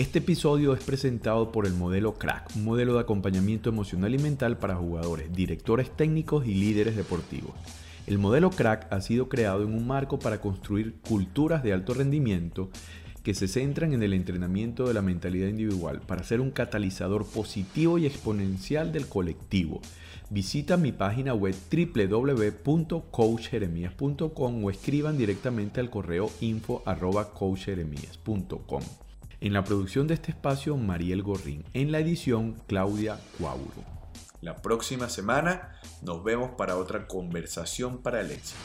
Este 0.00 0.20
episodio 0.20 0.72
es 0.72 0.82
presentado 0.82 1.52
por 1.52 1.66
el 1.66 1.74
modelo 1.74 2.14
Crack, 2.14 2.56
un 2.56 2.64
modelo 2.64 2.94
de 2.94 3.00
acompañamiento 3.00 3.68
emocional 3.68 4.14
y 4.14 4.18
mental 4.18 4.56
para 4.56 4.76
jugadores, 4.76 5.30
directores 5.30 5.94
técnicos 5.94 6.46
y 6.46 6.54
líderes 6.54 6.96
deportivos. 6.96 7.52
El 8.06 8.16
modelo 8.16 8.48
Crack 8.48 8.90
ha 8.90 9.02
sido 9.02 9.28
creado 9.28 9.62
en 9.62 9.74
un 9.74 9.86
marco 9.86 10.18
para 10.18 10.40
construir 10.40 10.94
culturas 11.06 11.62
de 11.62 11.74
alto 11.74 11.92
rendimiento 11.92 12.70
que 13.22 13.34
se 13.34 13.46
centran 13.46 13.92
en 13.92 14.02
el 14.02 14.14
entrenamiento 14.14 14.88
de 14.88 14.94
la 14.94 15.02
mentalidad 15.02 15.48
individual 15.48 16.00
para 16.00 16.24
ser 16.24 16.40
un 16.40 16.50
catalizador 16.50 17.26
positivo 17.26 17.98
y 17.98 18.06
exponencial 18.06 18.92
del 18.92 19.06
colectivo. 19.06 19.82
Visita 20.30 20.78
mi 20.78 20.92
página 20.92 21.34
web 21.34 21.54
www.coachjeremías.com 21.70 24.64
o 24.64 24.70
escriban 24.70 25.18
directamente 25.18 25.78
al 25.78 25.90
correo 25.90 26.30
info.coachjeremías.com. 26.40 29.09
En 29.42 29.54
la 29.54 29.64
producción 29.64 30.06
de 30.06 30.12
este 30.12 30.32
espacio, 30.32 30.76
Mariel 30.76 31.22
Gorrín. 31.22 31.64
En 31.72 31.92
la 31.92 31.98
edición, 31.98 32.60
Claudia 32.66 33.18
Cuauro. 33.38 33.84
La 34.42 34.56
próxima 34.60 35.08
semana 35.08 35.80
nos 36.02 36.22
vemos 36.22 36.50
para 36.58 36.76
otra 36.76 37.06
conversación 37.06 38.02
para 38.02 38.20
el 38.20 38.32
éxito. 38.32 38.58